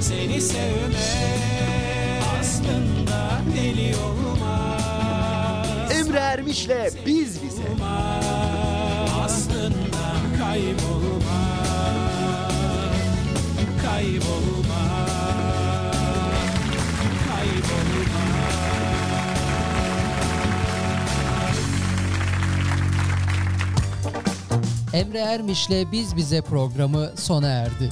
[0.00, 1.40] Seni sevmek
[2.40, 4.76] aslında deli olma.
[5.92, 7.62] Emre Ermiş'le Biz Bize.
[9.24, 10.99] Aslında kaybolma
[24.94, 27.90] Emre Ermiş'le Biz Bize programı sona erdi.